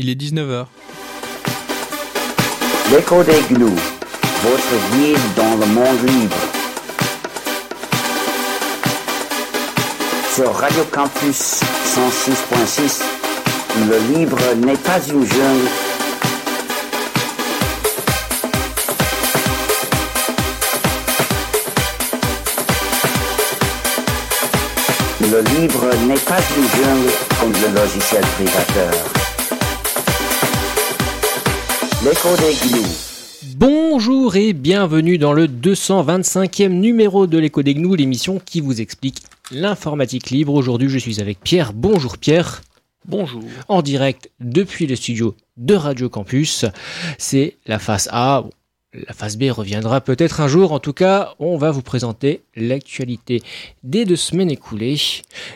Il 0.00 0.08
est 0.08 0.14
19h. 0.14 0.66
L'écho 2.92 3.24
des 3.24 3.42
gnous, 3.50 3.74
votre 4.44 4.74
guide 4.92 5.18
dans 5.36 5.56
le 5.56 5.66
monde 5.66 6.02
libre. 6.06 6.36
Sur 10.32 10.54
Radio 10.54 10.84
Campus 10.92 11.62
106.6, 11.96 13.02
le 13.90 14.16
libre 14.16 14.38
n'est 14.58 14.76
pas 14.76 15.00
une 15.08 15.26
jungle. 15.26 15.68
Le 25.22 25.40
livre 25.40 25.90
n'est 26.06 26.20
pas 26.20 26.38
une 26.56 26.68
jungle 26.68 27.12
comme 27.40 27.52
le 27.52 27.80
logiciel 27.80 28.22
privateur. 28.36 29.27
L'écho 32.04 32.28
des 32.36 32.54
gnous. 32.68 32.86
Bonjour 33.56 34.36
et 34.36 34.52
bienvenue 34.52 35.18
dans 35.18 35.32
le 35.32 35.48
225e 35.48 36.68
numéro 36.68 37.26
de 37.26 37.38
l'écho 37.38 37.64
des 37.64 37.74
gnous, 37.74 37.96
l'émission 37.96 38.38
qui 38.38 38.60
vous 38.60 38.80
explique 38.80 39.24
l'informatique 39.50 40.30
libre. 40.30 40.54
Aujourd'hui, 40.54 40.88
je 40.88 40.98
suis 40.98 41.20
avec 41.20 41.40
Pierre. 41.40 41.72
Bonjour 41.72 42.16
Pierre. 42.16 42.62
Bonjour. 43.04 43.42
En 43.66 43.82
direct 43.82 44.30
depuis 44.38 44.86
le 44.86 44.94
studio 44.94 45.34
de 45.56 45.74
Radio 45.74 46.08
Campus. 46.08 46.66
C'est 47.18 47.56
la 47.66 47.80
face 47.80 48.08
A. 48.12 48.44
La 48.94 49.12
phase 49.12 49.36
B 49.36 49.50
reviendra 49.50 50.00
peut-être 50.00 50.40
un 50.40 50.46
jour. 50.46 50.70
En 50.70 50.78
tout 50.78 50.92
cas, 50.92 51.34
on 51.40 51.58
va 51.58 51.72
vous 51.72 51.82
présenter 51.82 52.42
l'actualité 52.54 53.42
des 53.82 54.04
deux 54.04 54.14
semaines 54.14 54.52
écoulées. 54.52 55.00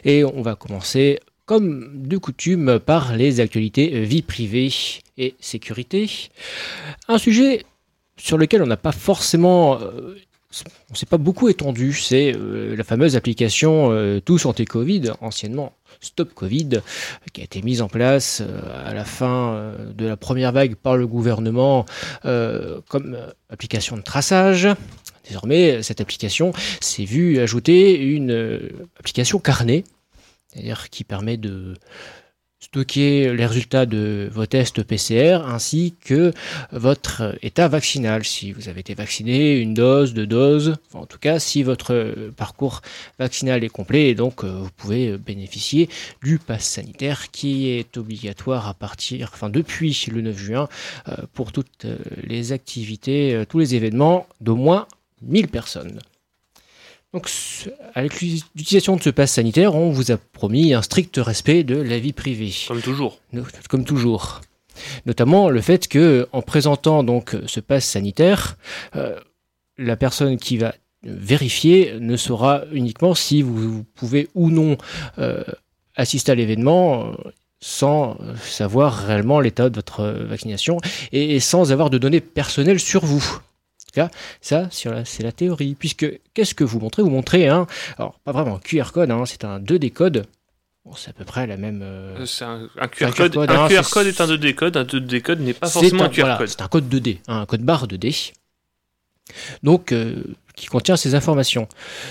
Et 0.04 0.24
on 0.24 0.43
va 0.43 0.56
commencer, 0.56 1.20
comme 1.45 2.06
de 2.06 2.16
coutume, 2.16 2.78
par 2.78 3.16
les 3.16 3.41
actualités 3.41 4.02
vie 4.02 4.23
privée 4.23 4.73
et 5.19 5.34
sécurité. 5.41 6.10
Un 7.09 7.18
sujet 7.18 7.65
sur 8.16 8.38
lequel 8.38 8.62
on 8.62 8.66
n'a 8.66 8.76
pas 8.76 8.93
forcément... 8.93 9.80
euh, 9.80 10.16
on 10.90 10.95
s'est 10.95 11.07
pas 11.07 11.16
beaucoup 11.16 11.49
étendu, 11.49 11.95
c'est 11.95 12.34
euh, 12.37 12.76
la 12.76 12.84
fameuse 12.84 13.16
application 13.16 13.90
euh, 13.90 14.21
Tout 14.21 14.37
Santé 14.37 14.66
Covid, 14.66 15.12
anciennement 15.23 15.73
Stop 16.01 16.34
Covid, 16.34 16.82
qui 17.32 17.40
a 17.40 17.45
été 17.45 17.62
mise 17.62 17.80
en 17.80 17.88
place 17.88 18.43
euh, 18.43 18.60
à 18.84 18.93
la 18.93 19.06
fin 19.06 19.54
euh, 19.54 19.93
de 19.93 20.04
la 20.04 20.18
première 20.18 20.52
vague 20.52 20.74
par 20.74 20.99
le 20.99 21.06
gouvernement 21.06 21.87
euh, 22.27 22.80
comme 22.88 23.15
euh, 23.15 23.30
application 23.49 23.96
de 23.96 24.02
traçage. 24.02 24.68
Désormais, 25.27 25.82
cette 25.82 26.02
application 26.02 26.52
s'est 26.80 27.04
vue 27.04 27.38
ajouter 27.38 27.99
une 27.99 28.32
euh, 28.32 28.68
application 28.99 29.38
carnet, 29.38 29.84
c'est-à-dire 30.53 30.91
qui 30.91 31.05
permet 31.05 31.37
de 31.37 31.75
stocker 32.63 33.35
les 33.35 33.45
résultats 33.45 33.87
de 33.87 34.31
vos 34.33 34.47
tests 34.47 34.85
PCR 34.85 35.41
ainsi 35.47 35.95
que 36.05 36.33
votre 36.71 37.37
état 37.43 37.67
vaccinal. 37.67 38.25
Si 38.25 38.53
vous 38.53 38.69
avez 38.69 38.80
été 38.80 38.95
vacciné, 38.95 39.59
une 39.59 39.75
dose, 39.75 40.15
deux 40.15 40.29
doses, 40.29 40.77
en 40.95 41.05
tout 41.05 41.19
cas 41.19 41.41
si 41.41 41.65
votre 41.65 42.30
parcours 42.37 42.80
vaccinal 43.19 43.65
est 43.65 43.69
complet 43.69 44.09
et 44.09 44.15
donc 44.15 44.45
euh, 44.45 44.61
vous 44.63 44.71
pouvez 44.77 45.19
bénéficier 45.19 45.89
du 46.23 46.39
pass 46.39 46.63
sanitaire 46.63 47.33
qui 47.33 47.69
est 47.69 47.97
obligatoire 47.97 48.69
à 48.69 48.75
partir, 48.75 49.30
enfin 49.33 49.51
depuis 49.51 50.07
le 50.13 50.21
9 50.21 50.39
juin 50.39 50.69
euh, 51.09 51.17
pour 51.33 51.51
toutes 51.51 51.87
les 52.23 52.53
activités, 52.53 53.35
euh, 53.35 53.45
tous 53.45 53.59
les 53.59 53.75
événements 53.75 54.29
d'au 54.41 54.57
moins 54.57 54.87
1000 55.23 55.49
personnes. 55.49 55.99
Donc, 57.13 57.30
avec 57.95 58.23
l'utilisation 58.23 58.96
de 58.96 59.02
ce 59.02 59.10
pass 59.10 59.32
sanitaire, 59.32 59.74
on 59.74 59.91
vous 59.91 60.13
a 60.13 60.16
promis 60.16 60.73
un 60.73 60.80
strict 60.80 61.18
respect 61.18 61.63
de 61.63 61.77
la 61.77 61.99
vie 61.99 62.15
privée 62.15 62.55
Comme 62.66 62.80
toujours. 62.80 63.18
comme 63.68 63.85
toujours. 63.85 64.41
Notamment 65.05 65.50
le 65.50 65.60
fait 65.60 65.88
que, 65.88 66.27
en 66.33 66.41
présentant 66.41 67.03
donc 67.05 67.37
ce 67.47 67.60
pass 67.60 67.84
sanitaire, 67.84 68.56
euh, 68.97 69.21
la 69.77 69.97
personne 69.97 70.38
qui 70.38 70.56
va 70.56 70.75
vérifier 71.03 71.99
ne 72.00 72.17
saura 72.17 72.62
uniquement 72.73 73.15
si 73.15 73.43
vous 73.43 73.84
pouvez 73.94 74.29
ou 74.34 74.50
non 74.50 74.79
euh, 75.19 75.44
assister 75.97 76.33
à 76.33 76.34
l'événement 76.34 77.09
euh, 77.09 77.15
sans 77.61 78.17
savoir 78.41 79.06
réellement 79.06 79.39
l'état 79.39 79.69
de 79.69 79.75
votre 79.75 80.03
vaccination 80.03 80.79
et, 81.12 81.37
et 81.37 81.41
sans 81.41 81.73
avoir 81.73 81.91
de 81.91 81.99
données 81.99 82.21
personnelles 82.21 82.81
sur 82.81 83.05
vous. 83.05 83.39
Là, 83.97 84.11
ça, 84.41 84.69
c'est 84.71 85.23
la 85.23 85.33
théorie. 85.33 85.75
Puisque, 85.79 86.07
qu'est-ce 86.35 86.55
que 86.55 86.65
vous 86.65 86.79
montrez? 86.81 87.03
Vous 87.03 87.11
montrez 87.11 87.49
un, 87.49 87.67
alors 87.99 88.19
pas 88.21 88.33
vraiment 88.33 88.57
un 88.57 88.59
QR 88.59 88.91
code, 88.93 89.11
hein, 89.11 89.25
c'est 89.27 89.45
un 89.45 89.61
2D 89.61 89.93
code. 89.93 90.27
Bon, 90.85 90.95
c'est 90.97 91.11
à 91.11 91.13
peu 91.13 91.25
près 91.25 91.47
la 91.47 91.57
même. 91.57 91.81
euh, 91.83 92.25
C'est 92.27 92.45
un, 92.45 92.69
un 92.79 92.89
QR 92.89 93.07
un 93.07 93.11
code. 93.13 93.33
QR 93.33 93.39
code, 93.41 93.51
un 93.51 93.65
hein, 93.65 93.69
QR 93.69 93.89
code 93.91 94.07
est 94.07 94.21
un 94.21 94.27
2D 94.27 94.55
code. 94.55 94.77
Un 94.77 94.85
2D 94.85 95.21
code 95.23 95.41
n'est 95.41 95.53
pas 95.53 95.69
forcément 95.69 96.05
un, 96.05 96.07
un- 96.07 96.09
QR 96.09 96.21
voilà, 96.23 96.37
code. 96.39 96.49
C'est 96.49 96.63
un 96.63 96.69
code 96.69 96.89
2D, 96.93 97.19
hein, 97.29 97.41
un 97.43 97.47
code 97.47 97.63
barre 97.63 97.87
2D. 97.87 98.33
Donc, 99.63 99.93
euh, 99.93 100.23
qui 100.57 100.67
contient 100.67 100.97
ces 100.97 101.15
informations. 101.15 101.69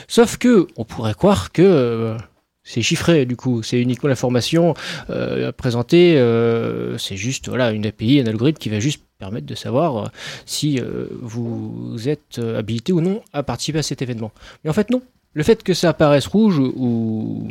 Sauf 0.08 0.38
que, 0.38 0.68
on 0.78 0.86
pourrait 0.86 1.14
croire 1.14 1.52
que 1.52 1.62
euh, 1.62 2.18
c'est 2.64 2.82
chiffré, 2.82 3.26
du 3.26 3.36
coup. 3.36 3.64
C'est 3.64 3.80
uniquement 3.82 4.10
l'information 4.10 4.74
euh, 5.10 5.52
présentée. 5.52 6.18
euh, 6.18 6.98
c'est 6.98 7.18
juste 7.18 7.50
voilà, 7.50 7.72
une 7.72 7.86
API, 7.86 8.20
un 8.20 8.28
algorithme 8.28 8.60
qui 8.60 8.70
va 8.70 8.80
juste 8.80 9.04
permettre 9.18 9.46
de 9.46 9.56
savoir 9.56 9.98
euh, 9.98 10.08
si 10.46 10.80
vous 11.22 11.96
êtes 12.08 12.40
habilité 12.40 12.94
ou 12.94 13.02
non 13.02 13.22
à 13.34 13.44
participer 13.44 13.80
à 13.80 13.84
cet 13.84 14.02
événement. 14.02 14.32
Mais 14.64 14.70
en 14.70 14.74
fait, 14.74 14.90
non. 14.90 15.02
Le 15.34 15.44
fait 15.44 15.64
que 15.64 15.74
ça 15.74 15.90
apparaisse 15.90 16.28
rouge 16.28 16.60
ou, 16.60 17.48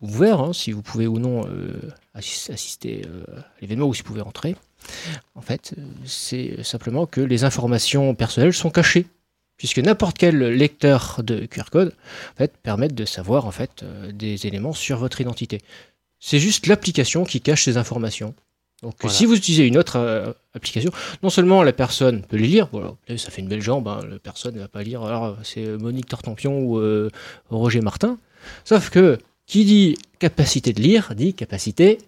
vert, 0.00 0.40
hein, 0.40 0.52
si 0.54 0.72
vous 0.72 0.80
pouvez 0.80 1.06
ou 1.06 1.18
non 1.18 1.46
assis- 2.14 2.50
assister 2.50 3.02
à 3.36 3.40
l'événement 3.60 3.86
ou 3.86 3.92
si 3.92 4.00
vous 4.00 4.08
pouvez 4.08 4.22
entrer, 4.22 4.56
en 5.34 5.42
fait, 5.42 5.74
c'est 6.06 6.62
simplement 6.62 7.04
que 7.04 7.20
les 7.20 7.44
informations 7.44 8.14
personnelles 8.14 8.54
sont 8.54 8.70
cachées. 8.70 9.06
Puisque 9.58 9.78
n'importe 9.80 10.16
quel 10.16 10.38
lecteur 10.38 11.20
de 11.22 11.44
QR 11.44 11.64
code 11.70 11.92
en 12.34 12.38
fait, 12.38 12.56
permettent 12.62 12.94
de 12.94 13.04
savoir 13.04 13.44
en 13.44 13.50
fait, 13.50 13.82
euh, 13.82 14.12
des 14.12 14.46
éléments 14.46 14.72
sur 14.72 14.98
votre 14.98 15.20
identité. 15.20 15.60
C'est 16.20 16.38
juste 16.38 16.66
l'application 16.66 17.24
qui 17.24 17.40
cache 17.40 17.64
ces 17.64 17.76
informations. 17.76 18.34
Donc 18.82 18.94
Voilà. 19.00 19.14
si 19.14 19.26
vous 19.26 19.34
utilisez 19.36 19.66
une 19.66 19.76
autre 19.76 19.96
euh, 19.96 20.32
application, 20.54 20.92
non 21.24 21.30
seulement 21.30 21.64
la 21.64 21.72
personne 21.72 22.22
peut 22.22 22.36
les 22.36 22.46
lire, 22.46 22.68
peut-être 22.68 23.18
ça 23.18 23.30
fait 23.30 23.42
une 23.42 23.48
belle 23.48 23.60
jambe, 23.60 23.88
hein, 23.88 24.00
la 24.08 24.20
personne 24.20 24.54
ne 24.54 24.60
va 24.60 24.68
pas 24.68 24.84
lire, 24.84 25.02
alors 25.02 25.36
c'est 25.42 25.66
Monique 25.66 26.06
Tartampion 26.06 26.60
ou 26.60 26.78
euh, 26.78 27.10
Roger 27.50 27.80
Martin, 27.80 28.18
sauf 28.64 28.90
que 28.90 29.18
qui 29.46 29.64
dit 29.64 29.96
capacité 30.20 30.72
de 30.72 30.80
lire 30.80 31.14
dit 31.16 31.34
capacité 31.34 31.98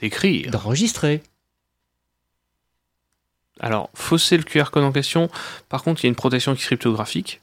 D'écrire. 0.00 0.50
d'enregistrer. 0.50 1.22
Alors, 3.60 3.90
fausser 3.94 4.36
le 4.36 4.42
QR 4.42 4.64
code 4.70 4.84
en 4.84 4.92
question. 4.92 5.30
Par 5.68 5.82
contre, 5.82 6.02
il 6.02 6.06
y 6.06 6.08
a 6.08 6.10
une 6.10 6.14
protection 6.16 6.54
cryptographique. 6.54 7.40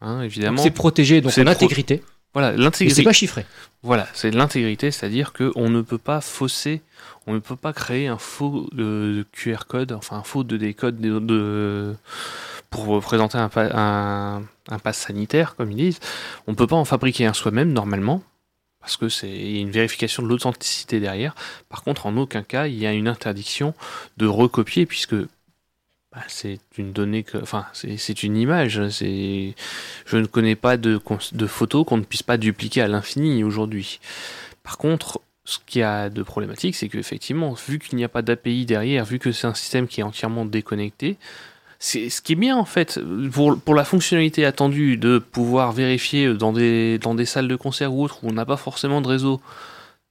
Hein, 0.00 0.22
évidemment. 0.22 0.60
C'est 0.62 0.70
protégé 0.70 1.20
donc 1.20 1.32
C'est 1.32 1.42
en 1.42 1.44
pro- 1.44 1.52
intégrité, 1.52 2.02
Voilà, 2.34 2.50
mais 2.50 2.56
c'est 2.58 2.62
l'intégrité. 2.62 3.02
pas 3.04 3.12
chiffré. 3.12 3.46
Voilà, 3.82 4.08
c'est 4.12 4.30
l'intégrité, 4.30 4.90
c'est-à-dire 4.90 5.32
qu'on 5.32 5.70
ne 5.70 5.80
peut 5.82 5.98
pas 5.98 6.20
fausser, 6.20 6.82
on 7.26 7.32
ne 7.34 7.38
peut 7.38 7.56
pas 7.56 7.72
créer 7.72 8.06
un 8.08 8.18
faux 8.18 8.68
euh, 8.78 9.24
QR 9.32 9.66
code, 9.68 9.92
enfin 9.92 10.16
un 10.16 10.22
faux 10.24 10.42
2D 10.44 10.74
code 10.74 11.00
de, 11.00 11.18
de- 11.20 11.94
pour 12.70 13.00
présenter 13.00 13.38
un, 13.38 13.48
pa- 13.48 13.70
un, 13.72 14.42
un 14.68 14.78
pass 14.82 14.98
sanitaire, 14.98 15.54
comme 15.56 15.70
ils 15.70 15.76
disent. 15.76 16.00
On 16.46 16.50
ne 16.52 16.56
peut 16.56 16.66
pas 16.66 16.76
en 16.76 16.84
fabriquer 16.84 17.24
un 17.26 17.32
soi-même 17.32 17.72
normalement, 17.72 18.22
parce 18.80 18.96
que 18.96 19.08
c'est 19.08 19.30
il 19.30 19.52
y 19.54 19.58
a 19.58 19.60
une 19.60 19.70
vérification 19.70 20.22
de 20.22 20.28
l'authenticité 20.28 20.98
derrière. 21.00 21.34
Par 21.68 21.82
contre, 21.84 22.06
en 22.06 22.16
aucun 22.16 22.42
cas, 22.42 22.66
il 22.66 22.74
y 22.74 22.86
a 22.86 22.92
une 22.92 23.08
interdiction 23.08 23.74
de 24.16 24.26
recopier, 24.26 24.84
puisque 24.86 25.14
bah, 26.14 26.22
c'est 26.28 26.60
une 26.78 26.92
donnée 26.92 27.24
que, 27.24 27.38
enfin, 27.38 27.66
c'est 27.72 28.22
une 28.22 28.36
image. 28.36 28.80
Je 28.88 30.16
ne 30.16 30.26
connais 30.26 30.54
pas 30.54 30.76
de, 30.76 31.00
de 31.32 31.46
photos 31.46 31.84
qu'on 31.84 31.96
ne 31.96 32.04
puisse 32.04 32.22
pas 32.22 32.36
dupliquer 32.36 32.82
à 32.82 32.88
l'infini 32.88 33.42
aujourd'hui. 33.42 33.98
Par 34.62 34.78
contre, 34.78 35.20
ce 35.44 35.58
qu'il 35.66 35.80
y 35.80 35.82
a 35.82 36.10
de 36.10 36.22
problématique, 36.22 36.76
c'est 36.76 36.88
qu'effectivement, 36.88 37.54
vu 37.66 37.78
qu'il 37.78 37.96
n'y 37.96 38.04
a 38.04 38.08
pas 38.08 38.22
d'API 38.22 38.64
derrière, 38.64 39.04
vu 39.04 39.18
que 39.18 39.32
c'est 39.32 39.46
un 39.46 39.54
système 39.54 39.88
qui 39.88 40.00
est 40.00 40.04
entièrement 40.04 40.44
déconnecté, 40.44 41.16
c'est 41.80 42.08
ce 42.08 42.22
qui 42.22 42.32
est 42.32 42.36
bien 42.36 42.56
en 42.56 42.64
fait 42.64 42.98
pour, 43.32 43.58
pour 43.60 43.74
la 43.74 43.84
fonctionnalité 43.84 44.46
attendue 44.46 44.96
de 44.96 45.18
pouvoir 45.18 45.72
vérifier 45.72 46.32
dans 46.32 46.52
des, 46.52 46.98
dans 46.98 47.14
des 47.14 47.26
salles 47.26 47.48
de 47.48 47.56
concert 47.56 47.92
ou 47.92 48.04
autres 48.04 48.20
où 48.22 48.28
on 48.28 48.32
n'a 48.32 48.46
pas 48.46 48.56
forcément 48.56 49.02
de 49.02 49.08
réseau. 49.08 49.40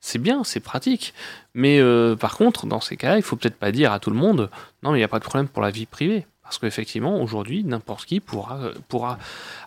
C'est 0.06 0.20
bien, 0.20 0.44
c'est 0.44 0.60
pratique. 0.60 1.14
Mais 1.54 1.80
euh, 1.80 2.18
par 2.18 2.36
contre, 2.36 2.68
dans 2.68 2.82
ces 2.82 2.98
cas-là, 2.98 3.16
il 3.16 3.24
faut 3.24 3.38
peut-être 3.38 3.56
pas 3.56 3.72
dire 3.72 3.94
à 3.94 4.00
tout 4.00 4.10
le 4.10 4.18
monde 4.18 4.50
non, 4.84 4.92
mais 4.92 4.98
il 4.98 5.00
n'y 5.00 5.06
a 5.06 5.08
pas 5.08 5.20
de 5.20 5.24
problème 5.24 5.48
pour 5.48 5.62
la 5.62 5.72
vie 5.72 5.86
privée. 5.86 6.26
Parce 6.44 6.58
qu'effectivement, 6.58 7.22
aujourd'hui, 7.22 7.64
n'importe 7.64 8.06
qui 8.06 8.20
pourra, 8.20 8.72
pourra 8.90 9.18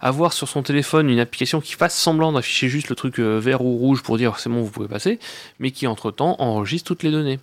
avoir 0.03 0.35
sur 0.35 0.47
son 0.47 0.63
téléphone 0.63 1.09
une 1.09 1.21
application 1.21 1.63
qui 1.63 1.73
fasse 1.73 1.97
semblant 1.97 2.33
d'afficher 2.33 2.69
juste 2.69 2.91
le 2.91 2.97
truc 2.97 3.19
euh, 3.19 3.39
vert 3.39 3.63
ou 3.63 3.79
rouge 3.79 4.03
pour 4.03 4.19
dire 4.19 4.39
c'est 4.39 4.51
bon, 4.51 4.61
vous 4.61 4.71
pouvez 4.71 4.89
passer, 4.89 5.19
mais 5.59 5.71
qui 5.71 5.87
entre-temps 5.87 6.37
enregistre 6.39 6.89
toutes 6.89 7.03
les 7.03 7.11
données. 7.11 7.41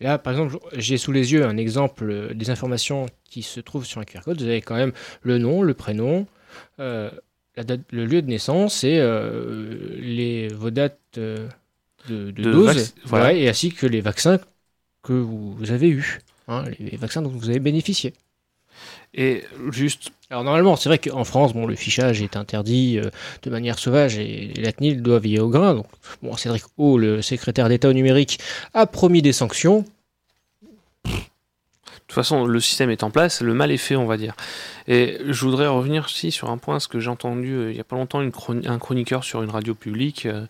Là, 0.00 0.18
par 0.18 0.32
exemple, 0.32 0.58
j'ai 0.74 0.98
sous 0.98 1.12
les 1.12 1.32
yeux 1.32 1.46
un 1.46 1.56
exemple 1.56 2.10
euh, 2.10 2.34
des 2.34 2.50
informations 2.50 3.06
qui 3.30 3.44
se 3.44 3.60
trouvent 3.60 3.86
sur 3.86 4.00
un 4.00 4.04
QR 4.04 4.22
code. 4.24 4.42
Vous 4.42 4.48
avez 4.48 4.62
quand 4.62 4.74
même 4.74 4.92
le 5.22 5.38
nom, 5.38 5.62
le 5.62 5.74
prénom, 5.74 6.26
euh, 6.80 7.08
le 7.56 8.04
lieu 8.04 8.22
de 8.22 8.28
naissance 8.28 8.84
et 8.84 8.98
euh, 8.98 9.96
les, 9.98 10.48
vos 10.48 10.70
dates 10.70 10.98
euh, 11.18 11.48
de, 12.08 12.30
de 12.30 12.42
De 12.42 12.52
doses, 12.52 12.76
vac- 12.76 12.92
voilà. 13.04 13.24
ouais, 13.26 13.40
et 13.40 13.48
ainsi 13.48 13.72
que 13.72 13.86
les 13.86 14.00
vaccins 14.00 14.38
que 15.02 15.12
vous 15.12 15.56
avez 15.70 15.88
eus, 15.88 16.20
hein, 16.48 16.64
les 16.78 16.96
vaccins 16.96 17.22
dont 17.22 17.30
vous 17.30 17.48
avez 17.50 17.60
bénéficié. 17.60 18.12
Et 19.14 19.42
juste. 19.72 20.12
Alors 20.30 20.44
normalement, 20.44 20.76
c'est 20.76 20.88
vrai 20.88 20.98
qu'en 20.98 21.24
France, 21.24 21.52
bon, 21.52 21.66
le 21.66 21.74
fichage 21.74 22.22
est 22.22 22.36
interdit 22.36 22.98
euh, 22.98 23.10
de 23.42 23.50
manière 23.50 23.78
sauvage 23.78 24.16
et, 24.16 24.52
la 24.56 24.72
CNIL 24.72 25.02
doit 25.02 25.18
veiller 25.18 25.40
au 25.40 25.48
grain. 25.48 25.74
Donc, 25.74 25.86
bon, 26.22 26.36
Cédric 26.36 26.62
O, 26.78 26.96
le 26.96 27.20
secrétaire 27.20 27.68
d'État 27.68 27.88
au 27.88 27.92
numérique, 27.92 28.38
a 28.72 28.86
promis 28.86 29.22
des 29.22 29.32
sanctions. 29.32 29.84
Toute 32.10 32.16
façon, 32.16 32.44
le 32.44 32.60
système 32.60 32.90
est 32.90 33.02
en 33.02 33.10
place, 33.10 33.40
le 33.40 33.54
mal 33.54 33.70
est 33.70 33.76
fait, 33.76 33.96
on 33.96 34.06
va 34.06 34.16
dire. 34.16 34.34
Et 34.88 35.18
je 35.28 35.44
voudrais 35.44 35.68
revenir 35.68 36.04
aussi 36.04 36.32
sur 36.32 36.50
un 36.50 36.58
point, 36.58 36.80
ce 36.80 36.88
que 36.88 36.98
j'ai 36.98 37.08
entendu 37.08 37.52
euh, 37.52 37.70
il 37.70 37.74
n'y 37.74 37.80
a 37.80 37.84
pas 37.84 37.96
longtemps, 37.96 38.20
un 38.20 38.78
chroniqueur 38.78 39.22
sur 39.22 39.42
une 39.42 39.50
radio 39.50 39.74
publique 39.74 40.26
euh, 40.26 40.46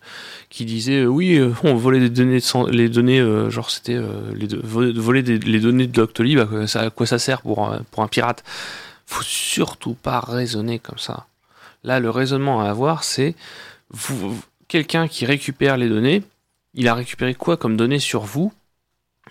qui 0.49 0.65
disait 0.65 1.01
euh, 1.01 1.05
oui, 1.05 1.39
on 1.63 1.75
volait 1.75 1.99
des 1.99 2.09
données, 2.09 2.39
les 2.71 2.89
données, 2.89 3.49
genre 3.49 3.69
c'était 3.69 3.99
voler 3.99 5.21
les 5.21 5.59
données 5.59 5.87
de 5.87 5.91
Doctolib, 5.91 6.39
à 6.39 6.89
quoi 6.89 7.05
ça 7.05 7.19
sert 7.19 7.41
pour, 7.41 7.75
pour 7.91 8.03
un 8.03 8.07
pirate? 8.07 8.43
Faut 9.05 9.23
surtout 9.23 9.93
pas 9.93 10.19
raisonner 10.19 10.79
comme 10.79 10.97
ça. 10.97 11.27
Là, 11.83 11.99
le 11.99 12.09
raisonnement 12.09 12.61
à 12.61 12.69
avoir, 12.69 13.03
c'est 13.03 13.35
quelqu'un 14.67 15.07
qui 15.07 15.25
récupère 15.25 15.77
les 15.77 15.89
données, 15.89 16.23
il 16.73 16.87
a 16.87 16.95
récupéré 16.95 17.35
quoi 17.35 17.57
comme 17.57 17.77
données 17.77 17.99
sur 17.99 18.21
vous? 18.21 18.53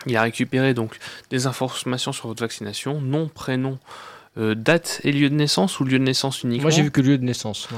Il 0.06 0.16
a 0.16 0.22
récupéré 0.22 0.74
donc 0.74 0.98
des 1.30 1.46
informations 1.46 2.12
sur 2.12 2.28
votre 2.28 2.40
vaccination, 2.40 3.00
nom, 3.00 3.28
prénom, 3.28 3.78
euh, 4.38 4.54
date 4.54 5.00
et 5.04 5.12
lieu 5.12 5.28
de 5.28 5.34
naissance 5.34 5.80
ou 5.80 5.84
lieu 5.84 5.98
de 5.98 6.04
naissance 6.04 6.42
uniquement. 6.42 6.64
Moi 6.64 6.70
j'ai 6.70 6.82
vu 6.82 6.90
que 6.90 7.00
lieu 7.00 7.18
de 7.18 7.24
naissance. 7.24 7.68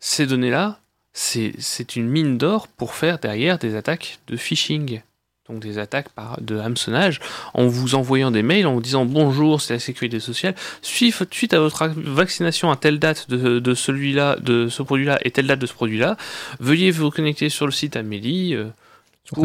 Ces 0.00 0.26
données-là, 0.26 0.80
c'est 1.12 1.96
une 1.96 2.08
mine 2.08 2.38
d'or 2.38 2.68
pour 2.68 2.94
faire 2.94 3.18
derrière 3.18 3.58
des 3.58 3.76
attaques 3.76 4.18
de 4.26 4.36
phishing. 4.36 5.00
Donc 5.48 5.60
des 5.60 5.78
attaques 5.78 6.08
par, 6.10 6.40
de 6.40 6.58
hameçonnage 6.58 7.18
en 7.52 7.66
vous 7.66 7.96
envoyant 7.96 8.30
des 8.30 8.44
mails 8.44 8.66
en 8.66 8.74
vous 8.74 8.80
disant 8.80 9.04
bonjour, 9.04 9.60
c'est 9.60 9.74
la 9.74 9.80
sécurité 9.80 10.20
sociale. 10.20 10.54
Suite, 10.82 11.14
suite 11.32 11.52
à 11.52 11.58
votre 11.58 11.88
vaccination 11.88 12.70
à 12.70 12.76
telle 12.76 13.00
date 13.00 13.28
de, 13.28 13.58
de 13.58 13.74
celui-là, 13.74 14.36
de 14.36 14.68
ce 14.68 14.82
produit-là 14.82 15.18
et 15.22 15.32
telle 15.32 15.48
date 15.48 15.58
de 15.58 15.66
ce 15.66 15.74
produit-là, 15.74 16.16
veuillez 16.60 16.92
vous 16.92 17.10
connecter 17.10 17.48
sur 17.48 17.66
le 17.66 17.72
site 17.72 17.96
Amélie. 17.96 18.54
Euh, 18.54 18.66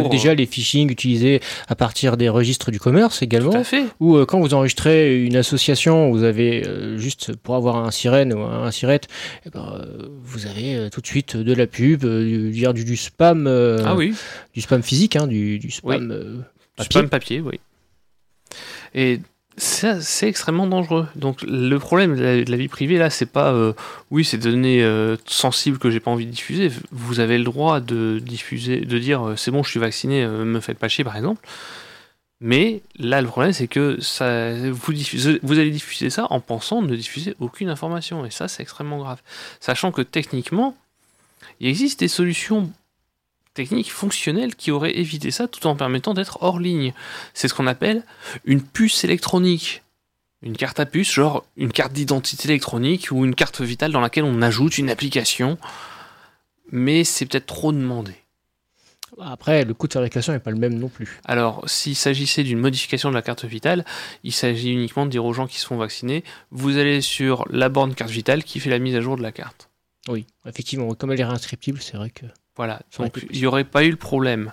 déjà 0.10 0.34
les 0.34 0.46
phishing 0.46 0.92
utilisés 0.92 1.40
à 1.68 1.76
partir 1.76 2.18
des 2.18 2.30
registres 2.30 2.72
du 2.72 2.80
commerce 2.80 3.22
également. 3.22 3.52
Tout 3.52 3.58
à 3.58 3.64
fait. 3.64 3.86
Ou 4.00 4.18
euh, 4.18 4.26
quand 4.26 4.40
vous 4.40 4.54
enregistrez 4.54 5.24
une 5.24 5.36
association, 5.36 6.12
vous 6.12 6.24
avez 6.24 6.66
euh, 6.66 6.98
juste 6.98 7.36
pour 7.36 7.56
avoir 7.56 7.78
un 7.78 7.92
sirène 7.92 8.34
ou 8.34 8.42
un 8.42 8.72
sirette, 8.72 9.08
eh 9.46 9.50
ben, 9.50 9.80
euh, 9.80 10.10
vous 10.24 10.48
avez 10.48 10.90
tout 10.92 11.02
de 11.02 11.08
suite 11.08 11.38
de 11.38 11.54
la 11.54 11.68
pub, 11.68 12.06
du, 12.06 12.52
du, 12.52 12.84
du 12.86 12.98
spam. 12.98 13.48
ah 13.48 13.96
oui. 13.96 14.14
Du 14.54 14.62
spam 14.62 14.84
physique, 14.84 15.16
hein, 15.16 15.28
du, 15.28 15.60
du 15.60 15.72
spam 15.72 16.44
papier. 16.76 17.00
Spam 17.00 17.10
papier, 17.10 17.42
oui. 17.42 17.60
Et 18.94 19.20
c'est 19.58 20.28
extrêmement 20.28 20.68
dangereux. 20.68 21.08
Donc 21.16 21.42
le 21.42 21.78
problème 21.80 22.16
de 22.16 22.46
la, 22.48 22.58
vie 22.58 22.68
privée 22.68 22.98
là, 22.98 23.10
c'est 23.10 23.26
pas 23.26 23.52
euh, 23.52 23.74
oui, 24.12 24.24
c'est 24.24 24.38
des 24.38 24.52
données 24.52 24.84
euh, 24.84 25.18
sensibles 25.26 25.80
que 25.80 25.90
j'ai 25.90 26.00
pas 26.00 26.12
envie 26.12 26.28
de 26.28 26.32
diffuser. 26.32 26.72
Vous 26.92 27.20
avez 27.20 27.38
le 27.40 27.44
droit 27.44 27.80
de 27.80 28.20
diffuser, 28.20 28.82
de 28.82 29.00
dire 29.00 29.30
euh, 29.30 29.36
c'est 29.36 29.50
bon, 29.50 29.64
je 29.64 29.72
suis 29.72 29.80
vacciné, 29.80 30.26
me 30.28 30.60
faites 30.60 30.78
pas 30.78 30.88
chier 30.88 31.04
par 31.04 31.16
exemple. 31.16 31.48
Mais 32.40 32.82
là, 33.00 33.20
le 33.20 33.28
problème, 33.28 33.52
c'est 33.52 33.68
que 33.68 34.00
ça, 34.00 34.54
vous, 34.54 34.94
vous 35.42 35.60
allez 35.60 35.72
diffuser 35.72 36.12
ça 36.12 36.28
en 36.30 36.40
pensant 36.40 36.84
ne 36.84 36.96
diffuser 36.96 37.34
aucune 37.40 37.68
information. 37.68 38.28
Et 38.28 38.30
ça, 38.30 38.48
c'est 38.48 38.62
extrêmement 38.62 39.00
grave. 39.00 39.20
Sachant 39.60 39.92
que 39.92 40.04
techniquement, 40.04 40.78
il 41.60 41.68
existe 41.68 42.00
des 42.00 42.08
solutions 42.08 42.72
technique 43.58 43.92
fonctionnelle 43.92 44.56
qui 44.56 44.70
aurait 44.70 44.98
évité 44.98 45.32
ça 45.32 45.48
tout 45.48 45.66
en 45.66 45.76
permettant 45.76 46.14
d'être 46.14 46.38
hors 46.42 46.60
ligne. 46.60 46.94
C'est 47.34 47.48
ce 47.48 47.56
qu'on 47.56 47.68
appelle 47.68 48.04
une 48.46 48.62
puce 48.62 49.04
électronique. 49.04 49.82
Une 50.44 50.56
carte 50.56 50.80
à 50.80 50.86
puce, 50.86 51.12
genre 51.12 51.44
une 51.58 51.72
carte 51.72 51.92
d'identité 51.92 52.48
électronique 52.50 53.08
ou 53.12 53.26
une 53.26 53.34
carte 53.34 53.62
vitale 53.62 53.92
dans 53.92 54.00
laquelle 54.00 54.26
on 54.26 54.44
ajoute 54.44 54.78
une 54.78 54.92
application. 54.92 55.58
Mais 56.72 57.04
c'est 57.04 57.26
peut-être 57.26 57.48
trop 57.48 57.72
demandé. 57.72 58.14
Après, 59.20 59.66
le 59.66 59.74
coût 59.74 59.88
de 59.88 59.94
fabrication 59.94 60.34
n'est 60.34 60.40
pas 60.40 60.52
le 60.52 60.58
même 60.58 60.78
non 60.78 60.90
plus. 60.90 61.20
Alors, 61.26 61.68
s'il 61.68 61.96
s'agissait 61.96 62.44
d'une 62.44 62.60
modification 62.60 63.10
de 63.10 63.16
la 63.16 63.24
carte 63.24 63.46
vitale, 63.46 63.84
il 64.24 64.34
s'agit 64.34 64.72
uniquement 64.72 65.08
de 65.08 65.12
dire 65.12 65.26
aux 65.26 65.34
gens 65.34 65.48
qui 65.48 65.58
se 65.58 65.66
font 65.66 65.78
vacciner, 65.78 66.24
vous 66.52 66.78
allez 66.78 67.02
sur 67.02 67.46
la 67.50 67.70
borne 67.70 67.96
carte 67.96 68.12
vitale 68.12 68.44
qui 68.44 68.60
fait 68.60 68.70
la 68.70 68.78
mise 68.78 68.96
à 68.96 69.02
jour 69.02 69.18
de 69.18 69.24
la 69.24 69.32
carte. 69.32 69.72
Oui, 70.08 70.28
effectivement, 70.46 70.94
comme 70.94 71.12
elle 71.12 71.20
est 71.20 71.26
réinscriptible, 71.26 71.82
c'est 71.82 71.98
vrai 71.98 72.12
que... 72.12 72.28
Voilà, 72.58 72.80
donc 72.98 73.16
il 73.30 73.40
n'y 73.40 73.46
aurait 73.46 73.64
pas 73.64 73.84
eu 73.84 73.92
le 73.92 73.98
problème. 73.98 74.52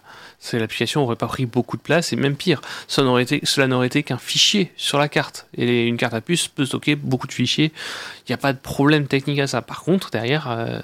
L'application 0.53 1.01
n'aurait 1.01 1.17
pas 1.17 1.27
pris 1.27 1.47
beaucoup 1.47 1.79
de 1.79 1.83
place 1.83 2.13
et 2.13 2.17
même 2.17 2.37
pire, 2.37 2.61
ça 2.87 3.03
été, 3.19 3.41
cela 3.45 3.67
n'aurait 3.67 3.87
été 3.87 4.03
qu'un 4.03 4.19
fichier 4.19 4.73
sur 4.77 4.99
la 4.99 5.09
carte. 5.09 5.47
Et 5.57 5.87
une 5.87 5.97
carte 5.97 6.13
à 6.13 6.21
puce 6.21 6.49
peut 6.49 6.67
stocker 6.67 6.97
beaucoup 6.97 7.27
de 7.27 7.33
fichiers. 7.33 7.73
Il 8.21 8.31
n'y 8.31 8.35
a 8.35 8.39
pas 8.39 8.53
de 8.53 8.59
problème 8.59 9.07
technique 9.07 9.39
à 9.39 9.47
ça. 9.47 9.63
Par 9.63 9.83
contre, 9.83 10.11
derrière, 10.11 10.51
euh, 10.51 10.81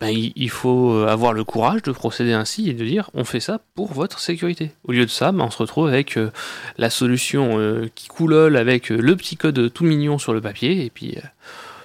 ben, 0.00 0.10
il, 0.10 0.50
faut 0.50 1.02
avoir 1.02 1.32
le 1.32 1.42
courage 1.42 1.82
de 1.82 1.90
procéder 1.90 2.32
ainsi 2.32 2.70
et 2.70 2.74
de 2.74 2.84
dire 2.84 3.10
on 3.12 3.24
fait 3.24 3.40
ça 3.40 3.60
pour 3.74 3.92
votre 3.92 4.20
sécurité. 4.20 4.70
Au 4.84 4.92
lieu 4.92 5.06
de 5.06 5.10
ça, 5.10 5.32
ben, 5.32 5.46
on 5.46 5.50
se 5.50 5.58
retrouve 5.58 5.88
avec 5.88 6.16
euh, 6.16 6.30
la 6.78 6.90
solution 6.90 7.58
euh, 7.58 7.90
qui 7.96 8.06
coulole 8.06 8.56
avec 8.56 8.90
le 8.90 9.16
petit 9.16 9.36
code 9.36 9.72
tout 9.72 9.84
mignon 9.84 10.18
sur 10.18 10.32
le 10.32 10.40
papier 10.40 10.84
et 10.84 10.90
puis 10.90 11.18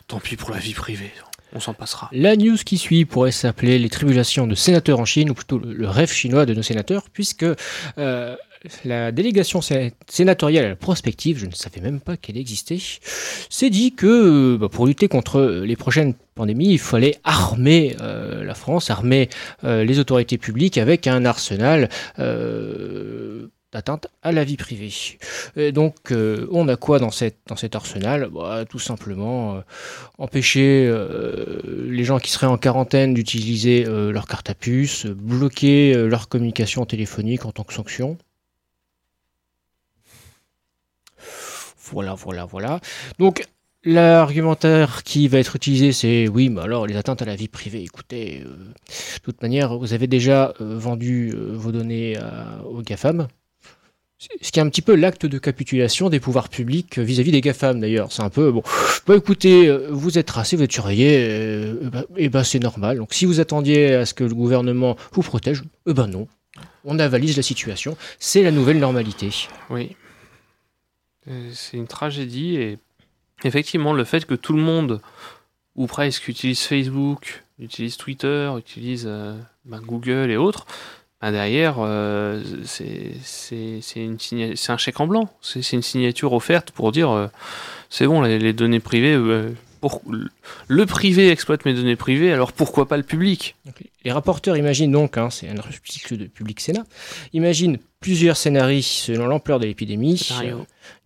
tant 0.07 0.19
pis 0.19 0.35
pour 0.35 0.51
la 0.51 0.59
vie 0.59 0.75
privée 0.75 1.11
on 1.55 1.59
s'en 1.59 1.73
passera. 1.73 2.09
La 2.11 2.35
news 2.35 2.57
qui 2.57 2.77
suit 2.77 3.05
pourrait 3.05 3.31
s'appeler 3.31 3.79
Les 3.79 3.89
tribulations 3.89 4.45
de 4.45 4.55
sénateurs 4.55 4.99
en 4.99 5.05
Chine, 5.05 5.29
ou 5.29 5.33
plutôt 5.33 5.57
le, 5.57 5.87
rêve 5.87 6.11
chinois 6.11 6.45
de 6.45 6.53
nos 6.53 6.61
sénateurs, 6.61 7.05
puisque 7.11 7.45
euh, 7.97 8.35
la 8.83 9.11
délégation 9.11 9.61
sénatoriale 10.07 10.75
prospective, 10.75 11.37
je 11.37 11.45
ne 11.45 11.53
savais 11.53 11.81
même 11.81 11.99
pas 11.99 12.17
qu'elle 12.17 12.37
existait, 12.37 12.79
s'est 13.49 13.69
dit 13.69 13.93
que 13.93 14.57
bah, 14.57 14.69
pour 14.69 14.87
lutter 14.87 15.07
contre 15.07 15.41
les 15.65 15.75
prochaines 15.75 16.13
pandémies, 16.35 16.73
il 16.73 16.79
fallait 16.79 17.17
armer 17.23 17.95
euh, 18.01 18.43
la 18.43 18.53
France, 18.53 18.89
armer 18.89 19.29
euh, 19.63 19.83
les 19.83 19.99
autorités 19.99 20.37
publiques 20.37 20.77
avec 20.77 21.07
un 21.07 21.25
arsenal 21.25 21.89
atteinte 23.75 24.07
à 24.23 24.31
la 24.31 24.43
vie 24.43 24.57
privée. 24.57 24.93
Et 25.55 25.71
donc, 25.71 26.11
euh, 26.11 26.47
on 26.51 26.67
a 26.67 26.75
quoi 26.75 26.99
dans, 26.99 27.11
cette, 27.11 27.37
dans 27.47 27.55
cet 27.55 27.75
arsenal? 27.75 28.29
Bah, 28.31 28.65
Tout 28.69 28.79
simplement 28.79 29.55
euh, 29.55 29.61
empêcher 30.17 30.87
euh, 30.87 31.61
les 31.87 32.03
gens 32.03 32.19
qui 32.19 32.31
seraient 32.31 32.47
en 32.47 32.57
quarantaine 32.57 33.13
d'utiliser 33.13 33.85
leur 33.85 34.27
carte 34.27 34.49
à 34.49 34.55
puce, 34.55 35.05
bloquer 35.05 35.93
leur 35.93 36.27
communication 36.29 36.85
téléphonique 36.85 37.45
en 37.45 37.51
tant 37.51 37.63
que 37.63 37.73
sanction. 37.73 38.17
Voilà, 41.91 42.13
voilà, 42.15 42.45
voilà. 42.45 42.79
Donc, 43.19 43.45
L'argumentaire 43.87 45.03
qui 45.03 45.27
va 45.27 45.37
être 45.37 45.55
utilisé, 45.55 45.91
c'est 45.91 46.27
oui, 46.27 46.49
mais 46.49 46.61
alors 46.61 46.87
les 46.87 46.97
atteintes 46.97 47.21
à 47.21 47.25
la 47.25 47.35
vie 47.35 47.47
privée. 47.47 47.83
Écoutez, 47.83 48.39
de 48.39 49.21
toute 49.21 49.39
manière, 49.43 49.77
vous 49.77 49.93
avez 49.93 50.07
déjà 50.07 50.55
vendu 50.59 51.31
vos 51.37 51.71
données 51.71 52.17
aux 52.67 52.81
GAFAM, 52.81 53.27
ce 54.17 54.51
qui 54.51 54.59
est 54.59 54.61
un 54.61 54.69
petit 54.69 54.81
peu 54.81 54.95
l'acte 54.95 55.25
de 55.25 55.37
capitulation 55.37 56.09
des 56.09 56.19
pouvoirs 56.19 56.49
publics 56.49 56.99
vis-à-vis 56.99 57.31
des 57.31 57.41
GAFAM 57.41 57.79
d'ailleurs. 57.79 58.11
C'est 58.11 58.21
un 58.21 58.29
peu, 58.29 58.51
bon, 58.51 58.63
bah 59.07 59.15
écoutez, 59.15 59.67
euh, 59.67 59.89
vous 59.91 60.17
êtes 60.17 60.27
tracé, 60.27 60.55
vous 60.55 60.63
êtes 60.63 60.71
surveillé, 60.71 61.15
et, 61.15 61.29
euh, 61.29 61.89
bah, 61.91 62.05
et 62.15 62.29
ben 62.29 62.43
c'est 62.43 62.59
normal. 62.59 62.97
Donc 62.97 63.13
si 63.13 63.25
vous 63.25 63.39
attendiez 63.39 63.93
à 63.93 64.05
ce 64.05 64.13
que 64.13 64.23
le 64.23 64.33
gouvernement 64.33 64.95
vous 65.11 65.21
protège, 65.21 65.63
eh 65.85 65.93
ben 65.93 66.07
non. 66.07 66.27
On 66.85 66.99
avalise 66.99 67.35
la 67.35 67.43
situation, 67.43 67.97
c'est 68.19 68.41
la 68.41 68.51
nouvelle 68.51 68.79
normalité. 68.79 69.29
Oui. 69.69 69.95
Euh, 71.27 71.49
c'est 71.53 71.77
une 71.77 71.87
tragédie 71.87 72.55
et 72.55 72.77
effectivement 73.43 73.91
le 73.91 74.05
fait 74.05 74.25
que 74.25 74.35
tout 74.35 74.53
le 74.53 74.61
monde, 74.61 75.01
ou 75.75 75.87
presque, 75.87 76.29
utilise 76.29 76.61
Facebook, 76.61 77.43
utilise 77.59 77.97
Twitter, 77.97 78.49
utilise 78.57 79.05
ben, 79.65 79.81
Google 79.81 80.31
et 80.31 80.37
autres, 80.37 80.65
ah, 81.27 81.31
derrière, 81.31 81.77
euh, 81.79 82.39
c'est 82.65 84.69
un 84.69 84.77
chèque 84.77 84.99
en 84.99 85.07
blanc. 85.07 85.27
C'est 85.41 85.71
une 85.71 85.81
signature 85.81 86.33
offerte 86.33 86.69
pour 86.69 86.91
dire 86.91 87.09
euh, 87.09 87.25
c'est 87.89 88.05
bon, 88.05 88.21
les, 88.21 88.53
données 88.53 88.79
privées, 88.79 89.15
euh, 89.15 89.49
pour, 89.81 90.03
le 90.67 90.85
privé 90.85 91.31
exploite 91.31 91.65
mes 91.65 91.73
données 91.73 91.95
privées, 91.95 92.31
alors 92.31 92.53
pourquoi 92.53 92.87
pas 92.87 92.95
le 92.95 93.01
public? 93.01 93.55
Les 94.03 94.11
rapporteurs 94.11 94.55
imaginent 94.55 94.91
donc, 94.91 95.17
hein, 95.17 95.31
c'est 95.31 95.49
un 95.49 95.57
article 95.57 96.15
de 96.15 96.25
Public 96.25 96.59
Sénat, 96.59 96.83
imaginent 97.33 97.79
plusieurs 98.01 98.37
scénarios 98.37 98.83
selon 98.83 99.25
l'ampleur 99.25 99.59
de 99.59 99.65
l'épidémie, 99.65 100.29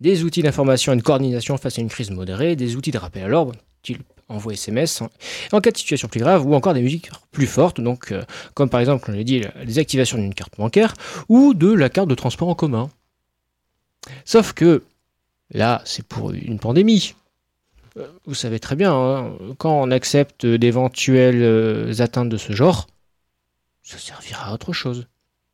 des 0.02 0.22
outils 0.22 0.42
d'information 0.42 0.92
et 0.92 0.96
de 0.96 1.02
coordination 1.02 1.56
face 1.56 1.78
à 1.78 1.80
une 1.80 1.88
crise 1.88 2.10
modérée, 2.10 2.56
des 2.56 2.76
outils 2.76 2.90
de 2.90 2.98
rappel 2.98 3.22
à 3.22 3.28
l'ordre, 3.28 3.54
envoie 4.30 4.54
SMS, 4.54 5.02
en 5.52 5.60
cas 5.60 5.70
de 5.70 5.76
situation 5.76 6.08
plus 6.08 6.20
grave, 6.20 6.46
ou 6.46 6.54
encore 6.54 6.74
des 6.74 6.82
musiques 6.82 7.10
plus 7.30 7.46
fortes, 7.46 7.80
donc 7.80 8.12
euh, 8.12 8.22
comme 8.54 8.70
par 8.70 8.80
exemple, 8.80 9.10
on 9.10 9.14
l'a 9.14 9.24
dit, 9.24 9.40
la 9.40 9.64
désactivation 9.64 10.18
d'une 10.18 10.34
carte 10.34 10.56
bancaire, 10.56 10.94
ou 11.28 11.54
de 11.54 11.72
la 11.72 11.88
carte 11.88 12.08
de 12.08 12.14
transport 12.14 12.48
en 12.48 12.54
commun. 12.54 12.90
Sauf 14.24 14.52
que, 14.52 14.84
là, 15.50 15.82
c'est 15.84 16.06
pour 16.06 16.30
une 16.32 16.58
pandémie. 16.58 17.14
Euh, 17.96 18.06
vous 18.24 18.34
savez 18.34 18.60
très 18.60 18.76
bien, 18.76 18.94
hein, 18.94 19.32
quand 19.58 19.82
on 19.82 19.90
accepte 19.90 20.46
d'éventuelles 20.46 21.42
euh, 21.42 21.92
atteintes 22.00 22.28
de 22.28 22.36
ce 22.36 22.52
genre, 22.52 22.86
ça 23.82 23.98
servira 23.98 24.46
à 24.46 24.54
autre 24.54 24.72
chose. 24.72 25.06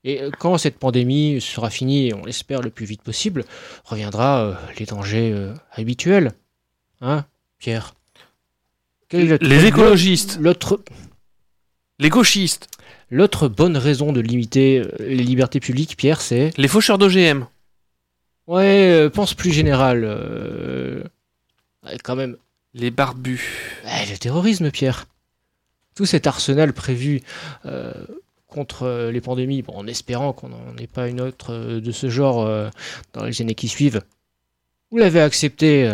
Et 0.05 0.21
quand 0.39 0.57
cette 0.59 0.79
pandémie 0.79 1.41
sera 1.41 1.69
finie, 1.69 2.13
on 2.15 2.25
l'espère 2.25 2.63
le 2.63 2.71
plus 2.71 2.87
vite 2.87 3.03
possible, 3.03 3.45
reviendra 3.85 4.57
les 4.79 4.87
dangers 4.87 5.35
habituels. 5.73 6.33
Hein, 7.01 7.25
Pierre? 7.59 7.97
Les 9.13 9.67
écologistes, 9.67 10.39
L'autre 10.41 10.81
les 11.99 12.11
gauchistes, 12.11 12.69
l'autre 13.11 13.49
bonne 13.49 13.77
raison 13.79 14.13
de 14.13 14.21
limiter 14.21 14.81
euh, 14.81 14.91
les 15.01 15.23
libertés 15.25 15.61
publiques, 15.61 15.97
Pierre, 15.97 16.21
c'est 16.21 16.53
les 16.59 16.69
faucheurs 16.69 16.99
d'OGM. 16.99 17.47
ouais, 18.49 18.91
euh, 18.91 19.09
pense 19.09 19.33
plus 19.33 19.51
général. 19.53 20.03
euh, 20.05 21.03
ouais, 21.85 21.97
quand 22.03 22.17
même, 22.17 22.37
Les 22.75 22.91
barbus. 22.91 23.81
Ouais, 23.85 24.05
le 24.11 24.19
terrorisme, 24.19 24.71
Pierre. 24.71 25.07
Tout 25.95 26.05
cet 26.05 26.27
arsenal 26.27 26.75
prévu 26.75 27.23
euh, 27.65 27.95
contre 28.47 29.09
les 29.11 29.21
pandémies, 29.23 29.63
bon, 29.63 29.73
en 29.77 29.87
espérant 29.87 30.35
qu'on 30.35 30.51
n'en 30.51 30.77
ait 30.79 30.87
pas 30.87 31.09
une 31.09 31.23
autre 31.23 31.55
de 31.81 31.93
ce 31.93 32.11
genre 32.11 32.43
euh, 32.45 32.69
dans 33.15 33.25
les 33.25 33.41
années 33.41 33.55
qui 33.55 33.69
suivent, 33.69 34.03
vous 34.91 34.99
l'avez 34.99 35.21
accepté 35.21 35.91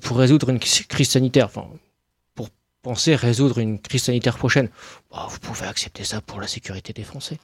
pour 0.00 0.16
résoudre 0.16 0.48
une 0.50 0.58
crise 0.60 0.86
crise 0.86 1.10
sanitaire, 1.10 1.46
enfin, 1.46 1.66
pour 2.82 2.92
penser 2.92 3.14
résoudre 3.14 3.58
une 3.58 3.78
crise 3.78 4.04
sanitaire 4.04 4.36
prochaine. 4.36 4.68
Bah, 5.10 5.26
vous 5.30 5.38
pouvez 5.38 5.66
accepter 5.66 6.04
ça 6.04 6.20
pour 6.20 6.40
la 6.40 6.46
sécurité 6.46 6.92
des 6.92 7.04
Français. 7.04 7.38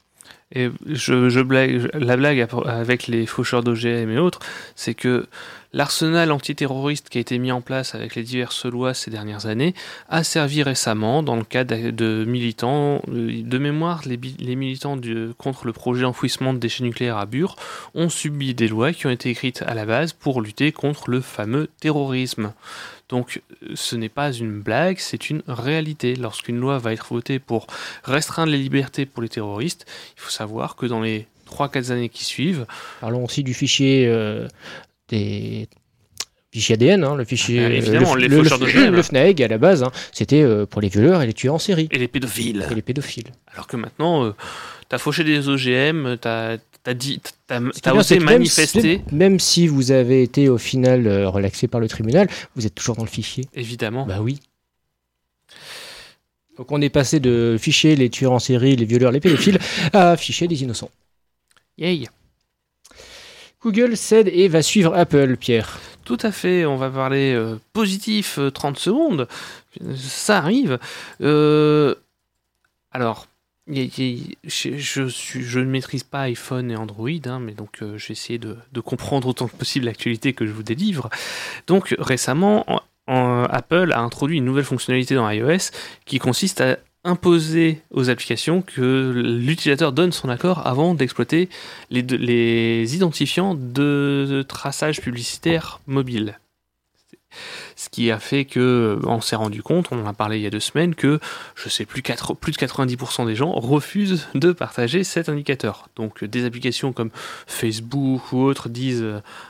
Et 0.55 0.71
je, 0.87 1.41
blague, 1.41 1.91
la 1.95 2.17
blague 2.17 2.47
avec 2.67 3.07
les 3.07 3.27
faucheurs 3.27 3.63
d'OGM 3.63 4.11
et 4.11 4.19
autres, 4.19 4.41
c'est 4.75 4.95
que 4.95 5.27
l'arsenal 5.73 6.33
antiterroriste 6.33 7.09
qui 7.09 7.19
a 7.19 7.21
été 7.21 7.39
mis 7.39 7.53
en 7.53 7.61
place 7.61 7.95
avec 7.95 8.15
les 8.15 8.23
diverses 8.23 8.65
lois 8.65 8.95
ces 8.95 9.11
dernières 9.11 9.47
années 9.47 9.75
a 10.09 10.25
servi 10.25 10.63
récemment 10.63 11.23
dans 11.23 11.37
le 11.37 11.45
cas 11.45 11.65
de, 11.65 12.25
militants. 12.27 13.03
De 13.07 13.59
mémoire, 13.59 14.03
les, 14.07 14.57
militants 14.57 14.99
contre 15.37 15.67
le 15.67 15.73
projet 15.73 16.05
enfouissement 16.05 16.55
de 16.55 16.59
déchets 16.59 16.85
nucléaires 16.85 17.19
à 17.19 17.27
Bure 17.27 17.57
ont 17.95 18.09
subi 18.09 18.55
des 18.55 18.69
lois 18.69 18.93
qui 18.93 19.07
ont 19.07 19.11
été 19.11 19.31
écrites 19.31 19.63
à 19.63 19.75
la 19.75 19.85
base 19.85 20.13
pour 20.13 20.41
lutter 20.41 20.73
contre 20.73 21.11
le 21.11 21.21
fameux 21.21 21.69
terrorisme. 21.81 22.53
Donc 23.09 23.41
ce 23.75 23.97
n'est 23.97 24.11
pas 24.11 24.33
une 24.33 24.61
blague, 24.61 24.99
c'est 24.99 25.31
une 25.31 25.43
réalité. 25.49 26.15
Lorsqu'une 26.15 26.59
loi 26.59 26.79
va 26.79 26.93
être 26.93 27.07
votée 27.11 27.39
pour 27.39 27.67
restreindre 28.05 28.53
les 28.53 28.59
libertés 28.59 29.07
pour 29.07 29.23
les 29.23 29.29
terroristes, 29.29 29.87
il 30.17 30.21
faut 30.21 30.31
savoir 30.31 30.77
que 30.77 30.87
dans 30.87 31.01
les 31.01 31.27
3-4 31.51 31.93
années 31.93 32.09
qui 32.09 32.25
suivent, 32.25 32.67
Parlons 33.01 33.25
aussi 33.25 33.43
du 33.43 33.55
fichier 33.55 34.07
euh, 34.07 34.47
des 35.09 35.69
fichier 36.53 36.75
ADN, 36.75 37.05
hein, 37.05 37.15
le 37.15 37.25
fichier 37.25 37.65
Ah, 37.65 37.71
évidemment, 37.71 38.15
le, 38.15 38.23
les 38.23 38.29
le- 38.29 38.43
le- 38.43 38.91
le 38.91 39.03
FNAEG 39.03 39.43
à 39.43 39.49
la 39.49 39.59
base, 39.59 39.83
hein, 39.83 39.93
c'était 40.13 40.43
euh, 40.43 40.65
pour 40.67 40.81
les 40.81 40.89
violeurs 40.89 41.21
et 41.23 41.27
les 41.27 41.35
tueurs 41.35 41.55
en 41.55 41.59
série 41.59 41.89
et 41.91 41.99
les 41.99 42.09
pédophiles. 42.09 42.67
et 42.71 42.75
les 42.75 42.83
pédophiles. 42.83 43.33
Alors 43.53 43.67
que 43.67 43.77
maintenant, 43.77 44.25
euh, 44.25 44.33
t'as 44.89 44.99
fauché 44.99 45.25
des 45.25 45.49
OGM, 45.49 46.17
t'as 46.19 46.57
as 46.87 46.95
dit, 46.95 47.21
t'as 47.47 47.61
osé 47.93 48.17
même 48.19 48.25
manifester, 48.25 48.81
si- 48.81 49.15
Même, 49.15 49.39
si 49.39 49.67
vous 49.67 49.91
avez 49.91 50.23
été 50.23 50.49
au 50.49 50.57
final 50.57 51.07
euh, 51.07 51.29
relaxé 51.29 51.69
par 51.69 51.81
le 51.81 51.89
tribunal, 51.89 52.29
vous 52.57 52.65
êtes 52.67 52.75
toujours 52.75 52.97
dans 52.97 53.05
le 53.05 53.11
fichier. 53.11 53.45
évidemment. 53.55 54.07
Bah 54.07 54.21
oui. 54.23 54.41
Donc 56.57 56.73
on 56.73 56.81
est 56.81 56.89
passé 56.89 57.21
de 57.21 57.57
fichier 57.61 57.95
les 57.95 58.09
tueurs 58.11 58.33
en 58.33 58.39
série, 58.39 58.75
les 58.75 58.85
violeurs, 58.87 59.13
les 59.13 59.21
pédophiles, 59.21 59.59
à 59.93 60.17
fichier 60.17 60.49
des 60.49 60.63
innocents. 60.63 60.91
Yay. 61.77 62.09
Google 63.63 63.97
cède 63.97 64.29
et 64.33 64.49
va 64.49 64.63
suivre 64.63 64.95
Apple, 64.95 65.37
Pierre. 65.37 65.79
Tout 66.05 66.19
à 66.23 66.33
fait, 66.33 66.65
on 66.65 66.77
va 66.77 66.91
parler 66.91 67.35
euh, 67.35 67.57
positif 67.73 68.39
euh, 68.39 68.51
30 68.51 68.79
secondes. 68.79 69.29
Ça 69.97 70.39
arrive. 70.39 70.79
Euh, 71.21 71.95
alors, 72.93 73.27
je, 73.69 75.59
ne 75.59 75.65
maîtrise 75.65 76.05
pas 76.05 76.21
iPhone 76.23 76.71
et 76.71 76.77
Android, 76.77 77.11
hein, 77.27 77.41
mais 77.41 77.53
donc 77.53 77.83
euh, 77.83 77.99
j'ai 77.99 78.13
essayé 78.13 78.39
de, 78.39 78.57
comprendre 78.81 79.29
autant 79.29 79.49
que 79.49 79.57
possible 79.57 79.85
l'actualité 79.87 80.33
que 80.33 80.47
je 80.47 80.53
vous 80.53 80.63
délivre. 80.63 81.11
Donc 81.67 81.95
récemment, 81.99 82.65
en- 82.73 82.81
en- 83.07 83.45
Apple 83.45 83.93
a 83.93 84.01
introduit 84.01 84.39
une 84.39 84.45
nouvelle 84.45 84.65
fonctionnalité 84.65 85.15
dans 85.15 85.29
iOS 85.29 85.71
qui 86.07 86.19
consiste 86.19 86.61
à 86.61 86.79
imposer 87.09 87.83
aux 87.91 88.11
applications 88.11 88.63
que 88.63 89.13
l'utilisateur 89.15 89.93
donne 89.93 90.13
son 90.13 90.29
accord 90.29 90.67
avant 90.67 90.95
d'exploiter 90.95 91.49
les, 91.91 92.03
de- 92.03 92.17
les 92.17 92.95
identifiants 92.95 93.55
de, 93.55 94.45
traçage 94.47 95.01
publicitaire 95.01 95.81
mobile. 95.87 96.39
Ce 97.77 97.89
qui 97.91 98.11
a 98.11 98.19
fait 98.19 98.45
que, 98.45 98.99
on 99.05 99.21
s'est 99.21 99.37
rendu 99.37 99.63
compte, 99.63 99.89
on 99.91 100.03
en 100.03 100.07
a 100.07 100.13
parlé 100.15 100.39
il 100.39 100.43
y 100.43 100.47
a 100.47 100.51
deux 100.51 100.61
semaines, 100.61 100.95
que 100.95 101.21
je 101.55 101.69
sais 101.69 101.85
plus, 101.85 102.03
plus 102.03 102.53
de 102.53 102.57
90% 102.57 103.27
des 103.27 103.35
gens 103.35 103.53
refusent 103.53 104.29
de 104.35 104.53
partager 104.53 105.05
cet 105.05 105.29
indicateur. 105.29 105.89
Donc 105.95 106.25
des 106.25 106.45
applications 106.45 106.93
comme 106.93 107.11
Facebook 107.47 108.33
ou 108.33 108.43
autres 108.43 108.69
disent 108.69 109.05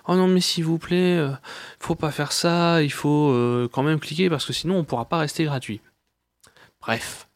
Oh 0.07 0.17
non, 0.17 0.27
mais 0.27 0.41
s'il 0.41 0.65
vous 0.65 0.79
plaît, 0.79 1.17
euh, 1.19 1.31
faut 1.79 1.95
pas 1.95 2.11
faire 2.11 2.33
ça, 2.33 2.83
il 2.83 2.93
faut 2.93 3.31
euh, 3.31 3.69
quand 3.73 3.85
même 3.85 4.01
cliquer 4.01 4.29
parce 4.29 4.45
que 4.45 4.53
sinon 4.53 4.77
on 4.77 4.85
pourra 4.85 5.05
pas 5.05 5.19
rester 5.19 5.45
gratuit. 5.45 5.81
Bref. 6.81 7.28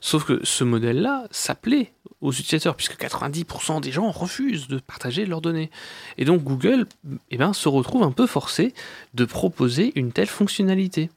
Sauf 0.00 0.24
que 0.24 0.40
ce 0.44 0.64
modèle-là, 0.64 1.26
ça 1.30 1.54
plaît 1.54 1.92
aux 2.20 2.32
utilisateurs, 2.32 2.74
puisque 2.74 3.00
90% 3.00 3.80
des 3.80 3.92
gens 3.92 4.10
refusent 4.10 4.68
de 4.68 4.78
partager 4.78 5.24
leurs 5.24 5.40
données. 5.40 5.70
Et 6.16 6.24
donc 6.24 6.42
Google 6.42 6.86
eh 7.30 7.36
ben, 7.36 7.52
se 7.52 7.68
retrouve 7.68 8.02
un 8.02 8.10
peu 8.10 8.26
forcé 8.26 8.74
de 9.14 9.24
proposer 9.24 9.92
une 9.94 10.12
telle 10.12 10.26
fonctionnalité. 10.26 11.10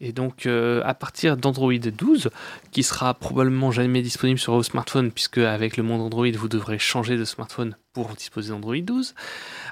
Et 0.00 0.12
donc 0.12 0.46
euh, 0.46 0.82
à 0.84 0.92
partir 0.94 1.36
d'Android 1.36 1.72
12, 1.72 2.30
qui 2.72 2.82
sera 2.82 3.14
probablement 3.14 3.70
jamais 3.70 4.02
disponible 4.02 4.40
sur 4.40 4.54
vos 4.54 4.62
smartphones, 4.62 5.12
puisque 5.12 5.38
avec 5.38 5.76
le 5.76 5.84
monde 5.84 6.00
Android, 6.00 6.30
vous 6.32 6.48
devrez 6.48 6.78
changer 6.78 7.16
de 7.16 7.24
smartphone 7.24 7.76
pour 7.92 8.08
disposer 8.14 8.50
d'Android 8.50 8.76
12, 8.76 9.14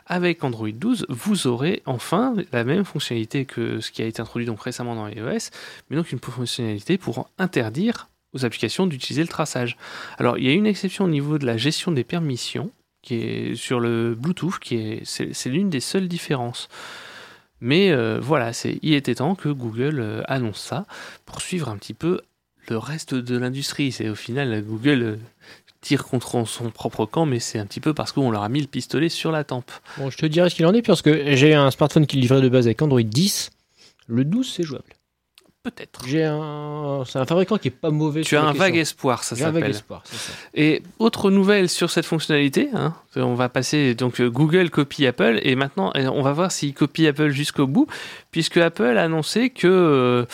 avec 0.07 0.45
Android 0.45 0.71
12, 0.73 1.07
vous 1.09 1.49
aurez 1.49 1.83
enfin 1.87 2.35
la 2.53 2.63
même 2.63 2.85
fonctionnalité 2.85 3.47
que 3.47 3.81
ce 3.81 3.91
qui 3.91 4.01
a 4.03 4.07
été 4.07 4.23
introduit 4.23 4.47
donc 4.47 4.63
récemment 4.63 4.95
dans 4.95 5.09
iOS, 5.09 5.51
mais 5.91 5.97
donc 5.97 6.13
une 6.13 6.21
fonctionnalité 6.21 6.99
pour 6.99 7.29
interdire 7.39 8.09
aux 8.33 8.45
applications 8.45 8.87
d'utiliser 8.87 9.23
le 9.23 9.29
traçage. 9.29 9.77
Alors 10.19 10.39
il 10.39 10.45
y 10.45 10.49
a 10.49 10.53
une 10.53 10.67
exception 10.67 11.07
au 11.07 11.09
niveau 11.09 11.39
de 11.39 11.47
la 11.47 11.57
gestion 11.57 11.91
des 11.91 12.05
permissions, 12.05 12.71
qui 13.03 13.17
est 13.17 13.57
sur 13.57 13.81
le 13.81 14.15
Bluetooth, 14.15 14.61
qui 14.61 14.77
est 14.77 15.01
c'est 15.05 15.35
c'est 15.35 15.51
l'une 15.51 15.69
des 15.69 15.81
seules 15.81 16.07
différences. 16.07 16.69
Mais 17.63 17.93
euh, 17.93 18.19
voilà, 18.21 18.53
c'est 18.53 18.81
il 18.83 18.93
était 18.93 19.15
temps 19.15 19.37
que 19.37 19.49
Google 19.49 20.01
euh, 20.01 20.23
annonce 20.27 20.59
ça 20.59 20.85
pour 21.25 21.41
suivre 21.41 21.69
un 21.69 21.77
petit 21.77 21.95
peu 21.95 22.21
le 22.69 22.77
reste 22.77 23.15
de 23.15 23.39
l'industrie. 23.39 23.93
C'est 23.93 24.09
au 24.09 24.17
final 24.17 24.65
Google 24.65 25.03
euh, 25.03 25.17
tire 25.81 26.05
contre 26.05 26.45
son 26.45 26.71
propre 26.71 27.07
camp, 27.07 27.25
mais 27.25 27.39
c'est 27.39 27.61
un 27.61 27.67
petit 27.67 27.79
peu 27.79 27.95
parce 27.95 28.11
qu'on 28.11 28.33
leur 28.33 28.43
a 28.43 28.49
mis 28.49 28.61
le 28.61 28.67
pistolet 28.67 29.09
sur 29.09 29.31
la 29.31 29.45
tempe. 29.45 29.71
Bon, 29.97 30.11
je 30.11 30.19
te 30.19 30.27
dirai 30.27 30.51
ce 30.51 30.57
qu'il 30.57 30.67
en 30.67 30.75
est, 30.75 30.83
parce 30.83 31.03
que 31.03 31.37
j'ai 31.37 31.55
un 31.55 31.71
smartphone 31.71 32.07
qui 32.09 32.17
livré 32.17 32.41
de 32.41 32.49
base 32.49 32.67
avec 32.67 32.83
Android 32.83 33.01
10. 33.01 33.51
Le 34.09 34.25
12, 34.25 34.53
c'est 34.53 34.65
jouable. 34.65 34.85
Peut-être. 35.63 36.05
J'ai 36.07 36.25
un... 36.25 37.05
C'est 37.07 37.19
un 37.19 37.25
fabricant 37.25 37.57
qui 37.57 37.69
est 37.69 37.71
pas 37.71 37.91
mauvais 37.91 38.23
Tu 38.23 38.37
as 38.37 38.43
un 38.43 38.53
vague 38.53 38.77
espoir, 38.77 39.23
ça 39.23 39.37
J'ai 39.37 39.45
un 39.45 39.53
vague 39.53 39.63
s'appelle. 39.63 39.71
espoir, 39.71 40.03
c'est 40.05 40.17
ça. 40.17 40.33
Et 40.55 40.83
autre 40.99 41.31
nouvelle 41.31 41.69
sur 41.69 41.91
cette 41.91 42.05
fonctionnalité, 42.05 42.69
hein, 42.75 42.95
on 43.15 43.35
va 43.35 43.49
passer 43.49 43.95
donc 43.95 44.21
euh, 44.21 44.29
Google 44.29 44.71
copie 44.71 45.07
Apple 45.07 45.39
et 45.43 45.55
maintenant 45.55 45.93
on 45.95 46.23
va 46.23 46.33
voir 46.33 46.51
s'il 46.51 46.75
copie 46.75 47.07
Apple 47.07 47.31
jusqu'au 47.31 47.69
bout, 47.69 47.87
puisque 48.33 48.57
Apple 48.57 48.97
a 48.99 49.05
annoncé 49.05 49.51
que 49.51 49.69
euh, 49.69 50.27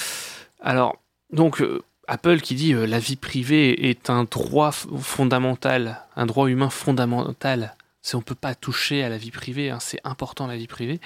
alors 0.61 0.97
donc 1.30 1.61
euh, 1.61 1.82
Apple 2.08 2.40
qui 2.40 2.54
dit 2.54 2.73
euh, 2.73 2.87
la 2.87 2.99
vie 2.99 3.16
privée 3.16 3.90
est 3.90 4.08
un 4.11 4.25
droit 4.25 4.73
fondamental, 4.73 6.00
un 6.16 6.26
droit 6.26 6.49
humain 6.49 6.70
fondamental. 6.70 7.76
On 8.15 8.23
peut 8.23 8.35
pas 8.35 8.55
toucher 8.55 9.03
à 9.03 9.09
la 9.09 9.19
vie 9.19 9.31
privée, 9.31 9.71
hein, 9.71 9.79
c'est 9.81 10.00
important 10.05 10.47
la 10.47 10.57
vie 10.57 10.67
privée. 10.67 11.00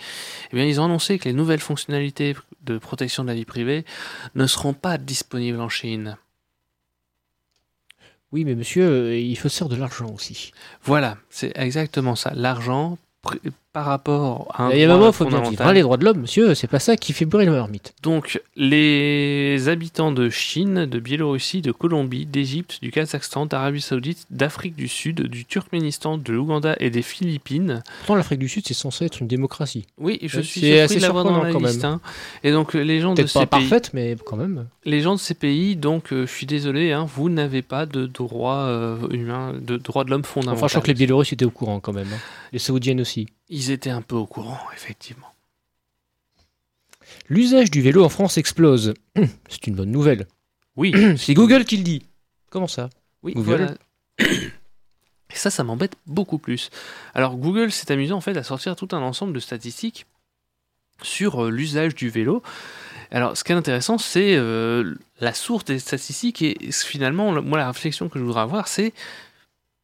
Eh 0.52 0.56
bien, 0.56 0.64
ils 0.64 0.80
ont 0.80 0.84
annoncé 0.84 1.18
que 1.18 1.28
les 1.28 1.34
nouvelles 1.34 1.60
fonctionnalités 1.60 2.36
de 2.62 2.78
protection 2.78 3.22
de 3.22 3.28
la 3.28 3.34
vie 3.34 3.44
privée 3.44 3.84
ne 4.34 4.46
seront 4.46 4.74
pas 4.74 4.98
disponibles 4.98 5.60
en 5.60 5.68
Chine. 5.68 6.16
Oui, 8.32 8.44
mais 8.44 8.54
monsieur, 8.54 8.84
euh, 8.84 9.18
il 9.18 9.36
faut 9.36 9.48
se 9.48 9.58
faire 9.58 9.68
de 9.68 9.76
l'argent 9.76 10.10
aussi. 10.14 10.52
Voilà, 10.82 11.18
c'est 11.28 11.52
exactement 11.56 12.16
ça. 12.16 12.32
L'argent 12.34 12.96
par 13.72 13.86
rapport 13.86 14.48
à 14.54 14.64
un 14.64 14.70
Il 14.70 14.78
y 14.78 14.84
a 14.84 14.90
un 14.90 14.96
moment, 14.96 15.08
il 15.08 15.12
faut 15.12 15.24
bien 15.24 15.42
hein, 15.58 15.72
les 15.72 15.80
droits 15.82 15.96
de 15.96 16.04
l'homme, 16.04 16.20
monsieur, 16.20 16.54
c'est 16.54 16.66
pas 16.66 16.78
ça 16.78 16.96
qui 16.96 17.12
fait 17.12 17.24
brûler 17.24 17.46
le 17.46 17.52
marmite. 17.52 17.94
Donc, 18.02 18.40
les 18.56 19.68
habitants 19.68 20.12
de 20.12 20.28
Chine, 20.28 20.86
de 20.86 20.98
Biélorussie, 20.98 21.62
de 21.62 21.72
Colombie, 21.72 22.26
d'Égypte, 22.26 22.78
du 22.82 22.90
Kazakhstan, 22.90 23.46
d'Arabie 23.46 23.80
Saoudite, 23.80 24.26
d'Afrique 24.30 24.76
du 24.76 24.88
Sud, 24.88 25.22
du 25.22 25.44
Turkménistan, 25.44 26.18
de 26.18 26.32
l'Ouganda 26.32 26.76
et 26.80 26.90
des 26.90 27.02
Philippines. 27.02 27.82
Pourtant, 28.00 28.14
l'Afrique 28.16 28.40
du 28.40 28.48
Sud, 28.48 28.64
c'est 28.66 28.74
censé 28.74 29.06
être 29.06 29.20
une 29.20 29.26
démocratie. 29.28 29.86
Oui, 29.98 30.18
je 30.22 30.38
Ouais, 30.38 30.42
suis 30.42 30.60
surpris 30.60 30.80
assez 30.80 30.96
de 30.96 31.02
l'avoir 31.02 31.24
dans 31.24 31.42
la 31.42 31.52
quand 31.52 31.60
liste. 31.60 31.84
hein. 31.84 32.00
Et 32.44 32.50
donc, 32.52 32.74
les 32.74 33.00
gens 33.00 33.14
de 33.14 33.24
ces 33.26 33.40
pas 33.40 33.46
pays, 33.46 33.68
parfaite, 33.68 33.90
mais 33.94 34.16
quand 34.26 34.36
même. 34.36 34.66
les 34.84 35.00
gens 35.00 35.14
de 35.14 35.20
ces 35.20 35.34
pays, 35.34 35.76
donc, 35.76 36.12
euh, 36.12 36.26
je 36.26 36.32
suis 36.32 36.46
désolé, 36.46 36.92
hein, 36.92 37.06
vous 37.14 37.30
n'avez 37.30 37.62
pas 37.62 37.86
de 37.86 38.06
droits 38.06 38.64
euh, 38.66 38.96
humains, 39.10 39.54
de 39.60 39.76
droits 39.76 40.04
de 40.04 40.10
l'homme 40.10 40.24
fondamentaux. 40.24 40.58
Enfin, 40.58 40.68
je 40.68 40.72
crois 40.72 40.82
que 40.82 40.88
les 40.88 40.94
Biélorusses 40.94 41.32
étaient 41.32 41.44
au 41.44 41.50
courant 41.50 41.80
quand 41.80 41.92
même. 41.92 42.08
Les 42.52 42.58
Saoudiennes 42.58 43.00
aussi. 43.00 43.28
Ils 43.54 43.70
étaient 43.70 43.90
un 43.90 44.00
peu 44.00 44.16
au 44.16 44.24
courant, 44.24 44.58
effectivement. 44.74 45.30
L'usage 47.28 47.70
du 47.70 47.82
vélo 47.82 48.02
en 48.02 48.08
France 48.08 48.38
explose. 48.38 48.94
C'est 49.50 49.66
une 49.66 49.74
bonne 49.74 49.90
nouvelle. 49.90 50.26
Oui, 50.74 50.94
C'est 51.18 51.34
Google 51.34 51.66
qui 51.66 51.76
le 51.76 51.82
dit. 51.82 52.02
Comment 52.48 52.66
ça? 52.66 52.88
Oui, 53.22 53.34
Google. 53.34 53.76
voilà. 54.18 54.34
Et 55.30 55.36
ça, 55.36 55.50
ça 55.50 55.64
m'embête 55.64 55.96
beaucoup 56.06 56.38
plus. 56.38 56.70
Alors 57.12 57.36
Google 57.36 57.70
s'est 57.70 57.92
amusé 57.92 58.12
en 58.14 58.22
fait 58.22 58.38
à 58.38 58.42
sortir 58.42 58.74
tout 58.74 58.88
un 58.92 59.02
ensemble 59.02 59.34
de 59.34 59.40
statistiques 59.40 60.06
sur 61.02 61.44
euh, 61.44 61.50
l'usage 61.50 61.94
du 61.94 62.08
vélo. 62.08 62.42
Alors, 63.10 63.36
ce 63.36 63.44
qui 63.44 63.52
est 63.52 63.54
intéressant, 63.54 63.98
c'est 63.98 64.34
euh, 64.34 64.94
la 65.20 65.34
source 65.34 65.66
des 65.66 65.78
statistiques 65.78 66.40
et 66.40 66.56
finalement, 66.72 67.42
moi, 67.42 67.58
la 67.58 67.66
réflexion 67.66 68.08
que 68.08 68.18
je 68.18 68.24
voudrais 68.24 68.40
avoir, 68.40 68.66
c'est 68.66 68.94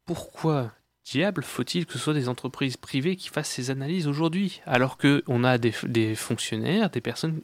pourquoi 0.07 0.73
diable 1.13 1.43
faut-il 1.43 1.87
que 1.87 1.95
ce 1.95 1.99
soit 1.99 2.15
des 2.15 2.29
entreprises 2.29 2.77
privées 2.77 3.17
qui 3.17 3.29
fassent 3.29 3.51
ces 3.51 3.71
analyses 3.71 4.07
aujourd'hui 4.07 4.61
alors 4.67 4.99
qu'on 4.99 5.45
a 5.45 5.59
des, 5.59 5.73
des, 5.85 6.15
fonctionnaires, 6.15 6.91
des 6.91 7.01
personnes... 7.01 7.41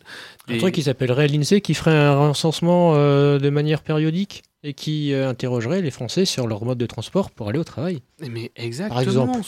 Des... 0.49 0.57
Un 0.57 0.59
truc 0.59 0.75
qui 0.75 0.83
s'appellerait 0.83 1.29
l'INSEE 1.29 1.61
qui 1.61 1.75
ferait 1.75 1.97
un 1.97 2.29
recensement 2.29 2.95
euh, 2.95 3.39
de 3.39 3.51
manière 3.51 3.83
périodique 3.83 4.43
et 4.63 4.73
qui 4.73 5.13
euh, 5.13 5.29
interrogerait 5.29 5.83
les 5.83 5.91
Français 5.91 6.25
sur 6.25 6.47
leur 6.47 6.65
mode 6.65 6.79
de 6.79 6.87
transport 6.87 7.31
pour 7.31 7.49
aller 7.49 7.59
au 7.59 7.65
travail. 7.65 8.01
Mais 8.21 8.51
exactement. 8.57 9.41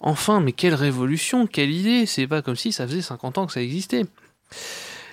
Enfin, 0.00 0.40
mais 0.40 0.52
quelle 0.52 0.74
révolution, 0.74 1.46
quelle 1.46 1.70
idée 1.70 2.06
C'est 2.06 2.26
pas 2.26 2.40
comme 2.40 2.56
si 2.56 2.72
ça 2.72 2.86
faisait 2.86 3.02
50 3.02 3.38
ans 3.38 3.46
que 3.46 3.52
ça 3.52 3.62
existait. 3.62 4.06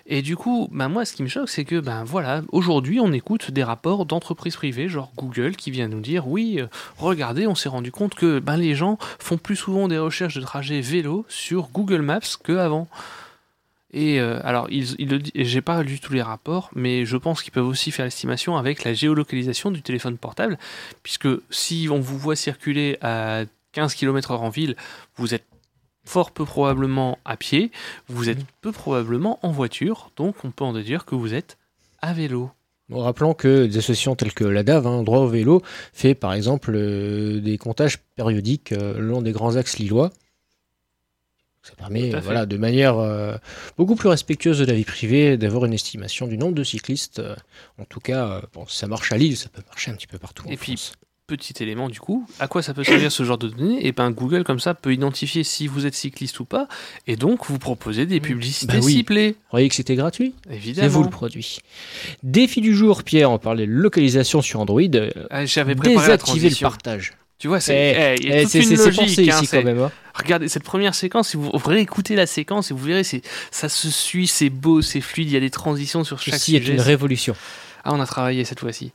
Et 0.05 0.21
du 0.21 0.35
coup, 0.35 0.67
ben 0.71 0.89
moi, 0.89 1.05
ce 1.05 1.13
qui 1.13 1.23
me 1.23 1.27
choque, 1.27 1.49
c'est 1.49 1.65
que, 1.65 1.79
ben 1.79 2.03
voilà, 2.03 2.41
aujourd'hui, 2.51 2.99
on 2.99 3.11
écoute 3.13 3.51
des 3.51 3.63
rapports 3.63 4.05
d'entreprises 4.05 4.55
privées, 4.55 4.89
genre 4.89 5.11
Google, 5.15 5.55
qui 5.55 5.71
vient 5.71 5.87
nous 5.87 5.99
dire, 5.99 6.27
oui, 6.27 6.57
euh, 6.59 6.67
regardez, 6.97 7.47
on 7.47 7.55
s'est 7.55 7.69
rendu 7.69 7.91
compte 7.91 8.15
que 8.15 8.39
ben, 8.39 8.57
les 8.57 8.75
gens 8.75 8.97
font 9.19 9.37
plus 9.37 9.55
souvent 9.55 9.87
des 9.87 9.97
recherches 9.97 10.35
de 10.35 10.41
trajets 10.41 10.81
vélo 10.81 11.25
sur 11.29 11.69
Google 11.69 12.01
Maps 12.01 12.19
qu'avant. 12.43 12.87
Et 13.93 14.19
euh, 14.19 14.39
alors, 14.43 14.69
j'ai 14.69 15.61
pas 15.61 15.83
lu 15.83 15.99
tous 15.99 16.13
les 16.13 16.21
rapports, 16.21 16.69
mais 16.73 17.05
je 17.05 17.17
pense 17.17 17.43
qu'ils 17.43 17.51
peuvent 17.51 17.67
aussi 17.67 17.91
faire 17.91 18.05
l'estimation 18.05 18.57
avec 18.57 18.83
la 18.83 18.93
géolocalisation 18.93 19.69
du 19.69 19.81
téléphone 19.81 20.17
portable, 20.17 20.57
puisque 21.03 21.27
si 21.49 21.89
on 21.91 21.99
vous 21.99 22.17
voit 22.17 22.37
circuler 22.37 22.97
à 23.01 23.43
15 23.73 23.95
km/h 23.95 24.37
en 24.37 24.49
ville, 24.49 24.75
vous 25.17 25.33
êtes 25.33 25.43
fort 26.03 26.31
peu 26.31 26.45
probablement 26.45 27.19
à 27.25 27.37
pied, 27.37 27.71
vous 28.07 28.29
êtes 28.29 28.39
peu 28.61 28.71
probablement 28.71 29.39
en 29.43 29.51
voiture, 29.51 30.11
donc 30.15 30.35
on 30.43 30.51
peut 30.51 30.63
en 30.63 30.73
déduire 30.73 31.05
que 31.05 31.15
vous 31.15 31.33
êtes 31.33 31.57
à 32.01 32.13
vélo. 32.13 32.51
Bon, 32.91 32.99
rappelons 32.99 33.33
que 33.33 33.67
des 33.67 33.77
associations 33.77 34.15
telles 34.15 34.33
que 34.33 34.43
la 34.43 34.63
DAV, 34.63 34.85
hein, 34.85 35.03
droit 35.03 35.19
au 35.19 35.27
vélo, 35.27 35.61
fait 35.93 36.13
par 36.13 36.33
exemple 36.33 36.73
euh, 36.75 37.39
des 37.39 37.57
comptages 37.57 37.99
périodiques 38.17 38.73
euh, 38.73 38.95
le 38.95 39.07
long 39.07 39.21
des 39.21 39.31
grands 39.31 39.55
axes 39.55 39.77
lillois. 39.77 40.11
Ça 41.63 41.73
permet, 41.75 42.09
voilà, 42.09 42.45
de 42.45 42.57
manière 42.57 42.97
euh, 42.97 43.35
beaucoup 43.77 43.95
plus 43.95 44.09
respectueuse 44.09 44.59
de 44.59 44.65
la 44.65 44.73
vie 44.73 44.83
privée, 44.83 45.37
d'avoir 45.37 45.65
une 45.65 45.73
estimation 45.73 46.27
du 46.27 46.37
nombre 46.37 46.55
de 46.55 46.63
cyclistes. 46.63 47.21
en 47.77 47.85
tout 47.85 47.99
cas, 47.99 48.41
bon, 48.51 48.65
ça 48.67 48.87
marche 48.87 49.11
à 49.13 49.17
Lille, 49.17 49.37
ça 49.37 49.47
peut 49.47 49.61
marcher 49.67 49.91
un 49.91 49.93
petit 49.93 50.07
peu 50.07 50.17
partout. 50.17 50.43
Et 50.49 50.57
puis, 50.57 50.91
petit 51.37 51.63
élément 51.63 51.89
du 51.89 51.99
coup. 51.99 52.25
À 52.39 52.47
quoi 52.47 52.61
ça 52.61 52.73
peut 52.73 52.83
servir 52.83 53.11
ce 53.11 53.23
genre 53.23 53.37
de 53.37 53.47
données 53.47 53.77
Et 53.77 53.87
eh 53.87 53.91
ben 53.91 54.11
Google 54.11 54.43
comme 54.43 54.59
ça 54.59 54.73
peut 54.73 54.93
identifier 54.93 55.43
si 55.43 55.67
vous 55.67 55.85
êtes 55.85 55.95
cycliste 55.95 56.39
ou 56.39 56.45
pas, 56.45 56.67
et 57.07 57.15
donc 57.15 57.45
vous 57.45 57.57
proposer 57.57 58.05
des 58.05 58.19
publicités 58.19 58.79
bah 58.79 58.81
ciblées. 58.81 59.31
Vous 59.31 59.47
croyez 59.47 59.69
que 59.69 59.75
c'était 59.75 59.95
gratuit? 59.95 60.33
Évidemment. 60.49 60.87
C'est 60.87 60.93
vous 60.93 61.03
le 61.03 61.09
produit. 61.09 61.59
Défi 62.23 62.61
du 62.61 62.75
jour, 62.75 63.03
Pierre, 63.03 63.31
on 63.31 63.37
parlait 63.37 63.65
de 63.65 63.71
localisation 63.71 64.41
sur 64.41 64.59
Android. 64.59 64.81
Ah, 65.29 65.45
J'avais 65.45 65.75
préparé 65.75 66.05
Désactiver 66.05 66.49
le 66.49 66.55
partage. 66.55 67.13
Tu 67.37 67.47
vois, 67.47 67.59
c'est 67.59 68.17
eh, 68.21 68.41
eh, 68.43 68.45
c'est 68.45 68.59
pensé 68.95 69.23
ici 69.23 69.47
quand 69.47 69.63
même. 69.63 69.79
Hein. 69.79 69.91
Regardez 70.13 70.47
cette 70.47 70.63
première 70.63 70.93
séquence, 70.93 71.29
si 71.29 71.37
vous 71.37 71.49
réécoutez 71.49 72.15
la 72.15 72.27
séquence 72.27 72.69
et 72.69 72.73
vous 72.75 72.83
verrez, 72.83 73.03
ça 73.49 73.67
se 73.67 73.89
suit, 73.89 74.27
c'est 74.27 74.51
beau, 74.51 74.83
c'est 74.83 75.01
fluide, 75.01 75.29
il 75.29 75.33
y 75.33 75.37
a 75.37 75.39
des 75.39 75.49
transitions 75.49 76.03
sur 76.03 76.19
chaque 76.19 76.35
Ceci 76.35 76.55
est 76.55 76.67
une 76.67 76.79
révolution. 76.79 77.35
Ah, 77.83 77.93
on 77.93 77.99
a 77.99 78.05
travaillé 78.05 78.45
cette 78.45 78.59
fois-ci. 78.59 78.91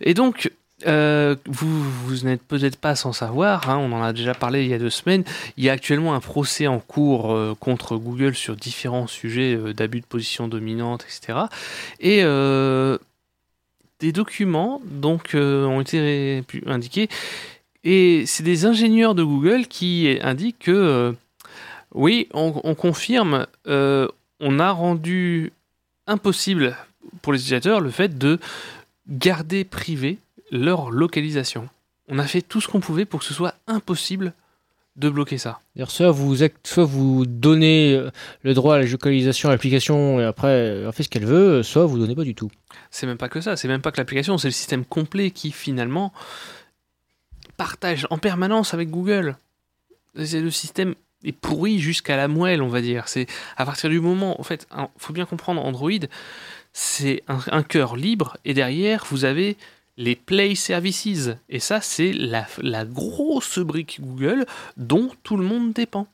Et 0.00 0.14
donc, 0.14 0.52
euh, 0.86 1.36
vous, 1.46 2.24
n'êtes 2.24 2.42
peut-être 2.42 2.76
pas 2.76 2.94
sans 2.94 3.12
savoir, 3.12 3.68
hein, 3.68 3.78
on 3.78 3.92
en 3.92 4.02
a 4.02 4.12
déjà 4.12 4.34
parlé 4.34 4.64
il 4.64 4.70
y 4.70 4.74
a 4.74 4.78
deux 4.78 4.90
semaines, 4.90 5.24
il 5.56 5.64
y 5.64 5.68
a 5.68 5.72
actuellement 5.72 6.14
un 6.14 6.20
procès 6.20 6.66
en 6.66 6.78
cours 6.78 7.32
euh, 7.32 7.54
contre 7.58 7.96
Google 7.96 8.34
sur 8.34 8.56
différents 8.56 9.06
sujets 9.06 9.54
euh, 9.54 9.72
d'abus 9.72 10.00
de 10.00 10.06
position 10.06 10.48
dominante, 10.48 11.04
etc. 11.04 11.40
Et 12.00 12.22
des 14.00 14.12
documents 14.12 14.80
donc 14.86 15.34
ont 15.34 15.80
été 15.80 16.42
indiqués, 16.66 17.08
et 17.84 18.24
c'est 18.26 18.42
des 18.42 18.64
ingénieurs 18.64 19.14
de 19.14 19.22
Google 19.22 19.66
qui 19.66 20.18
indiquent 20.22 20.60
que 20.60 21.14
oui, 21.92 22.28
on, 22.32 22.60
on 22.64 22.74
confirme, 22.74 23.46
on 23.66 24.58
a 24.58 24.70
rendu 24.70 25.52
impossible 26.06 26.76
pour 27.20 27.34
les 27.34 27.40
utilisateurs 27.40 27.80
le 27.80 27.90
fait 27.90 28.16
de 28.16 28.38
garder 29.10 29.64
privé 29.64 30.18
leur 30.50 30.90
localisation. 30.90 31.68
On 32.08 32.18
a 32.18 32.26
fait 32.26 32.42
tout 32.42 32.60
ce 32.60 32.68
qu'on 32.68 32.80
pouvait 32.80 33.04
pour 33.04 33.20
que 33.20 33.26
ce 33.26 33.34
soit 33.34 33.54
impossible 33.66 34.32
de 34.96 35.08
bloquer 35.08 35.38
ça. 35.38 35.60
Soit 35.86 36.10
vous, 36.10 36.36
soit 36.64 36.84
vous 36.84 37.24
donnez 37.26 37.94
euh, 37.94 38.10
le 38.42 38.54
droit 38.54 38.74
à 38.74 38.78
la 38.78 38.86
localisation 38.86 39.48
à 39.48 39.52
l'application 39.52 40.20
et 40.20 40.24
après 40.24 40.50
elle 40.50 40.92
fait 40.92 41.04
ce 41.04 41.08
qu'elle 41.08 41.24
veut, 41.24 41.62
soit 41.62 41.86
vous 41.86 41.98
donnez 41.98 42.14
pas 42.14 42.24
du 42.24 42.34
tout. 42.34 42.50
C'est 42.90 43.06
même 43.06 43.16
pas 43.16 43.28
que 43.28 43.40
ça, 43.40 43.56
c'est 43.56 43.68
même 43.68 43.80
pas 43.80 43.92
que 43.92 43.98
l'application, 43.98 44.36
c'est 44.36 44.48
le 44.48 44.52
système 44.52 44.84
complet 44.84 45.30
qui 45.30 45.52
finalement 45.52 46.12
partage 47.56 48.06
en 48.10 48.18
permanence 48.18 48.74
avec 48.74 48.90
Google. 48.90 49.36
C'est 50.16 50.40
le 50.40 50.50
système 50.50 50.94
est 51.22 51.32
pourri 51.32 51.78
jusqu'à 51.78 52.16
la 52.16 52.28
moelle, 52.28 52.62
on 52.62 52.68
va 52.68 52.80
dire. 52.80 53.06
C'est 53.06 53.26
à 53.56 53.66
partir 53.66 53.90
du 53.90 54.00
moment, 54.00 54.40
en 54.40 54.42
fait, 54.42 54.66
il 54.76 54.86
faut 54.96 55.12
bien 55.12 55.26
comprendre, 55.26 55.64
Android, 55.64 55.90
c'est 56.72 57.22
un, 57.28 57.38
un 57.52 57.62
cœur 57.62 57.96
libre 57.96 58.38
et 58.44 58.54
derrière 58.54 59.04
vous 59.10 59.24
avez 59.24 59.56
les 60.00 60.16
Play 60.16 60.54
Services. 60.54 61.28
Et 61.50 61.60
ça, 61.60 61.82
c'est 61.82 62.12
la, 62.12 62.84
grosse 62.86 63.58
brique 63.58 64.00
Google 64.00 64.46
dont 64.76 65.10
tout 65.22 65.36
le 65.36 65.44
monde 65.44 65.72
dépend. 65.74 66.08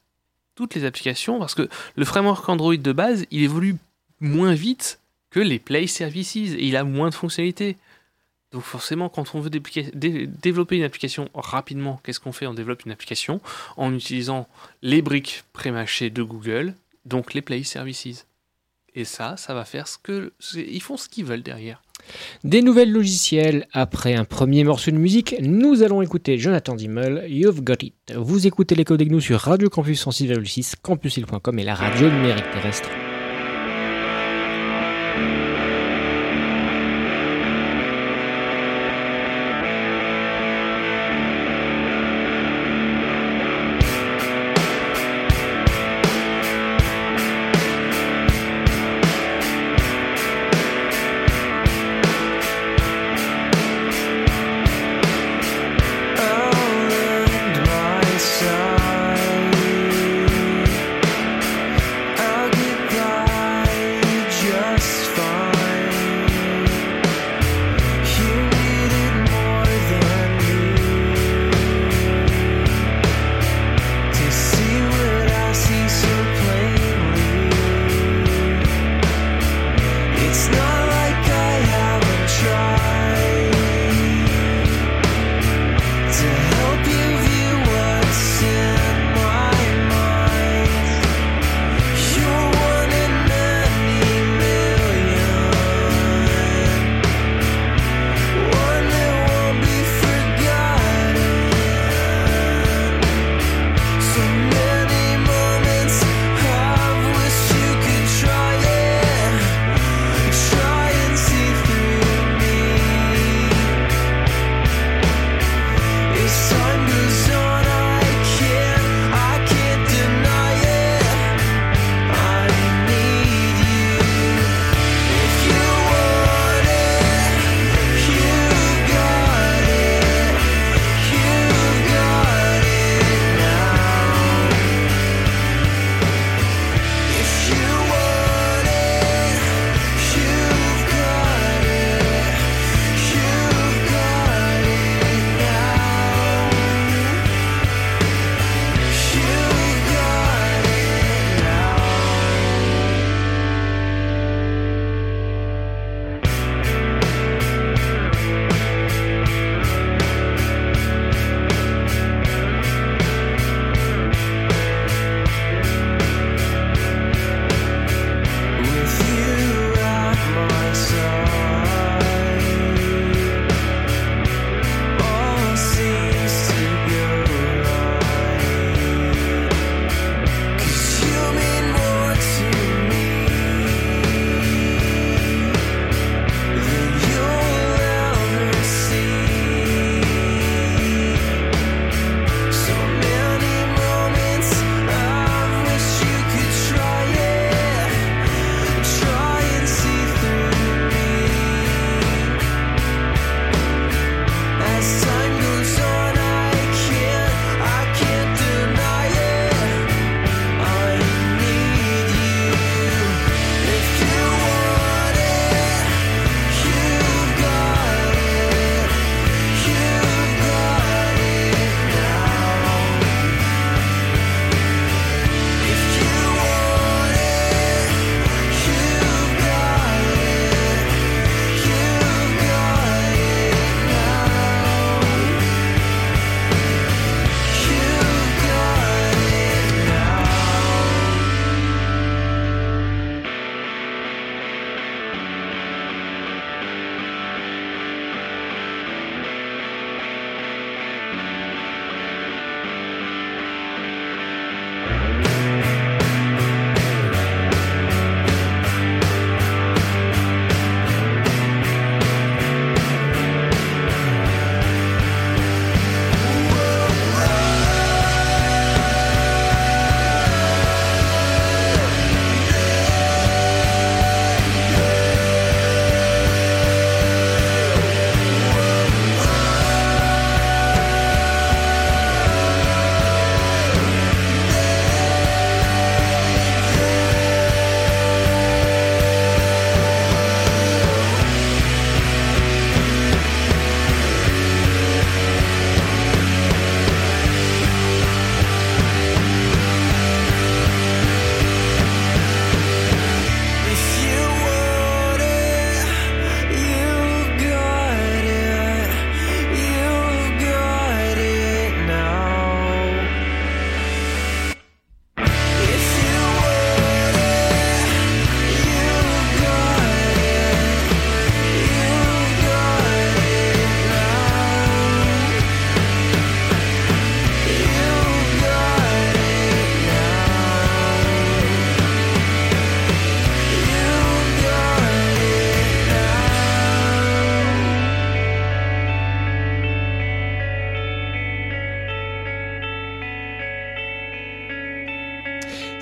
Toutes 0.57 0.75
les 0.75 0.85
applications, 0.85 1.39
parce 1.39 1.55
que 1.55 1.69
le 1.95 2.05
framework 2.05 2.49
Android 2.49 2.77
de 2.77 2.93
base, 2.93 3.27
il 3.31 3.43
évolue 3.43 3.77
moins 4.21 4.55
vite 4.55 4.99
que 5.31 5.39
les 5.39 5.59
Play 5.59 5.87
Services 5.87 6.37
et 6.37 6.65
il 6.65 6.77
a 6.77 6.83
moins 6.83 7.11
de 7.11 7.15
fonctionnalités. 7.15 7.77
Donc 8.51 8.63
forcément, 8.63 9.09
quand 9.09 9.35
on 9.35 9.41
veut 9.41 9.51
développer 9.51 10.77
une 10.77 10.83
application 10.83 11.29
rapidement, 11.35 12.01
qu'est-ce 12.03 12.21
qu'on 12.21 12.33
fait? 12.33 12.47
On 12.47 12.55
développe 12.55 12.85
une 12.87 12.93
application 12.93 13.41
en 13.77 13.95
utilisant 13.95 14.49
les 14.83 15.03
briques 15.03 15.45
prémâchées 15.53 16.11
de 16.11 16.23
Google, 16.23 16.75
donc 17.05 17.35
les 17.35 17.43
Play 17.43 17.63
Services. 17.63 18.27
Et 18.95 19.05
ça, 19.05 19.37
ça 19.37 19.55
va 19.55 19.65
faire 19.65 19.87
ce 19.87 19.99
que... 19.99 20.33
Ils 20.55 20.83
font 20.83 20.97
ce 20.97 21.09
qu'ils 21.09 21.27
veulent 21.27 21.43
derrière. 21.43 21.83
Des 22.45 22.63
nouvelles 22.63 22.93
logiciels. 22.93 23.67
Après 23.73 24.15
un 24.15 24.25
premier 24.25 24.65
morceau 24.65 24.91
de 24.91 24.97
musique, 24.97 25.37
nous 25.41 25.83
allons 25.83 26.03
écouter 26.03 26.39
Jonathan 26.39 26.75
Dimmel, 26.75 27.27
You've 27.29 27.63
Got 27.63 27.83
It. 27.83 27.95
Vous 28.17 28.47
écoutez 28.47 28.75
les 28.75 28.85
codes 28.85 29.03
nous 29.03 29.21
sur 29.21 29.41
Radio 29.41 29.69
Campus 29.69 30.07
106,6, 30.07 30.75
campusil.com 30.83 31.59
et 31.59 31.65
la 31.65 31.75
radio 31.75 32.09
numérique 32.09 32.51
terrestre. 32.53 32.89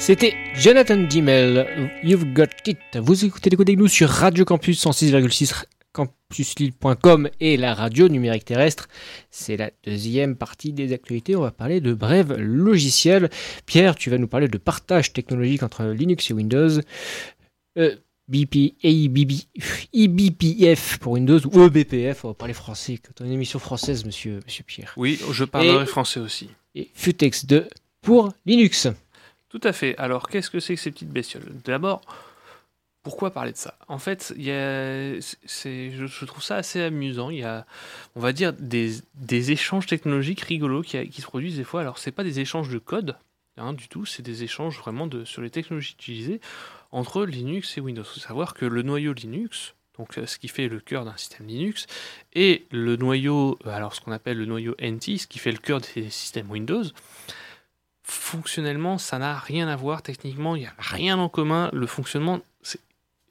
C'était 0.06 0.34
Jonathan 0.54 0.98
Dimmel, 0.98 1.90
You've 2.02 2.26
Got 2.34 2.50
It. 2.66 2.76
Vous 2.96 3.24
écoutez 3.24 3.48
les 3.48 3.74
nous 3.74 3.88
sur 3.88 4.10
Radio 4.10 4.44
Campus 4.44 4.84
106,6 4.84 5.64
campuslille.com 5.94 7.30
et 7.40 7.56
la 7.56 7.72
radio 7.72 8.10
numérique 8.10 8.44
terrestre. 8.44 8.88
C'est 9.30 9.56
la 9.56 9.70
deuxième 9.82 10.36
partie 10.36 10.74
des 10.74 10.92
actualités. 10.92 11.36
On 11.36 11.40
va 11.40 11.52
parler 11.52 11.80
de 11.80 11.94
brèves 11.94 12.36
logiciels. 12.36 13.30
Pierre, 13.64 13.94
tu 13.94 14.10
vas 14.10 14.18
nous 14.18 14.26
parler 14.26 14.46
de 14.46 14.58
partage 14.58 15.14
technologique 15.14 15.62
entre 15.62 15.86
Linux 15.86 16.30
et 16.30 16.34
Windows. 16.34 16.80
Euh, 17.78 17.96
BP, 18.28 18.74
EBPF 19.94 20.98
pour 20.98 21.12
Windows 21.14 21.40
ou 21.46 21.62
EBPF, 21.62 22.26
on 22.26 22.28
va 22.28 22.34
parler 22.34 22.52
français, 22.52 23.00
c'est 23.02 23.24
une 23.24 23.32
émission 23.32 23.58
française, 23.58 24.04
monsieur, 24.04 24.40
monsieur 24.44 24.64
Pierre. 24.66 24.92
Oui, 24.98 25.18
je 25.32 25.44
parlerai 25.44 25.86
français 25.86 26.20
aussi. 26.20 26.50
Et 26.74 26.90
Futex 26.92 27.46
2 27.46 27.68
pour 28.02 28.34
Linux. 28.44 28.90
Tout 29.54 29.68
à 29.68 29.72
fait. 29.72 29.96
Alors, 29.98 30.28
qu'est-ce 30.28 30.50
que 30.50 30.58
c'est 30.58 30.74
que 30.74 30.80
ces 30.80 30.90
petites 30.90 31.12
bestioles? 31.12 31.52
D'abord, 31.64 32.00
pourquoi 33.04 33.30
parler 33.30 33.52
de 33.52 33.56
ça? 33.56 33.78
En 33.86 33.98
fait, 33.98 34.34
je, 34.36 36.24
trouve 36.24 36.42
ça 36.42 36.56
assez 36.56 36.82
amusant. 36.82 37.30
Il 37.30 37.38
y 37.38 37.44
a, 37.44 37.64
on 38.16 38.20
va 38.20 38.32
dire, 38.32 38.52
des, 38.52 39.52
échanges 39.52 39.86
technologiques 39.86 40.40
rigolos 40.40 40.82
qui, 40.82 41.12
se 41.12 41.22
produisent 41.22 41.56
des 41.56 41.62
fois. 41.62 41.82
Alors, 41.82 41.98
c'est 41.98 42.10
pas 42.10 42.24
des 42.24 42.40
échanges 42.40 42.68
de 42.68 42.78
code 42.78 43.16
hein, 43.56 43.74
du 43.74 43.86
tout, 43.86 44.04
c'est 44.06 44.24
des 44.24 44.42
échanges 44.42 44.76
vraiment 44.76 45.08
sur 45.24 45.40
les 45.40 45.50
technologies 45.50 45.92
utilisées 45.92 46.40
entre 46.90 47.24
Linux 47.24 47.78
et 47.78 47.80
Windows. 47.80 48.02
Il 48.02 48.14
faut 48.14 48.26
savoir 48.26 48.54
que 48.54 48.64
le 48.64 48.82
noyau 48.82 49.12
Linux, 49.12 49.74
donc 49.96 50.18
euh, 50.18 50.26
ce 50.26 50.36
qui 50.36 50.48
fait 50.48 50.66
le 50.66 50.80
cœur 50.80 51.04
d'un 51.04 51.16
système 51.16 51.46
Linux, 51.46 51.86
et 52.32 52.66
le 52.72 52.96
noyau, 52.96 53.56
euh, 53.66 53.70
alors 53.70 53.94
ce 53.94 54.00
qu'on 54.00 54.10
appelle 54.10 54.38
le 54.38 54.46
noyau 54.46 54.74
NT, 54.80 55.18
ce 55.18 55.28
qui 55.28 55.38
fait 55.38 55.52
le 55.52 55.58
cœur 55.58 55.80
des 55.94 56.10
systèmes 56.10 56.50
Windows, 56.50 56.82
fonctionnellement, 58.04 58.98
ça 58.98 59.18
n'a 59.18 59.36
rien 59.36 59.66
à 59.66 59.76
voir. 59.76 60.02
Techniquement, 60.02 60.54
il 60.54 60.60
n'y 60.60 60.66
a 60.66 60.74
rien 60.78 61.18
en 61.18 61.28
commun. 61.28 61.70
Le 61.72 61.86
fonctionnement, 61.86 62.40
il 62.62 62.78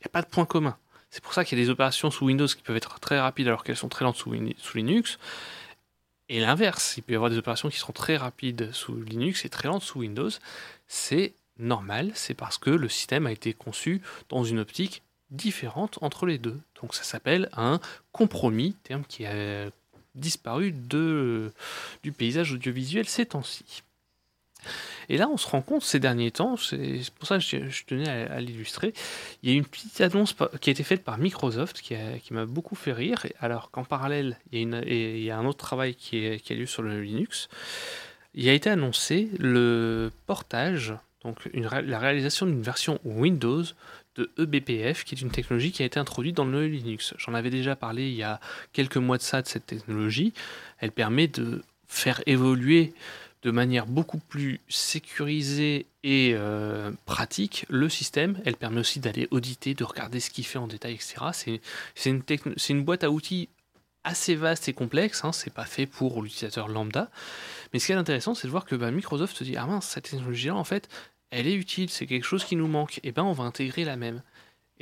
n'y 0.01 0.05
a 0.05 0.09
pas 0.09 0.21
de 0.21 0.27
point 0.27 0.45
commun. 0.45 0.75
C'est 1.11 1.23
pour 1.23 1.33
ça 1.33 1.45
qu'il 1.45 1.57
y 1.57 1.61
a 1.61 1.63
des 1.63 1.69
opérations 1.69 2.09
sous 2.09 2.25
Windows 2.25 2.47
qui 2.47 2.63
peuvent 2.63 2.75
être 2.75 2.99
très 2.99 3.19
rapides 3.19 3.47
alors 3.47 3.63
qu'elles 3.63 3.77
sont 3.77 3.87
très 3.87 4.03
lentes 4.03 4.17
sous, 4.17 4.35
sous 4.57 4.77
Linux. 4.77 5.19
Et 6.27 6.39
l'inverse, 6.39 6.95
il 6.97 7.03
peut 7.03 7.13
y 7.13 7.15
avoir 7.15 7.29
des 7.29 7.37
opérations 7.37 7.69
qui 7.69 7.77
seront 7.77 7.93
très 7.93 8.17
rapides 8.17 8.71
sous 8.73 8.99
Linux 8.99 9.45
et 9.45 9.49
très 9.49 9.67
lentes 9.67 9.83
sous 9.83 9.99
Windows. 9.99 10.31
C'est 10.87 11.33
normal, 11.59 12.11
c'est 12.15 12.33
parce 12.33 12.57
que 12.57 12.71
le 12.71 12.89
système 12.89 13.27
a 13.27 13.31
été 13.31 13.53
conçu 13.53 14.01
dans 14.29 14.43
une 14.43 14.57
optique 14.57 15.03
différente 15.29 15.99
entre 16.01 16.25
les 16.25 16.39
deux. 16.39 16.59
Donc 16.81 16.95
ça 16.95 17.03
s'appelle 17.03 17.49
un 17.53 17.79
compromis, 18.11 18.75
terme 18.83 19.03
qui 19.07 19.27
a 19.27 19.69
disparu 20.15 20.71
de, 20.71 21.51
du 22.01 22.11
paysage 22.11 22.53
audiovisuel 22.53 23.07
ces 23.07 23.27
temps-ci. 23.27 23.83
Et 25.09 25.17
là, 25.17 25.29
on 25.29 25.37
se 25.37 25.47
rend 25.47 25.61
compte 25.61 25.83
ces 25.83 25.99
derniers 25.99 26.31
temps, 26.31 26.57
c'est 26.57 27.01
pour 27.17 27.27
ça 27.27 27.37
que 27.37 27.43
je, 27.43 27.85
tenais 27.85 28.09
à, 28.09 28.39
l'illustrer, 28.41 28.93
il 29.41 29.49
y 29.49 29.53
a 29.53 29.55
une 29.57 29.65
petite 29.65 29.99
annonce 30.01 30.35
qui 30.61 30.69
a 30.69 30.71
été 30.71 30.83
faite 30.83 31.03
par 31.03 31.17
Microsoft 31.17 31.81
qui, 31.81 31.95
m'a 32.31 32.45
beaucoup 32.45 32.75
fait 32.75 32.93
rire, 32.93 33.25
alors 33.39 33.71
qu'en 33.71 33.83
parallèle, 33.83 34.37
il 34.51 35.19
y, 35.19 35.31
a 35.31 35.37
un 35.37 35.45
autre 35.45 35.59
travail 35.59 35.95
qui 35.95 36.25
a 36.27 36.53
lieu 36.53 36.65
sur 36.65 36.81
le 36.81 37.01
Linux. 37.01 37.49
Il 38.35 38.47
a 38.49 38.53
été 38.53 38.69
annoncé 38.69 39.29
le 39.37 40.11
portage 40.25 40.95
donc 41.23 41.49
la 41.53 41.99
réalisation 41.99 42.45
d'une 42.45 42.61
version 42.61 42.99
Windows 43.03 43.63
de 44.15 44.29
eBPF, 44.37 45.05
qui 45.05 45.15
est 45.15 45.21
une 45.21 45.31
technologie 45.31 45.71
qui 45.71 45.81
a 45.81 45.85
été 45.85 45.99
introduite 45.99 46.35
dans 46.35 46.45
le 46.45 46.67
Linux. 46.67 47.13
J'en 47.17 47.33
avais 47.33 47.49
déjà 47.49 47.75
parlé 47.75 48.09
il 48.09 48.15
y 48.15 48.23
a 48.23 48.39
quelques 48.73 48.97
mois 48.97 49.17
de 49.17 49.23
ça 49.23 49.41
de 49.41 49.47
cette 49.47 49.65
technologie. 49.65 50.33
Elle 50.79 50.91
permet 50.91 51.27
de 51.27 51.63
faire 51.87 52.21
évoluer 52.25 52.93
de 53.43 53.51
manière 53.51 53.85
beaucoup 53.85 54.17
plus 54.17 54.61
sécurisée 54.69 55.85
et 56.03 56.31
euh, 56.33 56.91
pratique 57.05 57.65
le 57.69 57.89
système. 57.89 58.39
Elle 58.45 58.55
permet 58.55 58.79
aussi 58.79 58.99
d'aller 58.99 59.27
auditer, 59.31 59.73
de 59.73 59.83
regarder 59.83 60.19
ce 60.19 60.29
qu'il 60.29 60.45
fait 60.45 60.59
en 60.59 60.67
détail, 60.67 60.93
etc. 60.93 61.59
C'est 61.95 62.69
une, 62.69 62.83
boîte 62.83 63.03
à 63.03 63.11
outils 63.11 63.49
assez 64.05 64.35
vaste 64.35 64.67
et 64.69 64.73
complexe, 64.73 65.23
hein. 65.23 65.31
c'est 65.31 65.53
pas 65.53 65.65
fait 65.65 65.85
pour 65.85 66.21
l'utilisateur 66.21 66.67
lambda. 66.67 67.09
Mais 67.71 67.79
ce 67.79 67.87
qui 67.87 67.91
est 67.91 67.95
intéressant, 67.95 68.33
c'est 68.33 68.47
de 68.47 68.51
voir 68.51 68.65
que 68.65 68.75
bah, 68.75 68.91
Microsoft 68.91 69.35
se 69.35 69.43
dit 69.43 69.57
Ah 69.57 69.65
mince, 69.65 69.87
cette 69.87 70.09
technologie-là, 70.09 70.55
en 70.55 70.63
fait, 70.63 70.89
elle 71.29 71.47
est 71.47 71.55
utile, 71.55 71.89
c'est 71.89 72.05
quelque 72.05 72.25
chose 72.25 72.43
qui 72.43 72.55
nous 72.55 72.67
manque, 72.67 72.99
et 73.03 73.11
ben 73.11 73.23
on 73.23 73.33
va 73.33 73.43
intégrer 73.43 73.83
la 73.83 73.95
même. 73.95 74.21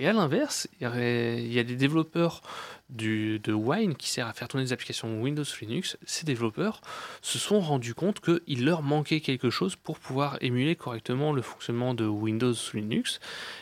Et 0.02 0.08
à 0.08 0.14
l'inverse, 0.14 0.68
il 0.80 1.54
y, 1.54 1.60
a 1.60 1.64
des 1.64 1.76
développeurs 1.76 2.42
de 2.90 3.54
Wine 3.54 3.94
qui 3.94 4.10
sert 4.10 4.26
à 4.26 4.34
faire 4.34 4.48
tourner 4.48 4.66
des 4.66 4.74
applications 4.74 5.22
Windows 5.22 5.44
Linux. 5.62 5.96
Ces 6.08 6.26
développeurs 6.26 6.82
se 7.22 7.38
sont 7.38 7.60
rendus 7.60 7.94
compte 7.94 8.20
qu'il 8.20 8.66
leur 8.66 8.82
manquait 8.82 9.22
quelque 9.22 9.52
chose 9.52 9.76
pour 9.76 10.00
pouvoir 10.00 10.40
émuler 10.42 10.76
correctement 10.76 11.34
le 11.34 11.44
fonctionnement 11.44 11.94
de 11.94 12.08
Windows 12.08 12.56
sous 12.56 12.78
Linux. 12.78 13.20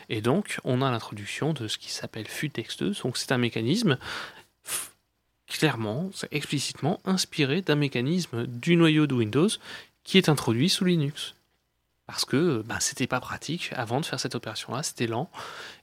Et 0.08 0.22
donc, 0.22 0.62
on 0.64 0.82
a 0.82 0.90
l'introduction 0.90 1.52
de 1.52 1.68
ce 1.68 1.78
qui 1.78 1.92
s'appelle 1.92 2.28
FUTEX2. 2.28 3.02
Donc, 3.04 3.18
c'est 3.18 3.34
un 3.34 3.38
mécanisme 3.38 3.98
clairement, 5.46 6.10
explicitement 6.32 7.02
inspiré 7.04 7.62
d'un 7.62 7.76
mécanisme 7.76 8.48
du 8.48 8.78
noyau 8.78 9.08
de 9.08 9.14
Windows 9.14 9.50
qui 10.06 10.18
est 10.18 10.30
introduit 10.30 10.70
sous 10.70 10.86
Linux 10.86 11.36
parce 12.10 12.26
que 12.26 12.64
ben, 12.66 12.80
c'était 12.80 13.06
pas 13.06 13.20
pratique 13.20 13.70
avant 13.76 14.02
de 14.02 14.06
faire 14.08 14.20
cette 14.20 14.34
opération-là, 14.34 14.82
c'était 14.82 15.06
lent. 15.06 15.30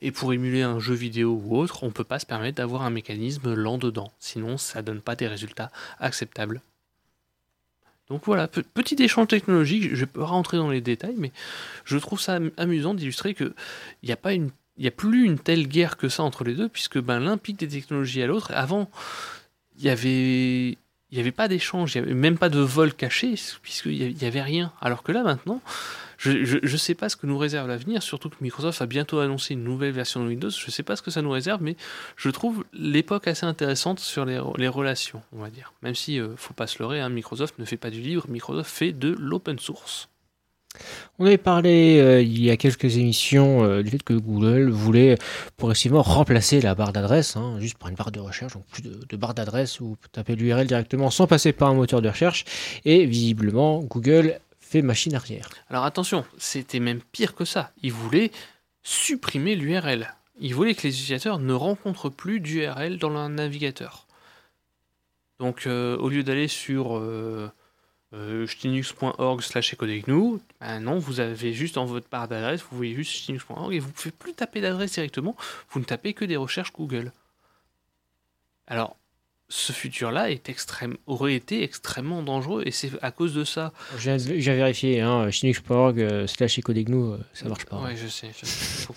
Et 0.03 0.11
pour 0.11 0.33
émuler 0.33 0.62
un 0.62 0.81
jeu 0.81 0.95
vidéo 0.95 1.41
ou 1.41 1.57
autre, 1.57 1.85
on 1.85 1.93
peut 1.93 2.03
pas 2.03 2.19
se 2.19 2.27
permettre 2.27 2.57
d'avoir 2.57 2.83
un 2.83 2.91
mécanisme 2.91 3.55
lent 3.55 3.79
dedans, 3.79 4.11
sinon 4.19 4.59
ça 4.59 4.83
donne 4.83 5.01
pas 5.01 5.15
des 5.15 5.29
résultats 5.29 5.71
acceptables. 6.01 6.62
Donc 8.09 8.23
voilà, 8.25 8.49
petit 8.49 9.01
échange 9.01 9.29
technologique, 9.29 9.95
je 9.95 10.01
vais 10.01 10.07
pas 10.07 10.25
rentrer 10.25 10.57
dans 10.57 10.69
les 10.69 10.81
détails, 10.81 11.15
mais 11.17 11.31
je 11.85 11.97
trouve 11.97 12.21
ça 12.21 12.41
amusant 12.57 12.95
d'illustrer 12.95 13.33
qu'il 13.33 13.55
n'y 14.03 14.11
a 14.11 14.17
pas 14.17 14.33
une 14.33 14.51
il 14.79 14.83
n'y 14.83 14.89
a 14.89 14.91
plus 14.91 15.25
une 15.25 15.39
telle 15.39 15.69
guerre 15.69 15.97
que 15.97 16.09
ça 16.09 16.25
entre 16.25 16.43
les 16.43 16.55
deux, 16.55 16.69
puisque 16.69 16.99
ben, 16.99 17.21
l'un 17.21 17.39
pique 17.39 17.57
des 17.59 17.69
technologies 17.69 18.23
à 18.23 18.27
l'autre. 18.27 18.51
Avant, 18.53 18.91
il 19.79 19.85
y 19.85 19.89
avait 19.89 20.77
n'y 21.12 21.21
avait 21.21 21.33
pas 21.33 21.49
d'échange, 21.49 21.95
il 21.95 22.03
n'y 22.03 22.09
avait 22.09 22.15
même 22.15 22.37
pas 22.37 22.49
de 22.49 22.59
vol 22.59 22.93
caché, 22.93 23.37
puisqu'il 23.62 24.15
n'y 24.15 24.25
avait 24.27 24.43
rien. 24.43 24.73
Alors 24.83 25.03
que 25.03 25.12
là, 25.12 25.23
maintenant, 25.23 25.62
je 26.18 26.59
ne 26.61 26.76
sais 26.76 26.94
pas 26.94 27.09
ce 27.09 27.16
que 27.16 27.26
nous 27.26 27.38
réserve 27.38 27.68
l'avenir, 27.68 28.02
surtout 28.02 28.29
que 28.29 28.37
Microsoft 28.40 28.81
a 28.81 28.87
bientôt 28.87 29.18
annoncé 29.18 29.55
une 29.55 29.64
nouvelle 29.64 29.92
version 29.92 30.22
de 30.22 30.29
Windows. 30.29 30.50
Je 30.50 30.66
ne 30.66 30.70
sais 30.70 30.83
pas 30.83 30.96
ce 30.96 31.02
que 31.02 31.11
ça 31.11 31.22
nous 31.22 31.31
réserve, 31.31 31.62
mais 31.62 31.76
je 32.16 32.31
trouve 32.31 32.64
l'époque 32.72 33.29
assez 33.29 33.46
intéressante 33.46 34.00
sur 34.00 34.24
les, 34.24 34.68
relations, 34.68 35.22
on 35.33 35.40
va 35.40 35.50
dire. 35.50 35.72
Même 35.83 35.94
si, 35.94 36.18
euh, 36.18 36.37
faut 36.37 36.55
pas 36.55 36.66
se 36.66 36.83
leurrer, 36.83 37.00
hein, 37.00 37.09
Microsoft 37.09 37.59
ne 37.59 37.64
fait 37.64 37.76
pas 37.76 37.90
du 37.90 38.00
livre, 38.00 38.26
Microsoft 38.29 38.70
fait 38.70 38.92
de 38.92 39.14
l'open 39.18 39.59
source. 39.59 40.09
On 41.18 41.24
avait 41.24 41.38
parlé 41.38 41.98
euh, 41.98 42.20
il 42.20 42.42
y 42.42 42.50
a 42.50 42.57
quelques 42.59 42.98
émissions 42.98 43.64
euh, 43.64 43.83
du 43.83 43.90
fait 43.90 44.02
que 44.02 44.12
Google 44.12 44.68
voulait 44.68 45.16
progressivement 45.57 46.02
remplacer 46.02 46.61
la 46.61 46.74
barre 46.74 46.92
d'adresse, 46.92 47.37
hein, 47.37 47.57
juste 47.61 47.79
par 47.79 47.88
une 47.88 47.94
barre 47.94 48.12
de 48.12 48.20
recherche, 48.20 48.52
donc 48.52 48.66
plus 48.66 48.83
de, 48.83 49.00
de 49.09 49.16
barre 49.16 49.33
d'adresse 49.33 49.81
où 49.81 49.90
vous 49.90 50.09
tapez 50.12 50.37
l'URL 50.37 50.66
directement 50.66 51.11
sans 51.11 51.26
passer 51.26 51.52
par 51.52 51.70
un 51.70 51.74
moteur 51.74 52.02
de 52.02 52.09
recherche. 52.09 52.44
Et 52.85 53.07
visiblement, 53.07 53.81
Google 53.83 54.38
machine 54.74 55.14
arrière. 55.14 55.48
Alors 55.70 55.85
attention, 55.85 56.24
c'était 56.38 56.81
même 56.81 57.00
pire 57.00 57.35
que 57.35 57.44
ça. 57.44 57.72
Il 57.83 57.92
voulait 57.92 58.31
supprimer 58.83 59.57
l'URL. 59.57 60.14
Il 60.38 60.55
voulait 60.55 60.74
que 60.74 60.83
les 60.83 60.94
utilisateurs 60.94 61.38
ne 61.38 61.55
rencontrent 61.55 62.11
plus 62.11 62.40
d'URL 62.40 62.98
dans 62.98 63.09
leur 63.09 63.29
navigateur. 63.29 64.07
Donc 65.38 65.66
euh, 65.66 65.96
au 65.98 66.09
lieu 66.09 66.22
d'aller 66.22 66.48
sur 66.48 66.96
euh, 66.96 67.50
euh 68.12 68.46
slash 68.46 69.74
ben 70.61 70.81
non, 70.81 70.98
vous 70.98 71.20
avez 71.20 71.52
juste 71.52 71.74
dans 71.74 71.85
votre 71.85 72.09
barre 72.09 72.29
d'adresse, 72.29 72.62
vous 72.70 72.76
voyez 72.76 72.94
juste 72.94 73.12
chtinux.org 73.12 73.74
et 73.74 73.79
vous 73.79 73.88
ne 73.88 73.92
pouvez 73.92 74.11
plus 74.11 74.35
taper 74.35 74.61
d'adresse 74.61 74.92
directement, 74.92 75.37
vous 75.70 75.81
ne 75.81 75.85
tapez 75.85 76.14
que 76.14 76.24
des 76.24 76.37
recherches 76.37 76.72
Google. 76.72 77.12
Alors, 78.66 78.96
ce 79.48 79.72
futur-là 79.72 80.30
est 80.30 80.48
extrême, 80.48 80.96
aurait 81.06 81.35
été 81.35 81.62
extrêmement 81.62 82.22
dangereux 82.22 82.62
et 82.66 82.70
c'est 82.70 82.90
à 83.02 83.11
cause 83.11 83.35
de 83.35 83.44
ça. 83.44 83.72
J'ai 83.98 84.38
vérifié, 84.38 85.00
hein, 85.00 85.30
Chinux.org 85.30 86.00
euh, 86.00 86.26
slash 86.26 86.59
ecodegnu, 86.59 87.12
euh, 87.12 87.18
ça 87.32 87.48
marche 87.48 87.64
pas. 87.66 87.80
Oui, 87.85 87.96
je 87.96 88.09
sais. 88.09 88.30
Faut 88.32 88.92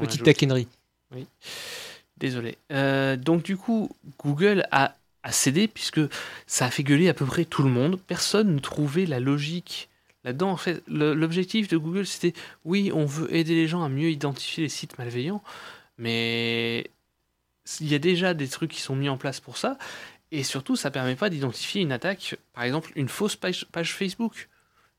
Petite 0.00 0.22
taquinerie. 0.22 0.68
Oui. 1.14 1.26
Désolé. 2.18 2.58
Euh, 2.72 3.16
donc 3.16 3.42
du 3.42 3.56
coup, 3.56 3.90
Google 4.22 4.66
a, 4.70 4.94
a, 5.22 5.32
cédé 5.32 5.66
puisque 5.66 6.00
ça 6.46 6.66
a 6.66 6.70
fait 6.70 6.82
gueuler 6.82 7.08
à 7.08 7.14
peu 7.14 7.24
près 7.24 7.46
tout 7.46 7.62
le 7.62 7.70
monde. 7.70 7.98
Personne 8.06 8.54
ne 8.54 8.58
trouvait 8.58 9.06
la 9.06 9.20
logique 9.20 9.88
là-dedans. 10.24 10.50
En 10.50 10.58
fait, 10.58 10.82
l'objectif 10.88 11.68
de 11.68 11.78
Google, 11.78 12.06
c'était 12.06 12.34
oui, 12.66 12.92
on 12.94 13.06
veut 13.06 13.34
aider 13.34 13.54
les 13.54 13.66
gens 13.66 13.82
à 13.82 13.88
mieux 13.88 14.10
identifier 14.10 14.64
les 14.64 14.68
sites 14.68 14.98
malveillants, 14.98 15.42
mais 15.96 16.90
il 17.80 17.88
y 17.88 17.94
a 17.94 17.98
déjà 17.98 18.34
des 18.34 18.48
trucs 18.48 18.70
qui 18.70 18.80
sont 18.80 18.96
mis 18.96 19.08
en 19.08 19.16
place 19.16 19.40
pour 19.40 19.56
ça, 19.56 19.78
et 20.32 20.44
surtout, 20.44 20.76
ça 20.76 20.90
permet 20.90 21.16
pas 21.16 21.28
d'identifier 21.28 21.82
une 21.82 21.92
attaque, 21.92 22.36
par 22.52 22.64
exemple, 22.64 22.92
une 22.94 23.08
fausse 23.08 23.36
page, 23.36 23.66
Facebook. 23.84 24.48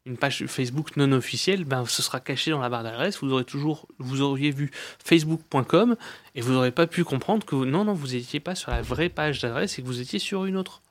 Une 0.06 0.18
page 0.18 0.46
Facebook 0.48 0.98
non 0.98 1.12
officielle, 1.12 1.64
ben, 1.64 1.86
ce 1.86 2.02
sera 2.02 2.20
caché 2.20 2.50
dans 2.50 2.60
la 2.60 2.70
barre 2.70 2.84
d'adresse. 2.84 3.20
Vous 3.22 3.32
aurez 3.32 3.46
toujours, 3.46 3.88
vous 4.00 4.22
auriez 4.22 4.50
vu 4.50 4.72
facebook.com 5.04 5.96
et 6.34 6.42
vous 6.42 6.54
n'aurez 6.54 6.72
pas 6.72 6.88
pu 6.88 7.04
comprendre 7.04 7.46
que 7.46 7.56
non, 7.56 7.86
non, 7.86 7.94
vous 7.94 8.08
n'étiez 8.08 8.40
pas 8.40 8.56
sur 8.56 8.72
la 8.72 8.82
vraie 8.82 9.10
page 9.10 9.42
d'adresse 9.42 9.78
et 9.78 9.84
que 9.84 9.88
vous 9.88 10.02
étiez 10.02 10.18
sur 10.18 10.46
une 10.46 10.58
autre. 10.58 10.82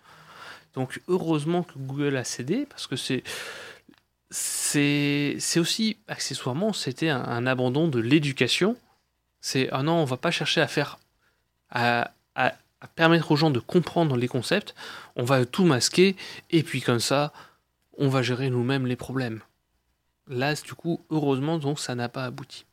Donc, 0.75 1.01
heureusement 1.09 1.65
que 1.65 1.77
Google 1.77 2.17
a 2.17 2.25
cédé 2.25 2.67
parce 2.71 2.87
que 2.87 2.95
c'est, 2.95 3.25
c'est 4.31 5.59
aussi, 5.59 5.99
accessoirement, 6.07 6.73
c'était 6.73 7.09
un, 7.09 7.25
un 7.25 7.47
abandon 7.49 7.89
de 7.89 7.99
l'éducation. 7.99 8.77
C'est, 9.41 9.69
ah 9.73 9.83
non, 9.83 9.95
on 9.95 10.05
va 10.05 10.19
pas 10.19 10.31
chercher 10.31 10.61
à 10.61 10.69
faire, 10.69 11.01
à, 11.71 12.13
à- 12.35 12.55
à 12.83 12.87
permettre 12.89 13.31
aux 13.31 13.37
gens 13.37 13.51
de 13.51 13.61
comprendre 13.61 14.17
les 14.17 14.29
concepts, 14.29 14.75
on 15.17 15.23
va 15.25 15.45
tout 15.45 15.65
masquer, 15.65 16.17
et 16.51 16.63
puis 16.63 16.81
comme 16.81 17.01
ça, 17.01 17.33
on 17.99 18.09
va 18.09 18.23
gérer 18.23 18.49
nous-mêmes 18.49 18.87
les 18.87 18.97
problèmes. 18.97 19.41
Là, 20.29 20.55
du 20.55 20.73
coup, 20.75 21.01
heureusement, 21.11 21.59
donc, 21.59 21.79
ça 21.79 21.95
n'a 21.95 22.09
pas 22.09 22.25
abouti. 22.25 22.65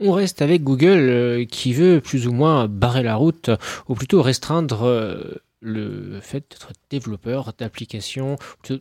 On 0.00 0.12
reste 0.12 0.42
avec 0.42 0.62
Google 0.62 1.08
euh, 1.08 1.44
qui 1.44 1.72
veut 1.72 2.00
plus 2.00 2.26
ou 2.26 2.32
moins 2.32 2.68
barrer 2.68 3.02
la 3.02 3.16
route, 3.16 3.50
ou 3.88 3.94
plutôt 3.94 4.20
restreindre 4.22 4.82
euh, 4.86 5.42
le 5.60 6.20
fait 6.20 6.50
d'être 6.50 6.72
développeur 6.90 7.52
d'applications, 7.56 8.36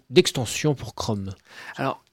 d'extensions 0.10 0.76
pour 0.76 0.94
Chrome. 0.94 1.34
Alors, 1.78 2.04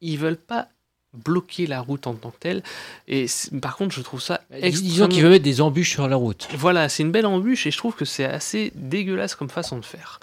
ils 0.00 0.18
veulent 0.18 0.36
pas 0.36 0.68
bloquer 1.14 1.66
la 1.66 1.80
route 1.80 2.06
en 2.06 2.14
tant 2.14 2.30
que 2.30 2.38
telle, 2.38 2.62
et 3.08 3.26
par 3.62 3.76
contre, 3.76 3.94
je 3.94 4.00
trouve 4.02 4.20
ça 4.20 4.40
Disons 4.50 4.66
extrêmement... 4.66 5.08
qu'il 5.08 5.22
veut 5.22 5.30
mettre 5.30 5.44
des 5.44 5.60
embûches 5.60 5.90
sur 5.90 6.08
la 6.08 6.16
route. 6.16 6.48
Voilà, 6.56 6.88
c'est 6.88 7.02
une 7.02 7.12
belle 7.12 7.26
embûche 7.26 7.66
et 7.66 7.70
je 7.70 7.78
trouve 7.78 7.94
que 7.94 8.04
c'est 8.04 8.24
assez 8.24 8.72
dégueulasse 8.74 9.34
comme 9.34 9.50
façon 9.50 9.78
de 9.78 9.84
faire. 9.84 10.20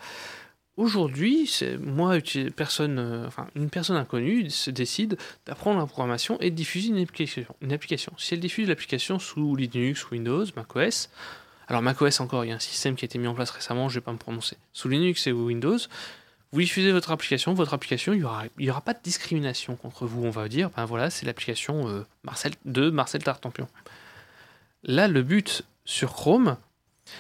Aujourd'hui, 0.78 1.48
c'est 1.48 1.78
moi, 1.78 2.18
uti- 2.18 2.50
personne, 2.50 2.98
euh, 2.98 3.28
enfin, 3.28 3.48
une 3.56 3.70
personne 3.70 3.98
inconnue 3.98 4.50
se 4.50 4.72
décide 4.72 5.18
d'apprendre 5.46 5.80
la 5.80 5.86
programmation 5.86 6.40
et 6.40 6.50
de 6.50 6.56
diffuser 6.56 6.88
une 6.88 7.02
application, 7.02 7.46
une 7.62 7.74
application. 7.74 8.14
Si 8.18 8.34
elle 8.34 8.40
diffuse 8.40 8.68
l'application 8.70 9.20
sous 9.20 9.56
Linux, 9.56 10.10
Windows, 10.12 10.46
macOS, 10.56 11.10
alors 11.68 11.82
macOS 11.82 12.20
encore, 12.22 12.46
il 12.46 12.50
y 12.50 12.52
a 12.52 12.56
un 12.56 12.60
système 12.60 12.96
qui 12.96 13.04
a 13.04 13.08
été 13.08 13.20
mis 13.20 13.28
en 13.28 13.34
place 13.34 13.52
récemment, 13.52 13.90
je 13.90 13.96
vais 13.96 14.02
pas 14.04 14.14
me 14.14 14.18
prononcer. 14.18 14.58
Sous 14.74 14.88
Linux 14.88 15.28
et 15.28 15.32
Windows, 15.34 15.78
vous 16.52 16.62
diffusez 16.62 16.92
votre 16.92 17.12
application, 17.12 17.54
votre 17.54 17.74
application, 17.74 18.14
il 18.14 18.20
n'y 18.60 18.70
aura, 18.70 18.82
pas 18.82 18.94
de 18.94 19.00
discrimination 19.02 19.76
contre 19.76 20.06
vous. 20.06 20.24
On 20.26 20.32
va 20.32 20.50
dire, 20.50 20.70
ben 20.76 20.86
voilà, 20.86 21.10
c'est 21.10 21.26
l'application 21.26 21.88
euh, 21.88 22.06
Marcel 22.24 22.54
de 22.66 22.90
Marcel 22.90 23.24
Tartampion. 23.24 23.68
Là, 24.84 25.08
le 25.08 25.24
but 25.24 25.64
sur 25.86 26.12
Chrome, 26.14 26.58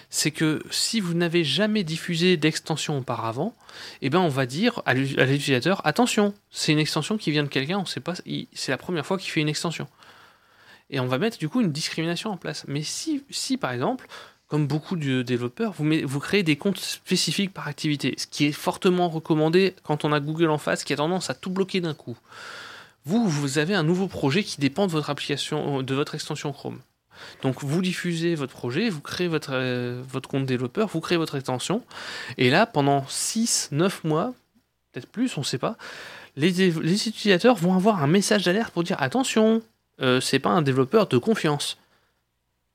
c'est 0.09 0.31
que 0.31 0.63
si 0.69 0.99
vous 0.99 1.13
n'avez 1.13 1.43
jamais 1.43 1.83
diffusé 1.83 2.37
d'extension 2.37 2.97
auparavant, 2.97 3.55
eh 4.01 4.09
ben 4.09 4.19
on 4.19 4.29
va 4.29 4.45
dire 4.45 4.81
à 4.85 4.93
l'u- 4.93 5.17
à 5.19 5.25
l'utilisateur 5.25 5.85
attention, 5.85 6.33
c'est 6.49 6.71
une 6.71 6.79
extension 6.79 7.17
qui 7.17 7.31
vient 7.31 7.43
de 7.43 7.49
quelqu'un, 7.49 7.77
on 7.79 7.85
sait 7.85 7.99
pas, 7.99 8.13
c'est 8.53 8.71
la 8.71 8.77
première 8.77 9.05
fois 9.05 9.17
qu'il 9.17 9.31
fait 9.31 9.41
une 9.41 9.49
extension. 9.49 9.87
Et 10.89 10.99
on 10.99 11.07
va 11.07 11.17
mettre 11.17 11.37
du 11.37 11.47
coup 11.47 11.61
une 11.61 11.71
discrimination 11.71 12.31
en 12.31 12.37
place. 12.37 12.65
Mais 12.67 12.83
si, 12.83 13.23
si 13.29 13.57
par 13.57 13.71
exemple, 13.71 14.07
comme 14.51 14.67
beaucoup 14.67 14.97
de 14.97 15.21
développeurs, 15.21 15.73
vous, 15.77 16.19
créez 16.19 16.43
des 16.43 16.57
comptes 16.57 16.77
spécifiques 16.77 17.53
par 17.53 17.69
activité, 17.69 18.15
ce 18.17 18.27
qui 18.27 18.47
est 18.47 18.51
fortement 18.51 19.07
recommandé 19.07 19.75
quand 19.81 20.03
on 20.03 20.11
a 20.11 20.19
Google 20.19 20.49
en 20.49 20.57
face, 20.57 20.83
qui 20.83 20.91
a 20.91 20.97
tendance 20.97 21.29
à 21.29 21.33
tout 21.33 21.51
bloquer 21.51 21.79
d'un 21.79 21.93
coup. 21.93 22.17
Vous, 23.05 23.29
vous 23.29 23.59
avez 23.59 23.75
un 23.75 23.83
nouveau 23.83 24.09
projet 24.09 24.43
qui 24.43 24.59
dépend 24.59 24.87
de 24.87 24.91
votre 24.91 25.09
application, 25.09 25.81
de 25.83 25.95
votre 25.95 26.15
extension 26.15 26.51
Chrome. 26.51 26.79
Donc 27.43 27.63
vous 27.63 27.81
diffusez 27.81 28.35
votre 28.35 28.51
projet, 28.51 28.89
vous 28.89 28.99
créez 28.99 29.29
votre, 29.29 29.51
euh, 29.53 30.03
compte 30.27 30.45
développeur, 30.45 30.89
vous 30.89 30.99
créez 30.99 31.17
votre 31.17 31.35
extension, 31.35 31.81
et 32.37 32.49
là, 32.49 32.65
pendant 32.65 33.05
6, 33.07 33.69
9 33.71 34.03
mois, 34.03 34.33
peut-être 34.91 35.07
plus, 35.07 35.37
on 35.37 35.41
ne 35.41 35.45
sait 35.45 35.59
pas, 35.59 35.77
les 36.35 36.67
utilisateurs 37.07 37.55
vont 37.55 37.73
avoir 37.73 38.03
un 38.03 38.07
message 38.07 38.43
d'alerte 38.43 38.73
pour 38.73 38.83
dire 38.83 39.01
attention, 39.01 39.61
euh, 40.01 40.19
c'est 40.19 40.39
pas 40.39 40.49
un 40.49 40.61
développeur 40.61 41.07
de 41.07 41.17
confiance. 41.17 41.77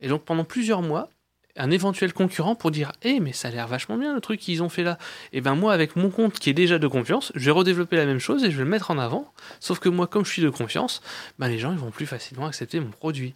Et 0.00 0.08
donc 0.08 0.24
pendant 0.24 0.44
plusieurs 0.44 0.80
mois, 0.80 1.10
un 1.56 1.70
éventuel 1.70 2.12
concurrent 2.12 2.54
pour 2.54 2.70
dire 2.70 2.92
Eh, 3.02 3.20
mais 3.20 3.32
ça 3.32 3.48
a 3.48 3.50
l'air 3.50 3.66
vachement 3.68 3.96
bien 3.96 4.14
le 4.14 4.20
truc 4.20 4.40
qu'ils 4.40 4.62
ont 4.62 4.68
fait 4.68 4.82
là. 4.82 4.98
Et 5.32 5.40
ben 5.40 5.54
moi, 5.54 5.72
avec 5.72 5.96
mon 5.96 6.10
compte 6.10 6.38
qui 6.38 6.50
est 6.50 6.54
déjà 6.54 6.78
de 6.78 6.86
confiance, 6.86 7.32
je 7.34 7.44
vais 7.46 7.50
redévelopper 7.50 7.96
la 7.96 8.06
même 8.06 8.18
chose 8.18 8.44
et 8.44 8.50
je 8.50 8.56
vais 8.56 8.64
le 8.64 8.70
mettre 8.70 8.90
en 8.90 8.98
avant. 8.98 9.32
Sauf 9.60 9.78
que 9.78 9.88
moi, 9.88 10.06
comme 10.06 10.24
je 10.24 10.32
suis 10.32 10.42
de 10.42 10.50
confiance, 10.50 11.02
ben 11.38 11.48
les 11.48 11.58
gens 11.58 11.72
ils 11.72 11.78
vont 11.78 11.90
plus 11.90 12.06
facilement 12.06 12.46
accepter 12.46 12.80
mon 12.80 12.90
produit. 12.90 13.34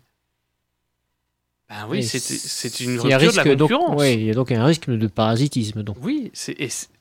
Ben 1.68 1.86
oui, 1.88 2.02
c'est 2.02 2.80
une 2.80 2.98
rupture 2.98 3.30
de 3.32 3.36
la 3.36 3.54
donc- 3.54 3.70
concurrence. 3.70 4.02
il 4.06 4.24
y 4.24 4.30
a 4.30 4.34
donc 4.34 4.50
un 4.50 4.64
risque 4.64 4.90
de 4.90 5.06
parasitisme. 5.06 5.84
Donc. 5.84 5.96
Oui, 6.02 6.32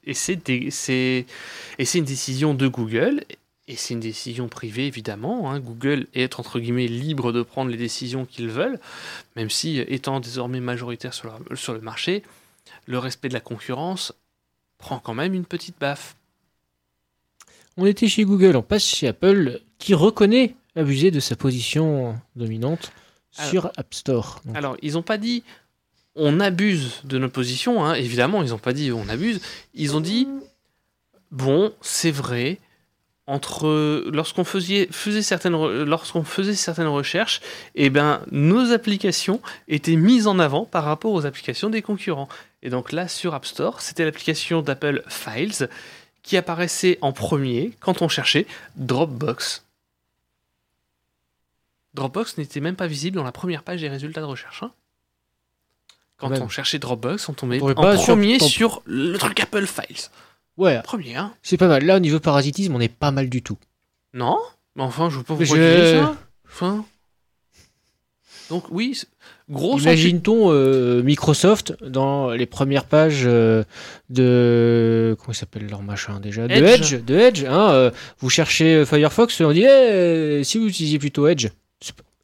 et 0.05 0.13
c'est 0.13 0.43
une 1.97 2.05
décision 2.05 2.53
de 2.53 2.67
Google 2.67 3.23
et 3.71 3.75
c'est 3.75 3.93
une 3.93 3.99
décision 3.99 4.47
privée 4.49 4.88
évidemment. 4.88 5.51
hein. 5.51 5.60
Google 5.60 6.08
est 6.13 6.39
entre 6.39 6.60
guillemets 6.60 6.88
libre 6.88 7.32
de 7.32 7.43
prendre 7.43 7.69
les 7.71 7.77
décisions 7.77 8.25
qu'ils 8.25 8.49
veulent, 8.49 8.79
même 9.36 9.49
si 9.49 9.77
étant 9.77 10.19
désormais 10.19 10.60
majoritaire 10.60 11.13
sur 11.13 11.32
le, 11.49 11.55
sur 11.55 11.73
le 11.73 11.79
marché, 11.82 12.23
le 12.88 12.97
respect 12.97 13.29
de 13.29 13.34
la 13.36 13.39
concurrence 13.39 14.12
prend 14.79 14.99
quand 14.99 15.13
même 15.13 15.34
une 15.34 15.45
petite 15.45 15.79
baffe. 15.79 16.15
On 17.77 17.86
était 17.86 18.08
chez 18.08 18.23
Google, 18.25 18.55
on 18.55 18.62
passe 18.62 18.84
chez 18.86 19.08
Apple, 19.08 19.62
qui 19.77 19.93
reconnaît 19.93 20.55
abuser 20.75 21.12
de 21.12 21.19
sa 21.19 21.36
position 21.36 22.19
dominante 22.36 22.91
Alors- 23.38 23.49
sur 23.49 23.65
App 23.77 23.93
Store. 23.93 24.41
Donc, 24.45 24.55
Alors 24.55 24.77
ils 24.82 24.93
n'ont 24.93 25.03
pas 25.03 25.17
dit 25.17 25.43
on 26.15 26.39
abuse 26.39 27.01
de 27.05 27.17
notre 27.17 27.34
position, 27.34 27.86
hein. 27.86 27.93
évidemment 27.93 28.41
ils 28.41 28.49
n'ont 28.49 28.58
pas 28.58 28.73
dit 28.73 28.91
on 28.91 29.08
abuse, 29.10 29.39
ils 29.75 29.95
ont 29.95 30.01
dit 30.01 30.27
bon 31.32 31.71
c'est 31.82 32.12
vrai 32.12 32.60
entre 33.29 34.03
lorsqu'on 34.11 34.43
faisait, 34.43 34.87
faisait 34.91 35.21
certaines 35.21 35.53
re- 35.53 35.83
lorsqu'on 35.83 36.23
faisait 36.23 36.55
certaines 36.55 36.87
recherches, 36.87 37.41
eh 37.75 37.89
ben 37.89 38.21
nos 38.31 38.71
applications 38.71 39.41
étaient 39.67 39.95
mises 39.95 40.27
en 40.27 40.39
avant 40.39 40.65
par 40.65 40.83
rapport 40.83 41.11
aux 41.13 41.25
applications 41.25 41.69
des 41.69 41.81
concurrents. 41.81 42.27
Et 42.63 42.69
donc 42.69 42.91
là 42.91 43.07
sur 43.07 43.33
App 43.33 43.45
Store, 43.45 43.81
c'était 43.81 44.03
l'application 44.05 44.61
d'Apple 44.61 45.03
Files 45.07 45.69
qui 46.23 46.35
apparaissait 46.37 46.97
en 47.01 47.13
premier 47.13 47.71
quand 47.79 48.01
on 48.01 48.09
cherchait 48.09 48.45
Dropbox. 48.75 49.63
Dropbox 51.93 52.37
n'était 52.37 52.59
même 52.59 52.75
pas 52.75 52.87
visible 52.87 53.15
dans 53.17 53.23
la 53.23 53.31
première 53.31 53.63
page 53.63 53.81
des 53.81 53.89
résultats 53.89 54.21
de 54.21 54.25
recherche. 54.25 54.63
hein. 54.63 54.71
Quand 56.17 56.29
Même. 56.29 56.41
on 56.43 56.49
cherchait 56.49 56.79
Dropbox, 56.79 57.29
on 57.29 57.33
tombait 57.33 57.59
en 57.61 57.97
sur 57.97 58.13
premier 58.13 58.39
sur, 58.39 58.81
le 58.85 59.17
truc 59.17 59.39
Apple 59.39 59.65
Files. 59.65 60.09
Ouais, 60.60 60.82
Premier, 60.84 61.15
hein 61.15 61.34
c'est 61.41 61.58
pas 61.58 61.67
mal. 61.67 61.84
Là, 61.86 61.95
au 61.95 62.00
niveau 62.00 62.19
parasitisme, 62.19 62.76
on 62.76 62.80
est 62.80 62.93
pas 62.93 63.10
mal 63.12 63.30
du 63.30 63.41
tout. 63.41 63.58
Non 64.13 64.38
Mais 64.76 64.84
enfin, 64.84 65.10
je 65.10 65.15
vois 65.15 65.24
pas 65.24 65.36
pourquoi 65.36 65.58
Je- 65.58 66.00
ça. 66.00 66.15
Enfin... 66.48 66.86
Donc 68.50 68.63
oui, 68.72 69.00
gros 69.48 69.78
Imagine-t-on 69.78 70.52
euh, 70.52 71.04
Microsoft 71.04 71.76
dans 71.84 72.32
les 72.32 72.48
premières 72.48 72.86
pages 72.86 73.22
euh, 73.26 73.63
de 74.10 75.15
comment 75.19 75.34
s'appelle 75.34 75.67
leur 75.69 75.84
machin 75.84 76.19
déjà? 76.19 76.48
De 76.48 76.54
Edge. 76.56 76.93
Edge, 76.93 77.04
de 77.06 77.15
Edge. 77.15 77.43
hein, 77.48 77.69
euh, 77.72 77.91
vous 78.17 78.32
cherchez 78.32 78.86
Firefox, 78.88 79.39
on 79.41 79.52
dit 79.52 79.65
Eh, 79.65 80.41
si 80.43 80.58
vous 80.58 80.65
utilisiez 80.67 80.98
plutôt 80.98 81.28
Edge. 81.28 81.50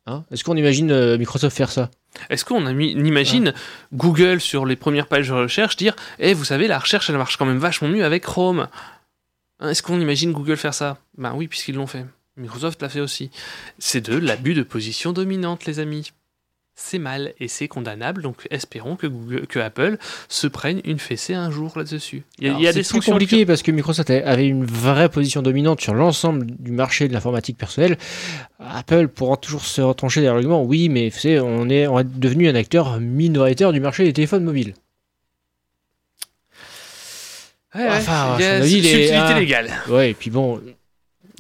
hein, 0.08 0.24
Est-ce 0.32 0.44
qu'on 0.44 0.58
imagine 0.58 1.16
Microsoft 1.18 1.56
faire 1.56 1.70
ça? 1.72 1.92
Est-ce 2.30 2.46
qu'on 2.46 2.66
imagine 2.68 3.54
Google 3.94 4.42
sur 4.42 4.66
les 4.66 4.76
premières 4.76 5.08
pages 5.08 5.30
de 5.30 5.34
recherche 5.34 5.76
dire 5.76 5.96
Eh, 6.20 6.34
vous 6.34 6.46
savez, 6.46 6.68
la 6.68 6.80
recherche, 6.80 7.10
elle 7.10 7.18
marche 7.18 7.38
quand 7.38 7.46
même 7.46 7.58
vachement 7.58 7.88
mieux 7.88 8.06
avec 8.06 8.24
Chrome. 8.24 8.68
Hein, 9.60 9.70
Est-ce 9.70 9.84
qu'on 9.84 10.00
imagine 10.00 10.32
Google 10.32 10.58
faire 10.58 10.74
ça? 10.74 10.98
Ben 11.18 11.34
oui, 11.36 11.48
puisqu'ils 11.48 11.76
l'ont 11.76 11.88
fait. 11.88 12.06
Microsoft 12.38 12.82
l'a 12.82 12.90
fait 12.90 13.00
aussi. 13.00 13.32
C'est 13.80 14.02
de 14.02 14.18
l'abus 14.18 14.54
de 14.54 14.64
position 14.64 15.14
dominante, 15.14 15.66
les 15.66 15.80
amis. 15.80 16.12
C'est 16.78 17.00
mal 17.00 17.34
et 17.40 17.48
c'est 17.48 17.70
condamnable, 17.70 18.22
donc 18.22 18.48
espérons 18.52 18.98
que, 18.98 19.08
Google, 19.08 19.48
que 19.48 19.60
Apple 19.60 19.98
se 20.28 20.46
prenne 20.46 20.82
une 20.84 21.00
fessée 21.00 21.34
un 21.34 21.50
jour 21.50 21.72
là-dessus. 21.78 22.24
Il 22.38 22.44
y 22.44 22.48
a, 22.48 22.50
Alors, 22.50 22.62
il 22.62 22.64
y 22.66 22.68
a 22.68 22.74
c'est 22.74 22.82
des 22.82 23.00
compliqué 23.00 23.46
parce 23.46 23.62
que 23.62 23.72
Microsoft 23.72 24.10
avait 24.10 24.48
une 24.48 24.66
vraie 24.66 25.08
position 25.08 25.42
dominante 25.42 25.80
sur 25.80 25.94
l'ensemble 25.94 26.46
du 26.46 26.72
marché 26.72 27.08
de 27.08 27.14
l'informatique 27.14 27.58
personnelle. 27.58 27.98
Apple 28.60 29.08
pourra 29.08 29.38
toujours 29.38 29.64
se 29.64 29.82
retrancher 29.82 30.20
derrière 30.20 30.34
l'argument 30.34 30.64
oui, 30.64 30.90
mais 30.90 31.08
vous 31.08 31.18
savez, 31.18 31.40
on 31.40 31.70
est, 31.70 31.88
on 31.88 32.00
est 32.00 32.20
devenu 32.20 32.50
un 32.50 32.56
acteur 32.56 33.00
minoritaire 33.00 33.72
du 33.72 33.80
marché 33.80 34.04
des 34.04 34.12
téléphones 34.12 34.44
mobiles. 34.44 34.74
Ouais, 37.74 37.88
Enfin, 37.90 38.36
il 38.38 38.44
avis, 38.44 38.72
subtilité 38.72 39.14
ah. 39.14 39.40
légale. 39.40 39.72
Ouais, 39.90 40.12
et 40.12 40.14
puis 40.14 40.30
bon, 40.30 40.62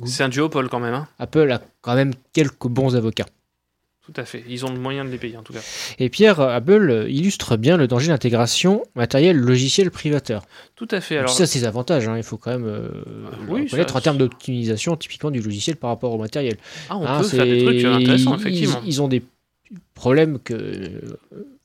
C'est 0.05 0.23
un 0.23 0.29
duopole 0.29 0.69
quand 0.69 0.79
même. 0.79 0.93
Hein. 0.93 1.07
Apple 1.19 1.51
a 1.51 1.61
quand 1.81 1.95
même 1.95 2.13
quelques 2.33 2.67
bons 2.67 2.95
avocats. 2.95 3.25
Tout 4.05 4.21
à 4.21 4.25
fait. 4.25 4.43
Ils 4.47 4.65
ont 4.65 4.71
le 4.71 4.79
moyen 4.79 5.03
de 5.03 5.09
les 5.09 5.17
payer 5.17 5.35
en 5.35 5.41
tout 5.41 5.51
cas. 5.53 5.61
Et 5.97 6.09
Pierre, 6.09 6.39
Apple 6.39 7.07
illustre 7.09 7.57
bien 7.57 7.75
le 7.75 7.87
danger 7.87 8.09
d'intégration 8.09 8.83
matériel 8.95 9.35
logiciel 9.35 9.89
privateur. 9.89 10.45
Tout 10.75 10.87
à 10.91 11.01
fait. 11.01 11.17
Alors, 11.17 11.31
ça, 11.31 11.47
c'est 11.47 11.59
ses 11.59 11.65
avantages, 11.65 12.07
hein, 12.07 12.15
il 12.17 12.21
faut 12.23 12.37
quand 12.37 12.51
même 12.51 12.65
euh, 12.67 12.87
le 13.47 13.51
oui, 13.53 13.63
reconnaître 13.63 13.93
ça- 13.93 13.97
en 13.97 14.01
termes 14.01 14.17
d'optimisation 14.17 14.95
typiquement 14.95 15.31
du 15.31 15.41
logiciel 15.41 15.75
par 15.77 15.89
rapport 15.89 16.13
au 16.13 16.17
matériel. 16.19 16.57
ah, 16.89 16.97
on 16.97 17.05
Hein, 17.05 17.21
peut 17.21 17.27
faire 17.27 17.45
des 17.45 17.63
trucs 17.63 17.83
intéressants, 17.85 18.35
ils- 18.35 18.39
effectivement. 18.41 18.81
Ils, 18.85 19.01
ont 19.01 19.07
des 19.07 19.23
problèmes 19.95 20.37
que. 20.39 21.17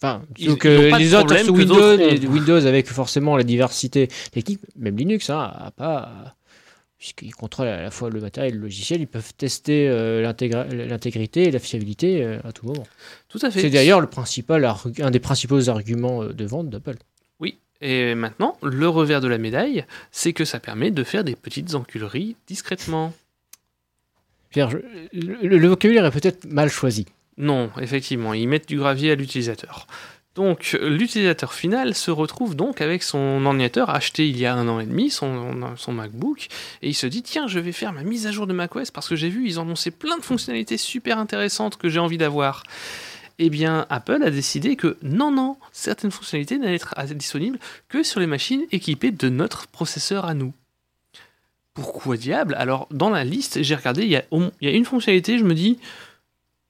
Enfin, 0.03 0.23
Ils- 0.39 0.49
de 0.57 0.97
les 0.99 1.15
autres 1.15 1.37
sous 1.41 1.53
que 1.53 1.59
Windows. 1.59 1.99
Windows 2.33 2.67
avec 2.67 2.87
forcément 2.89 3.37
la 3.37 3.45
diversité 3.45 4.09
technique, 4.33 4.61
même 4.79 4.97
Linux, 4.97 5.29
hein, 5.29 5.39
a 5.55 5.71
pas. 5.73 6.35
Puisqu'ils 7.01 7.35
contrôlent 7.35 7.67
à 7.69 7.81
la 7.83 7.91
fois 7.91 8.11
le 8.11 8.21
matériel 8.21 8.53
et 8.53 8.57
le 8.57 8.63
logiciel, 8.63 9.01
ils 9.01 9.07
peuvent 9.09 9.33
tester 9.35 9.89
euh, 9.89 10.21
l'intégrité 10.21 11.45
et 11.45 11.51
la 11.51 11.59
fiabilité 11.59 12.23
euh, 12.23 12.39
à 12.45 12.53
tout 12.53 12.67
moment. 12.67 12.87
Tout 13.31 13.39
à 13.43 13.51
fait. 13.51 13.63
C'est 13.63 13.71
d'ailleurs 13.71 14.03
le 14.03 14.07
principal, 14.07 14.63
argu- 14.65 15.03
un 15.03 15.11
des 15.11 15.19
principaux 15.19 15.71
arguments 15.71 16.23
euh, 16.25 16.33
de 16.35 16.45
vente 16.45 16.69
d'Apple. 16.69 16.97
Oui. 17.41 17.57
Et 17.81 18.15
maintenant, 18.15 18.59
le 18.63 18.87
revers 18.87 19.23
de 19.23 19.29
la 19.29 19.39
médaille, 19.39 19.87
c'est 20.13 20.35
que 20.35 20.45
ça 20.45 20.61
permet 20.61 20.91
de 20.91 21.03
faire 21.03 21.25
des 21.25 21.37
petites 21.37 21.75
enculeries 21.75 22.37
discrètement. 22.47 23.15
Pierre, 24.51 24.69
je- 24.71 24.77
le, 25.15 25.57
le 25.57 25.69
vocabulaire 25.69 26.05
est 26.05 26.11
peut-être 26.11 26.45
mal 26.45 26.69
choisi. 26.69 27.07
Non, 27.39 27.71
effectivement, 27.81 28.35
ils 28.35 28.47
mettent 28.47 28.69
du 28.69 28.77
gravier 28.77 29.13
à 29.13 29.15
l'utilisateur. 29.15 29.87
Donc, 30.41 30.75
l'utilisateur 30.81 31.53
final 31.53 31.95
se 31.95 32.11
retrouve 32.11 32.57
donc 32.57 32.81
avec 32.81 33.03
son 33.03 33.45
ordinateur 33.45 33.91
acheté 33.91 34.27
il 34.27 34.39
y 34.39 34.47
a 34.47 34.55
un 34.55 34.69
an 34.69 34.81
et 34.81 34.87
demi, 34.87 35.11
son, 35.11 35.55
MacBook, 35.89 36.49
et 36.81 36.89
il 36.89 36.95
se 36.95 37.07
dit 37.07 37.23
tiens, 37.23 37.47
je 37.47 37.59
vais 37.59 37.73
faire 37.73 37.93
ma 37.93 38.05
mise 38.05 38.27
à 38.27 38.33
jour 38.33 38.47
de 38.47 38.55
macOS 38.55 38.91
parce 38.91 39.07
que 39.07 39.17
j'ai 39.17 39.29
vu, 39.29 39.47
ils 39.47 39.61
ont 39.61 39.65
annoncé 39.65 39.91
plein 39.91 40.17
de 40.17 40.23
fonctionnalités 40.23 40.79
super 40.79 41.19
intéressantes 41.19 41.77
que 41.77 41.91
j'ai 41.91 41.99
envie 41.99 42.17
d'avoir. 42.17 42.63
Eh 43.39 43.51
bien, 43.51 43.85
Apple 43.91 44.23
a 44.23 44.31
décidé 44.31 44.77
que 44.77 44.97
non, 45.03 45.31
non, 45.31 45.59
certaines 45.73 46.11
fonctionnalités 46.11 46.57
n'allaient 46.57 46.77
être 46.77 46.95
disponibles 47.13 47.59
que 47.91 48.03
sur 48.03 48.19
les 48.19 48.27
machines 48.27 48.65
équipées 48.73 49.11
de 49.11 49.29
notre 49.29 49.67
processeur 49.67 50.25
à 50.25 50.33
nous. 50.33 50.55
Pourquoi 51.75 52.17
diable? 52.17 52.55
Alors, 52.57 52.89
dans 52.91 53.11
la 53.11 53.25
liste, 53.25 53.63
j'ai 53.63 53.75
regardé, 53.75 54.07
y, 54.07 54.19
il 54.33 54.51
y 54.63 54.69
a 54.69 54.75
une 54.75 54.87
fonctionnalité, 54.87 55.37
je 55.37 55.45
me 55.45 55.53
dis, 55.53 55.79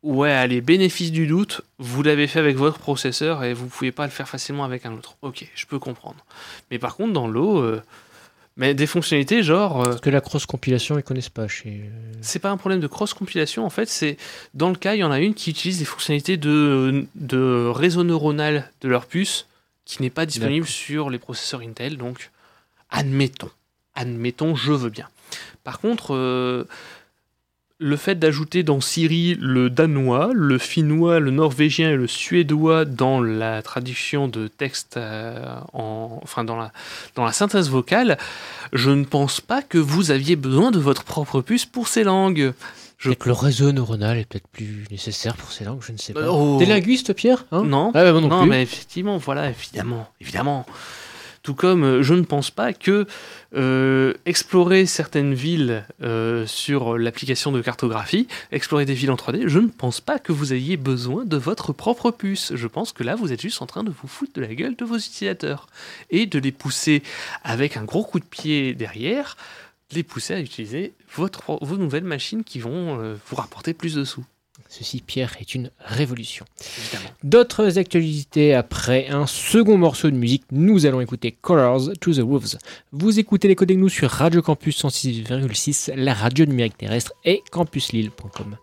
ouais, 0.03 0.31
allez, 0.33 0.61
bénéfice 0.61 1.13
du 1.13 1.27
doute, 1.27 1.63
vous 1.79 2.03
l'avez 2.03 2.27
fait 2.27 2.39
avec 2.39 2.57
votre 2.57 2.79
processeur 2.79 3.45
et 3.45 3.55
vous 3.55 3.65
ne 3.67 3.71
pouvez 3.71 3.93
pas 3.93 4.05
le 4.05 4.11
faire 4.11 4.29
facilement 4.29 4.65
avec 4.65 4.87
un 4.87 4.93
autre. 4.93 5.17
Ok, 5.23 5.47
je 5.55 5.67
peux 5.67 5.79
comprendre. 5.79 6.25
Mais 6.71 6.79
par 6.79 6.97
contre, 6.97 7.13
dans 7.13 7.29
l'eau, 7.29 7.59
euh, 7.59 7.83
mais 8.57 8.75
des 8.75 8.87
fonctionnalités 8.87 9.43
genre. 9.43 9.81
euh, 9.81 9.85
Parce 9.85 10.01
que 10.01 10.11
la 10.11 10.21
cross-compilation, 10.21 10.99
ils 10.99 11.03
connaissent 11.03 11.29
pas 11.29 11.49
chez. 11.49 11.83
euh, 11.85 12.13
c'est 12.21 12.39
pas 12.39 12.51
un 12.51 12.57
problème 12.57 12.81
de 12.81 12.87
cross-compilation, 12.87 13.65
en 13.65 13.71
fait, 13.71 13.89
c'est 13.89 14.17
dans 14.55 14.69
le 14.71 14.77
cas, 14.77 14.95
il 14.95 14.99
y 14.99 15.05
en 15.05 15.11
a 15.13 15.21
une 15.21 15.35
qui 15.35 15.51
utilise 15.51 15.79
des 15.79 15.85
fonctionnalités 15.85 16.37
de, 16.37 17.07
de 17.15 17.67
réseau 17.73 18.03
neuronal 18.05 18.71
de 18.81 18.89
leur 18.89 19.07
puce 19.07 19.47
qui 19.85 20.03
n'est 20.03 20.11
pas 20.11 20.27
disponible 20.27 20.67
sur 20.67 21.11
les 21.11 21.19
processeurs 21.19 21.61
Intel, 21.63 21.97
donc 21.97 22.31
admettons, 22.91 23.51
admettons, 23.95 24.55
je 24.55 24.73
veux 24.73 24.91
bien. 24.91 25.09
Par 25.65 25.81
contre, 25.81 26.15
euh, 26.15 26.65
le 27.81 27.97
fait 27.97 28.17
d'ajouter 28.19 28.63
dans 28.63 28.81
Siri 28.81 29.37
le 29.41 29.71
danois, 29.71 30.31
le 30.35 30.59
finnois, 30.59 31.19
le 31.19 31.31
norvégien 31.31 31.91
et 31.91 31.97
le 31.97 32.07
suédois 32.07 32.85
dans 32.85 33.21
la 33.23 33.63
traduction 33.63 34.29
de 34.29 34.49
texte, 34.49 34.97
euh, 34.99 35.43
en, 35.73 36.21
enfin 36.23 36.45
dans 36.45 36.57
la, 36.57 36.73
dans 37.15 37.25
la 37.25 37.33
synthèse 37.33 37.71
vocale, 37.71 38.19
je 38.75 38.91
ne 38.91 39.05
pense 39.05 39.41
pas 39.41 39.63
que 39.63 39.79
vous 39.79 40.11
aviez 40.11 40.37
besoin 40.37 40.71
de 40.71 40.79
votre 40.79 41.05
propre 41.05 41.41
puce 41.41 41.65
pour 41.67 41.89
ces 41.89 42.05
langues. 42.05 42.53
Je- 42.99 43.09
Peut-être 43.09 43.25
le 43.27 43.33
réseau 43.33 43.73
neuronal 43.73 44.19
est 44.19 44.27
peut-être 44.29 44.49
plus 44.49 44.85
nécessaire 44.91 45.35
pour 45.35 45.51
ces 45.51 45.65
langues, 45.65 45.81
je 45.81 45.93
ne 45.93 45.97
sais 45.97 46.13
pas. 46.13 46.31
Oh. 46.31 46.57
T'es 46.59 46.67
linguiste, 46.67 47.15
Pierre 47.15 47.47
hein? 47.51 47.63
Non. 47.65 47.93
Ah, 47.95 48.05
bah, 48.05 48.13
non, 48.13 48.21
non, 48.29 48.41
plus. 48.43 48.51
mais 48.51 48.63
effectivement, 48.63 49.17
voilà, 49.17 49.49
évidemment, 49.49 50.07
évidemment. 50.21 50.67
Tout 51.43 51.55
comme 51.55 51.85
euh, 51.85 52.03
je 52.03 52.13
ne 52.13 52.23
pense 52.23 52.51
pas 52.51 52.75
que 52.75 53.07
euh, 53.55 54.13
explorer 54.27 54.85
certaines 54.85 55.33
villes 55.33 55.85
euh, 56.03 56.47
sur 56.47 56.99
l'application 56.99 57.51
de 57.51 57.63
cartographie, 57.63 58.29
explorer 58.53 58.85
des 58.85 58.93
villes 58.93 59.11
en 59.11 59.17
3D, 59.17 59.49
je 59.49 59.59
ne 59.59 59.69
pense 59.69 60.03
pas 60.03 60.19
que 60.19 60.33
vous 60.33 60.53
ayez 60.53 60.77
besoin 60.77 61.25
de 61.25 61.37
votre 61.39 61.73
propre 61.73 62.11
puce. 62.11 62.53
Je 62.55 62.67
pense 62.67 62.93
que 62.93 63.03
là, 63.03 63.15
vous 63.15 63.33
êtes 63.33 63.41
juste 63.41 63.63
en 63.63 63.67
train 63.67 63.85
de 63.85 63.91
vous 63.91 64.07
foutre 64.07 64.35
de 64.35 64.43
la 64.43 64.55
gueule 64.55 64.77
de 64.77 64.85
vos 64.85 64.99
utilisateurs 64.99 65.67
et 66.11 66.27
de 66.27 66.39
les 66.39 66.53
pousser 66.53 67.03
avec 67.43 67.79
un 67.79 67.85
gros 67.85 68.05
coup 68.05 68.21
de 68.21 68.25
pied 68.25 68.75
derrière, 68.75 69.39
les 69.93 70.03
pousser 70.03 70.35
à 70.35 70.41
utiliser 70.41 70.93
votre, 71.15 71.59
vos 71.65 71.79
nouvelles 71.79 72.05
machines 72.05 72.45
qui 72.45 72.59
vont 72.61 73.17
vous 73.27 73.37
rapporter 73.37 73.73
plus 73.73 73.95
de 73.95 74.05
sous, 74.05 74.25
Ceci, 74.71 75.03
Pierre, 75.05 75.37
est 75.41 75.57
une 75.57 75.73
révolution. 75.81 76.47
D'autres 77.25 77.77
actualités 77.77 78.55
après 78.55 79.09
un 79.09 79.27
second 79.27 79.77
morceau 79.77 80.09
de 80.13 80.17
musique, 80.17 80.45
nous 80.53 80.87
allons 80.87 81.01
écouter 81.01 81.33
Colors 81.33 81.91
to 82.01 82.15
the 82.15 82.21
Wolves. 82.21 82.57
Vous 82.93 83.19
écoutez 83.19 83.49
les 83.49 83.57
codes 83.57 83.73
nous 83.73 83.89
sur 83.89 84.09
Radio 84.09 84.43
Campus 84.43 84.85
106,6, 84.85 85.93
la 85.97 86.15
radio 86.15 86.45
numérique 86.45 86.79
terrestre 86.79 87.13
et 87.25 87.43
campuslille.com. 87.51 88.57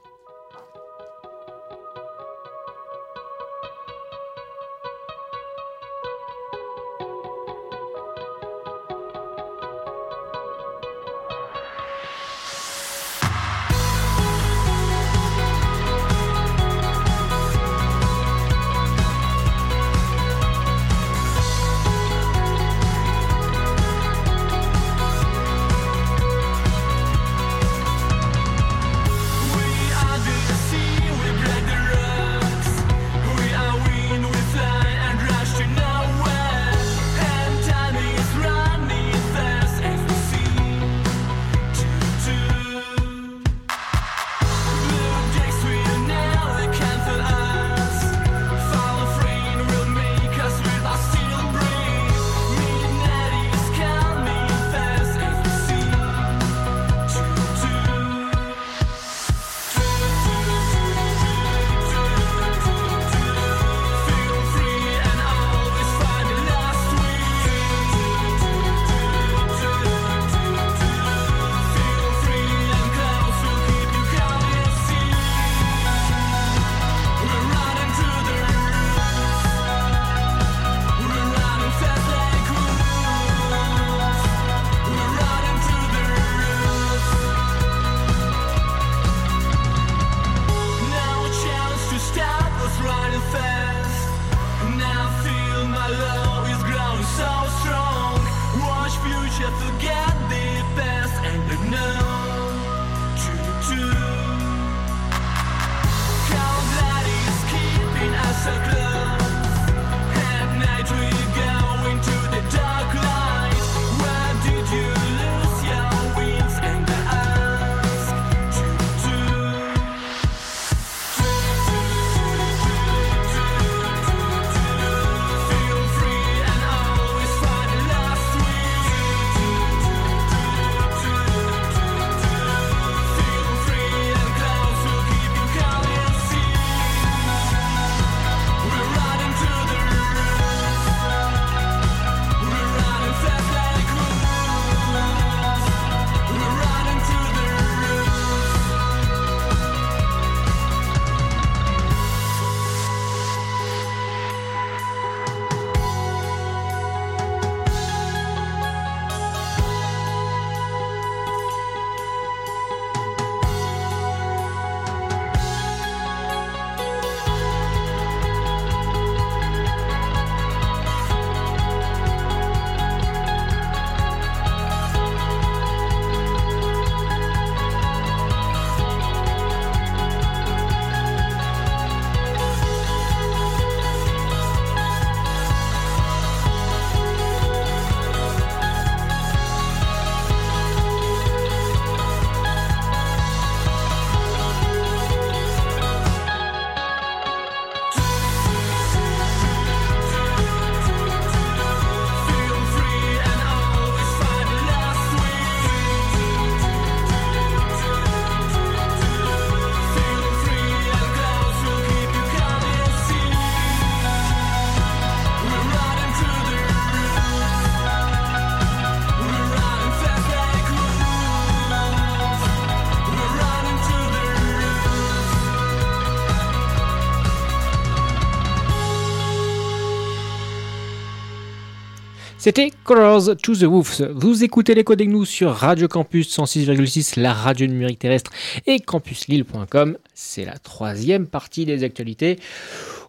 C'était 232.47 232.71
Colors 232.85 233.35
to 233.35 233.55
the 233.55 233.63
Wolves. 233.63 234.09
Vous 234.15 234.41
écoutez 234.45 234.73
les 234.73 234.85
codes 234.85 235.01
nous 235.01 235.25
sur 235.25 235.51
Radio 235.51 235.89
Campus 235.89 236.33
106,6, 236.33 237.19
la 237.19 237.33
radio 237.33 237.67
numérique 237.67 237.99
terrestre 237.99 238.31
et 238.65 238.79
campuslille.com. 238.79 239.97
C'est 240.13 240.45
la 240.45 240.57
troisième 240.57 241.27
partie 241.27 241.65
des 241.65 241.83
actualités. 241.83 242.39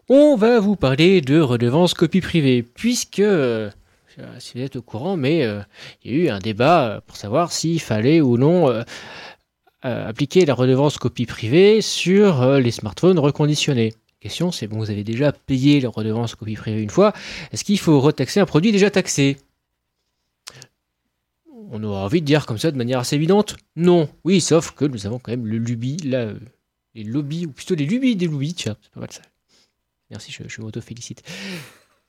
On 0.08 0.34
va 0.34 0.58
vous 0.58 0.74
parler 0.74 1.20
de 1.20 1.38
redevance 1.38 1.94
copie 1.94 2.20
privée, 2.20 2.64
puisque, 2.64 3.20
euh, 3.20 3.70
si 4.40 4.58
vous 4.58 4.64
êtes 4.64 4.74
au 4.74 4.82
courant, 4.82 5.16
mais 5.16 5.44
euh, 5.44 5.60
il 6.02 6.10
y 6.10 6.14
a 6.16 6.24
eu 6.24 6.28
un 6.30 6.40
débat 6.40 7.00
pour 7.06 7.16
savoir 7.16 7.52
s'il 7.52 7.80
fallait 7.80 8.20
ou 8.20 8.38
non 8.38 8.68
euh, 8.68 8.82
appliquer 9.84 10.46
la 10.46 10.54
redevance 10.54 10.98
copie 10.98 11.26
privée 11.26 11.80
sur 11.80 12.58
les 12.58 12.72
smartphones 12.72 13.20
reconditionnés 13.20 13.92
question, 14.20 14.50
c'est 14.50 14.66
bon, 14.66 14.78
vous 14.78 14.90
avez 14.90 15.04
déjà 15.04 15.32
payé 15.32 15.80
la 15.80 15.88
redevance 15.88 16.34
copie 16.34 16.54
privée 16.54 16.82
une 16.82 16.90
fois, 16.90 17.12
est-ce 17.52 17.64
qu'il 17.64 17.78
faut 17.78 18.00
retaxer 18.00 18.40
un 18.40 18.46
produit 18.46 18.72
déjà 18.72 18.90
taxé? 18.90 19.38
On 21.70 21.82
aura 21.82 22.04
envie 22.04 22.20
de 22.20 22.26
dire 22.26 22.46
comme 22.46 22.58
ça 22.58 22.70
de 22.70 22.76
manière 22.76 22.98
assez 22.98 23.16
évidente, 23.16 23.56
non. 23.76 24.08
Oui, 24.24 24.40
sauf 24.40 24.70
que 24.72 24.84
nous 24.86 25.06
avons 25.06 25.18
quand 25.18 25.32
même 25.32 25.46
le 25.46 25.58
lubie, 25.58 25.98
là, 25.98 26.32
les 26.94 27.04
lobbies, 27.04 27.46
ou 27.46 27.52
plutôt 27.52 27.74
les 27.74 27.84
lubies 27.84 28.16
des 28.16 28.26
lobbies, 28.26 28.54
tiens, 28.54 28.76
c'est 28.82 28.90
pas 28.92 29.00
mal 29.00 29.12
ça. 29.12 29.22
Merci, 30.10 30.32
je, 30.32 30.48
je 30.48 30.60
m'auto-félicite 30.62 31.22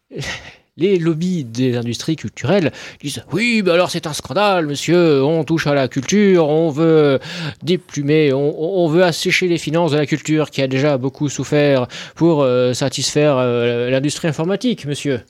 les 0.79 0.97
lobbies 0.97 1.43
des 1.43 1.77
industries 1.77 2.15
culturelles 2.15 2.71
disent 3.01 3.23
oui, 3.31 3.61
ben 3.61 3.73
alors 3.73 3.91
c'est 3.91 4.07
un 4.07 4.13
scandale, 4.13 4.65
monsieur, 4.65 5.23
on 5.23 5.43
touche 5.43 5.67
à 5.67 5.73
la 5.73 5.87
culture, 5.87 6.47
on 6.47 6.69
veut 6.69 7.19
déplumer, 7.61 8.33
on, 8.33 8.87
veut 8.87 9.03
assécher 9.03 9.47
les 9.47 9.57
finances 9.57 9.91
de 9.91 9.97
la 9.97 10.05
culture 10.05 10.49
qui 10.49 10.61
a 10.61 10.67
déjà 10.67 10.97
beaucoup 10.97 11.29
souffert 11.29 11.87
pour 12.15 12.41
euh, 12.41 12.73
satisfaire 12.73 13.37
euh, 13.37 13.89
l'industrie 13.89 14.27
informatique, 14.27 14.85
monsieur. 14.85 15.21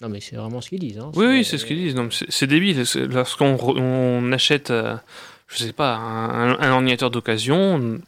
Non 0.00 0.08
mais 0.08 0.20
c'est 0.20 0.36
vraiment 0.36 0.60
ce 0.60 0.68
qu'ils 0.68 0.80
disent. 0.80 0.98
Hein. 0.98 1.10
Oui, 1.14 1.26
oui, 1.26 1.44
c'est 1.44 1.58
ce 1.58 1.64
qu'ils 1.64 1.76
disent. 1.76 1.96
C'est 2.28 2.46
débile. 2.46 2.84
Lorsqu'on 3.10 4.32
achète, 4.32 4.70
euh, 4.70 4.96
je 5.48 5.58
sais 5.58 5.72
pas, 5.72 5.96
un, 5.96 6.70
ordinateur 6.70 7.10
d'occasion, 7.10 8.00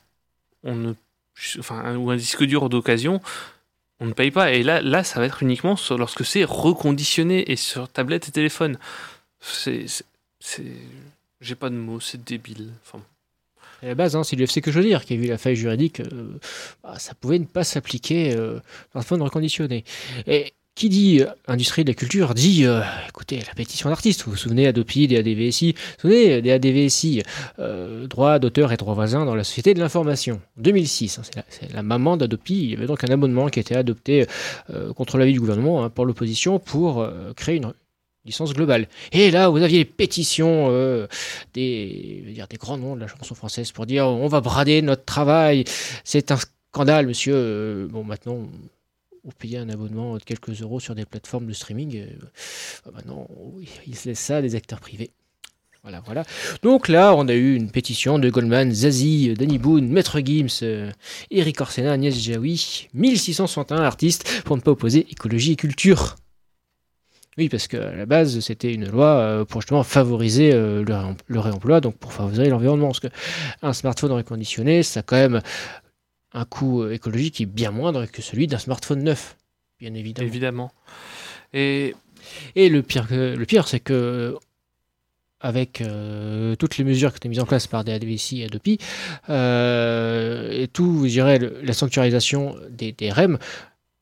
on 0.63 0.75
ne, 0.75 0.93
enfin, 1.59 1.97
ou 1.97 2.11
un 2.11 2.17
disque 2.17 2.45
dur 2.45 2.69
d'occasion, 2.69 3.21
on 4.01 4.07
ne 4.07 4.13
paye 4.13 4.31
pas. 4.31 4.53
Et 4.53 4.63
là, 4.63 4.81
là, 4.81 5.05
ça 5.05 5.21
va 5.21 5.27
être 5.27 5.43
uniquement 5.43 5.77
lorsque 5.91 6.25
c'est 6.25 6.45
reconditionné 6.45 7.51
et 7.51 7.57
sur 7.57 7.89
tablette 7.89 8.29
et 8.29 8.33
téléphone. 8.33 8.79
C'est. 9.41 9.87
J'ai 11.41 11.55
pas 11.55 11.71
de 11.71 11.75
mots, 11.75 12.01
c'est 12.01 12.23
débile. 12.23 12.71
Enfin. 12.85 13.03
À 13.83 13.87
la 13.87 13.95
base, 13.95 14.15
hein, 14.15 14.25
c'est 14.25 14.37
l'UFC 14.37 14.61
que 14.61 14.71
je 14.71 14.79
veux 14.79 14.85
dire, 14.85 15.05
qui 15.07 15.15
a 15.15 15.17
vu 15.17 15.27
la 15.27 15.39
faille 15.39 15.57
juridique, 15.57 16.01
euh, 16.01 16.39
bah, 16.83 16.99
ça 16.99 17.15
pouvait 17.15 17.39
ne 17.39 17.47
pas 17.47 17.65
s'appliquer 17.65 18.35
euh, 18.35 18.61
dans 18.95 19.17
le 19.17 19.23
reconditionné. 19.23 19.85
Et 20.27 20.53
qui 20.75 20.89
dit 20.89 21.21
euh, 21.21 21.27
industrie 21.47 21.85
de 21.85 21.91
la 21.91 21.95
culture 21.95 22.35
dit, 22.35 22.65
euh, 22.65 22.81
écoutez, 23.09 23.41
la 23.47 23.55
pétition 23.55 23.89
d'artistes, 23.89 24.23
vous 24.25 24.33
vous 24.33 24.37
souvenez, 24.37 24.67
Adopi, 24.67 25.09
des 25.09 25.19
ADVSI, 25.19 25.73
vous 25.73 26.09
souvenez 26.09 26.41
des 26.41 27.23
euh, 27.59 28.07
droit 28.07 28.39
d'auteur 28.39 28.73
et 28.73 28.77
droit 28.77 28.95
voisin 28.95 29.25
dans 29.25 29.35
la 29.35 29.45
société 29.45 29.75
de 29.75 29.81
l'information, 29.81 30.41
2006, 30.57 31.19
hein, 31.19 31.43
c'est 31.49 31.73
la, 31.73 31.83
maman 31.83 32.17
d'Adopi, 32.17 32.55
il 32.55 32.71
y 32.71 32.77
avait 32.77 32.87
donc 32.87 33.05
un 33.05 33.13
abonnement 33.13 33.49
qui 33.49 33.59
a 33.59 33.63
été 33.63 33.77
adopté 33.77 34.27
contre 34.97 35.19
l'avis 35.19 35.33
du 35.33 35.41
gouvernement 35.41 35.85
hein, 35.85 35.91
pour 35.91 36.07
l'opposition 36.07 36.59
pour 36.59 37.07
créer 37.37 37.57
une 37.57 37.73
licence 38.25 38.53
globale. 38.55 38.89
Et 39.13 39.31
là, 39.31 39.49
vous 39.49 39.63
aviez 39.63 39.79
les 39.79 39.85
pétitions 39.85 40.71
des, 41.55 42.25
dire, 42.35 42.47
des 42.49 42.57
grands 42.57 42.79
noms 42.79 42.95
de 42.95 43.01
la 43.01 43.07
chanson 43.07 43.35
française 43.35 43.73
pour 43.73 43.87
dire 43.87 44.07
on 44.07 44.29
va 44.29 44.41
brader 44.41 44.83
notre 44.83 45.05
travail, 45.05 45.65
c'est 46.05 46.31
un 46.31 46.39
scandale, 46.73 47.07
monsieur. 47.07 47.89
bon, 47.91 48.05
maintenant 48.05 48.49
ou 49.25 49.31
payer 49.33 49.59
un 49.59 49.69
abonnement 49.69 50.17
de 50.17 50.23
quelques 50.23 50.61
euros 50.63 50.81
sur 50.81 50.95
des 50.95 51.05
plateformes 51.05 51.47
de 51.47 51.53
streaming. 51.53 51.97
Euh, 51.97 52.07
bah 52.85 52.93
maintenant, 52.95 53.29
ils 53.87 53.97
se 53.97 54.09
laissent 54.09 54.21
ça 54.21 54.39
à 54.39 54.43
des 54.43 54.55
acteurs 54.55 54.81
privés. 54.81 55.11
Voilà, 55.83 56.03
voilà. 56.05 56.25
Donc 56.63 56.89
là, 56.89 57.15
on 57.15 57.27
a 57.29 57.33
eu 57.33 57.55
une 57.55 57.71
pétition 57.71 58.19
de 58.19 58.29
Goldman, 58.29 58.71
Zazie, 58.71 59.33
Danny 59.35 59.59
Boone, 59.59 59.89
Maître 59.89 60.21
Gims, 60.21 60.61
euh, 60.63 60.91
Eric 61.31 61.61
Orsena, 61.61 61.93
Agnès 61.93 62.15
Jaoui, 62.15 62.89
1661 62.93 63.79
artistes 63.79 64.43
pour 64.45 64.57
ne 64.57 64.61
pas 64.61 64.73
opposer 64.73 65.07
écologie 65.11 65.53
et 65.53 65.57
culture. 65.57 66.17
Oui, 67.39 67.49
parce 67.49 67.67
qu'à 67.67 67.95
la 67.95 68.05
base, 68.05 68.41
c'était 68.41 68.75
une 68.75 68.91
loi 68.91 69.07
euh, 69.07 69.45
pour 69.47 69.63
justement 69.63 69.83
favoriser 69.83 70.53
le, 70.53 71.39
réemploi, 71.41 71.81
donc 71.81 71.97
pour 71.97 72.13
favoriser 72.13 72.51
l'environnement. 72.51 72.89
Parce 72.89 73.01
qu'un 73.01 73.73
smartphone 73.73 74.13
reconditionné, 74.13 74.83
ça 74.83 75.01
quand 75.01 75.17
même 75.17 75.41
un 76.33 76.45
coût 76.45 76.83
euh, 76.83 76.93
écologique 76.93 77.35
qui 77.35 77.43
est 77.45 77.47
bien 77.47 77.71
moindre 77.71 78.07
que 78.07 78.23
celui 78.23 78.47
d'un 78.47 78.59
smartphone 78.59 79.03
neuf, 79.03 79.37
bien 79.79 79.95
évidemment. 79.95 80.29
Évidemment. 80.29 80.73
Et, 81.53 81.95
et 82.55 82.69
le 82.69 82.83
pire, 82.83 83.07
le 83.11 83.45
pire 83.45 83.67
c'est 83.67 83.81
que 83.81 84.37
avec 85.41 85.81
euh, 85.81 86.55
toutes 86.57 86.77
les 86.77 86.85
mesures 86.85 87.11
qui 87.11 87.15
ont 87.15 87.17
été 87.17 87.29
mises 87.31 87.41
en 87.41 87.47
place 87.47 87.67
par 87.67 87.83
DADVC 87.83 88.35
et 88.35 88.45
Adopi, 88.45 88.79
euh, 89.31 90.51
et 90.53 90.69
tout, 90.69 91.05
je 91.05 91.09
dirais, 91.09 91.39
la 91.39 91.73
sanctuarisation 91.73 92.57
des, 92.69 92.93
des, 92.93 93.11
REM, 93.11 93.39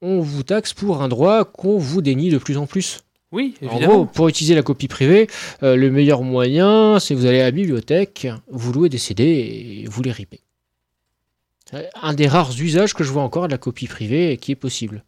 on 0.03 0.21
vous 0.21 0.43
taxe 0.43 0.75
pour 0.75 1.01
un 1.01 1.07
droit 1.07 1.45
qu'on 1.45 1.79
vous 1.79 2.03
dénie 2.03 2.31
de 2.31 2.39
plus 2.39 2.57
en 2.57 2.67
plus. 2.67 2.99
Oui, 3.31 3.55
évidemment. 3.63 3.93
En 3.93 3.97
gros, 3.99 4.05
pour 4.07 4.29
utiliser 4.29 4.57
la 4.57 4.63
copie 4.63 4.89
privée, 4.89 5.29
le 5.63 5.89
meilleur 5.91 6.23
moyen, 6.23 6.99
c'est 6.99 7.15
vous 7.15 7.27
allez 7.27 7.41
à 7.41 7.45
la 7.45 7.51
bibliothèque, 7.53 8.27
vous 8.51 8.73
louez 8.73 8.89
des 8.89 8.99
CD 8.99 9.25
et 9.25 9.85
vous 9.89 10.03
les 10.03 10.13
ripez. 10.13 10.41
Un 12.03 12.15
des 12.15 12.29
rares 12.29 12.53
usages 12.59 12.95
que 12.95 13.05
je 13.05 13.11
vois 13.11 13.23
encore 13.23 13.47
de 13.47 13.53
la 13.53 13.59
copie 13.59 13.87
privée 13.87 14.37
qui 14.39 14.53
est 14.53 14.57
possible. 14.57 15.05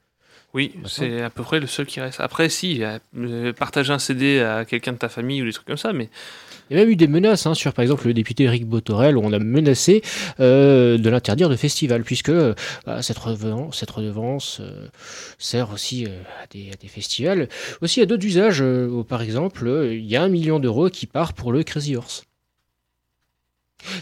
Oui, 0.52 0.74
c'est 0.84 1.22
à 1.22 1.30
peu 1.30 1.44
près 1.44 1.61
le 1.61 1.68
seul 1.68 1.86
qui 1.86 2.00
reste. 2.00 2.18
Après, 2.20 2.48
si, 2.48 2.82
euh, 2.82 3.52
partager 3.52 3.92
un 3.92 4.00
CD 4.00 4.40
à 4.40 4.64
quelqu'un 4.64 4.92
de 4.92 4.98
ta 4.98 5.08
famille 5.08 5.42
ou 5.42 5.44
des 5.44 5.52
trucs 5.52 5.66
comme 5.66 5.76
ça, 5.76 5.92
mais. 5.92 6.08
Il 6.68 6.76
y 6.76 6.80
a 6.80 6.84
même 6.84 6.92
eu 6.92 6.96
des 6.96 7.08
menaces 7.08 7.46
hein, 7.46 7.54
sur, 7.54 7.72
par 7.72 7.82
exemple, 7.82 8.06
le 8.06 8.14
député 8.14 8.44
Eric 8.44 8.64
Botorel, 8.64 9.16
où 9.16 9.22
on 9.24 9.32
a 9.32 9.40
menacé 9.40 10.02
euh, 10.38 10.98
de 10.98 11.11
l'interdire 11.11 11.48
de 11.48 11.56
festival, 11.56 12.04
puisque 12.04 12.30
bah, 12.86 13.02
cette 13.02 13.18
redevance, 13.18 13.80
cette 13.80 13.90
redevance 13.90 14.58
euh, 14.61 14.86
sert 15.38 15.72
aussi 15.72 16.06
à 16.06 16.46
des, 16.50 16.70
à, 16.72 16.76
des, 16.76 16.86
festivals, 16.86 17.48
aussi 17.80 18.00
à 18.00 18.06
d'autres 18.06 18.24
usages. 18.24 18.62
par 19.08 19.22
exemple, 19.22 19.88
il 19.90 20.06
y 20.06 20.14
a 20.16 20.22
un 20.22 20.28
million 20.28 20.61
d'euros 20.61 20.90
qui 20.90 21.06
part 21.06 21.32
pour 21.32 21.50
le 21.50 21.64
Crazy 21.64 21.96
Horse. 21.96 22.22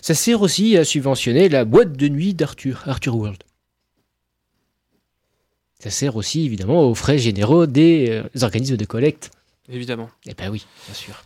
Ça 0.03 0.15
sert 0.15 0.43
aussi 0.43 0.77
à 0.77 0.85
subventionner 0.85 1.49
la 1.49 1.65
boîte 1.65 1.93
de 1.93 2.09
nuit 2.09 2.35
d'Arthur, 2.35 2.83
Arthur 2.87 3.17
World. 3.17 3.43
Ça 5.81 5.91
sert 5.91 6.17
aussi 6.17 6.45
évidemment 6.45 6.83
aux 6.89 6.95
frais 6.95 7.19
généraux 7.19 7.67
des 7.67 8.09
euh, 8.11 8.43
organismes 8.43 8.77
de 8.77 8.85
collecte. 8.85 9.31
Évidemment. 9.69 10.11
Eh 10.27 10.35
ben 10.35 10.51
oui, 10.51 10.67
bien 10.87 10.95
sûr. 10.95 11.23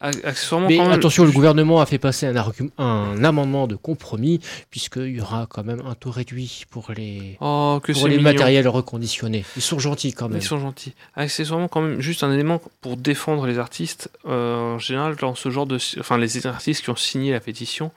Accessoirement, 0.00 0.68
Mais 0.68 0.78
attention, 0.78 1.24
le 1.24 1.32
gouvernement 1.32 1.80
a 1.80 1.86
fait 1.86 1.98
passer 1.98 2.26
un, 2.26 2.44
un 2.78 3.24
amendement 3.24 3.66
de 3.66 3.74
compromis, 3.74 4.38
puisqu'il 4.70 5.16
y 5.16 5.20
aura 5.20 5.46
quand 5.50 5.64
même 5.64 5.82
un 5.84 5.96
taux 5.96 6.12
réduit 6.12 6.66
pour 6.70 6.92
les, 6.96 7.36
oh, 7.40 7.80
pour 7.82 8.06
les 8.06 8.20
matériels 8.20 8.68
reconditionnés. 8.68 9.44
Ils 9.56 9.62
sont 9.62 9.80
gentils 9.80 10.12
quand 10.12 10.28
même. 10.28 10.38
Ils 10.38 10.44
sont 10.44 10.60
gentils. 10.60 10.94
Accessoirement, 11.16 11.66
quand 11.66 11.80
même, 11.80 12.00
juste 12.00 12.22
un 12.22 12.32
élément 12.32 12.60
pour 12.80 12.96
défendre 12.96 13.48
les 13.48 13.58
artistes. 13.58 14.08
Euh, 14.26 14.74
en 14.74 14.78
général, 14.78 15.16
dans 15.16 15.34
ce 15.34 15.50
genre 15.50 15.66
de. 15.66 15.78
Enfin, 15.98 16.16
les 16.16 16.46
artistes 16.46 16.84
qui 16.84 16.90
ont 16.90 16.96
signé 16.96 17.32
la 17.32 17.40
pétition, 17.40 17.90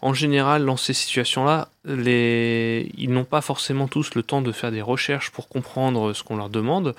en 0.00 0.14
général, 0.14 0.64
dans 0.64 0.78
ces 0.78 0.94
situations-là, 0.94 1.68
les... 1.84 2.90
ils 2.96 3.10
n'ont 3.10 3.24
pas 3.24 3.42
forcément 3.42 3.86
tous 3.86 4.14
le 4.14 4.22
temps 4.22 4.40
de 4.40 4.52
faire 4.52 4.70
des 4.70 4.82
recherches 4.82 5.30
pour 5.30 5.48
comprendre 5.48 6.14
ce 6.14 6.22
qu'on 6.22 6.36
leur 6.36 6.48
demande. 6.48 6.94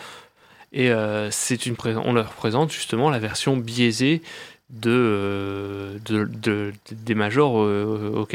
Et 0.74 0.92
euh, 0.92 1.30
c'est 1.32 1.66
une 1.66 1.76
on 2.04 2.14
leur 2.14 2.34
présente 2.34 2.72
justement 2.72 3.10
la 3.10 3.20
version 3.20 3.58
biaisée 3.58 4.22
de, 4.70 4.92
euh, 4.92 5.98
de, 6.06 6.74
des 6.92 7.16
majors 7.16 7.62
euh, 7.62 8.26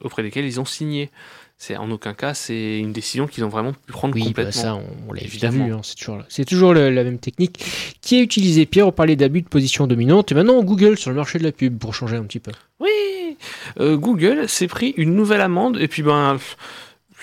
auprès 0.00 0.22
desquels 0.22 0.44
ils 0.44 0.60
ont 0.60 0.64
signé. 0.64 1.10
C'est 1.56 1.76
en 1.76 1.88
aucun 1.92 2.14
cas 2.14 2.34
c'est 2.34 2.80
une 2.80 2.92
décision 2.92 3.28
qu'ils 3.28 3.44
ont 3.44 3.48
vraiment 3.48 3.72
pu 3.72 3.92
prendre 3.92 4.14
oui, 4.14 4.22
bah, 4.22 4.26
complètement. 4.28 4.62
ça, 4.62 4.74
on, 5.08 5.12
l'a 5.12 5.22
évidemment 5.22 5.66
vu. 5.66 5.72
Hein, 5.72 5.80
c'est 5.84 5.94
toujours, 5.94 6.22
c'est 6.28 6.44
toujours 6.44 6.74
la, 6.74 6.90
même 6.90 7.18
technique 7.18 7.64
qui 8.00 8.16
est 8.16 8.22
utilisée. 8.22 8.66
Pierre, 8.66 8.88
on 8.88 8.92
parlait 8.92 9.14
d'abus 9.14 9.42
de 9.42 9.48
position 9.48 9.86
dominante 9.86 10.32
et 10.32 10.34
maintenant 10.34 10.60
Google 10.64 10.98
sur 10.98 11.10
le 11.10 11.16
marché 11.16 11.38
de 11.38 11.44
la 11.44 11.52
pub 11.52 11.78
pour 11.78 11.94
changer 11.94 12.16
un 12.16 12.24
petit 12.24 12.40
peu. 12.40 12.50
Oui, 12.80 13.36
Google 13.78 14.48
s'est 14.48 14.66
pris 14.66 14.94
une 14.96 15.14
nouvelle 15.14 15.40
amende 15.40 15.78
et 15.80 15.86
puis 15.86 16.02
ben 16.02 16.38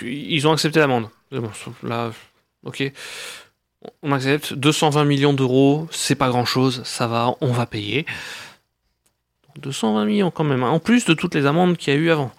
ils 0.02 0.48
ont 0.48 0.54
accepté 0.54 0.80
l'amende. 0.80 1.10
Bon, 1.32 1.52
là, 1.84 2.12
ok 2.64 2.92
on 4.04 4.12
accepte 4.12 4.54
220 4.54 5.06
millions 5.06 5.34
d'euros, 5.34 5.88
c'est 5.92 6.16
pas 6.16 6.30
grand 6.30 6.46
chose, 6.46 6.82
ça 6.84 7.08
va, 7.08 7.36
on 7.42 7.52
va 7.52 7.66
payer. 7.66 8.06
220 9.60 10.06
millions 10.06 10.32
quand 10.32 10.44
même, 10.44 10.64
hein, 10.64 10.70
en 10.70 10.80
plus 10.80 11.06
de 11.06 11.14
toutes 11.14 11.36
les 11.36 11.46
amendes 11.46 11.78
qu'il 11.78 11.94
y 11.94 11.98
a 11.98 12.00
eu 12.00 12.10
avant. 12.10 12.32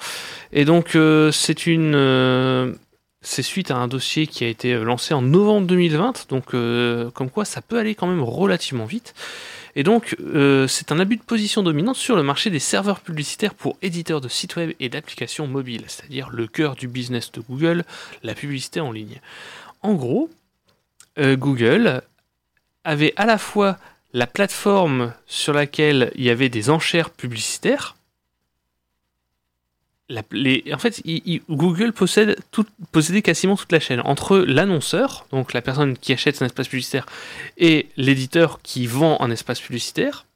Et 0.52 0.64
donc 0.64 0.96
euh, 0.96 1.30
c'est 1.32 1.66
une, 1.66 1.94
euh, 1.94 2.72
c'est 3.20 3.42
suite 3.42 3.70
à 3.70 3.76
un 3.76 3.88
dossier 3.88 4.26
qui 4.26 4.44
a 4.44 4.48
été 4.48 4.74
lancé 4.74 5.14
en 5.14 5.22
novembre 5.22 5.66
2020, 5.66 6.28
donc 6.28 6.54
euh, 6.54 7.10
comme 7.10 7.30
quoi 7.30 7.44
ça 7.44 7.60
peut 7.60 7.78
aller 7.78 7.94
quand 7.94 8.06
même 8.06 8.22
relativement 8.22 8.86
vite. 8.86 9.14
Et 9.74 9.84
donc 9.84 10.16
c'est 10.68 10.92
un 10.92 10.98
abus 10.98 11.16
de 11.16 11.22
position 11.22 11.62
dominante 11.62 11.96
sur 11.96 12.14
le 12.14 12.22
marché 12.22 12.50
des 12.50 12.58
serveurs 12.58 13.00
publicitaires 13.00 13.54
pour 13.54 13.78
éditeurs 13.80 14.20
de 14.20 14.28
sites 14.28 14.56
web 14.56 14.72
et 14.80 14.90
d'applications 14.90 15.46
mobiles, 15.46 15.84
c'est-à-dire 15.86 16.28
le 16.30 16.46
cœur 16.46 16.76
du 16.76 16.88
business 16.88 17.32
de 17.32 17.40
Google, 17.40 17.84
la 18.22 18.34
publicité 18.34 18.80
en 18.80 18.92
ligne. 18.92 19.22
En 19.80 19.94
gros, 19.94 20.28
euh, 21.18 21.36
Google 21.36 22.02
avait 22.84 23.12
à 23.16 23.26
la 23.26 23.38
fois 23.38 23.78
la 24.12 24.26
plateforme 24.26 25.14
sur 25.26 25.52
laquelle 25.52 26.10
il 26.16 26.24
y 26.24 26.30
avait 26.30 26.48
des 26.48 26.68
enchères 26.70 27.10
publicitaires. 27.10 27.96
La- 30.08 30.22
les- 30.32 30.64
en 30.74 30.78
fait, 30.78 31.00
il- 31.04 31.22
il- 31.24 31.42
Google 31.48 31.92
possède 31.92 32.36
tout- 32.50 32.66
possédait 32.90 33.22
quasiment 33.22 33.56
toute 33.56 33.72
la 33.72 33.80
chaîne 33.80 34.00
entre 34.04 34.38
l'annonceur, 34.38 35.26
donc 35.30 35.52
la 35.54 35.62
personne 35.62 35.96
qui 35.96 36.12
achète 36.12 36.42
un 36.42 36.46
espace 36.46 36.68
publicitaire, 36.68 37.06
et 37.56 37.88
l'éditeur 37.96 38.60
qui 38.62 38.86
vend 38.86 39.16
un 39.20 39.30
espace 39.30 39.60
publicitaire. 39.60 40.26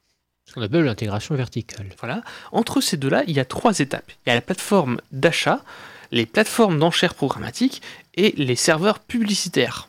Ce 0.45 0.53
qu'on 0.53 0.61
appelle 0.61 0.85
l'intégration 0.85 1.35
verticale. 1.35 1.89
Voilà. 1.99 2.23
Entre 2.53 2.79
ces 2.81 2.97
deux-là, 2.97 3.23
il 3.27 3.35
y 3.35 3.39
a 3.39 3.45
trois 3.45 3.77
étapes. 3.79 4.09
Il 4.25 4.29
y 4.29 4.31
a 4.31 4.35
la 4.35 4.41
plateforme 4.41 4.99
d'achat, 5.11 5.61
les 6.11 6.25
plateformes 6.25 6.79
d'enchères 6.79 7.13
programmatiques 7.13 7.81
et 8.15 8.33
les 8.37 8.55
serveurs 8.55 8.99
publicitaires. 8.99 9.86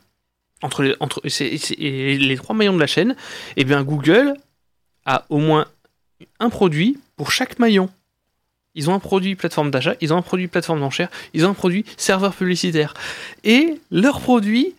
Entre 0.61 0.83
les, 0.83 2.17
les 2.17 2.35
trois 2.35 2.55
maillons 2.55 2.73
de 2.73 2.79
la 2.79 2.87
chaîne, 2.87 3.15
eh 3.55 3.63
bien 3.63 3.83
Google 3.83 4.33
a 5.05 5.25
au 5.29 5.37
moins 5.37 5.67
un 6.39 6.49
produit 6.49 6.97
pour 7.15 7.31
chaque 7.31 7.59
maillon. 7.59 7.89
Ils 8.75 8.89
ont 8.89 8.93
un 8.93 8.99
produit 8.99 9.35
plateforme 9.35 9.71
d'achat, 9.71 9.95
ils 9.99 10.13
ont 10.13 10.17
un 10.17 10.21
produit 10.21 10.47
plateforme 10.47 10.79
d'enchères, 10.79 11.09
ils 11.33 11.45
ont 11.45 11.49
un 11.49 11.53
produit 11.53 11.85
serveur 11.97 12.35
publicitaire. 12.35 12.93
Et 13.43 13.79
leurs 13.89 14.21
produits 14.21 14.75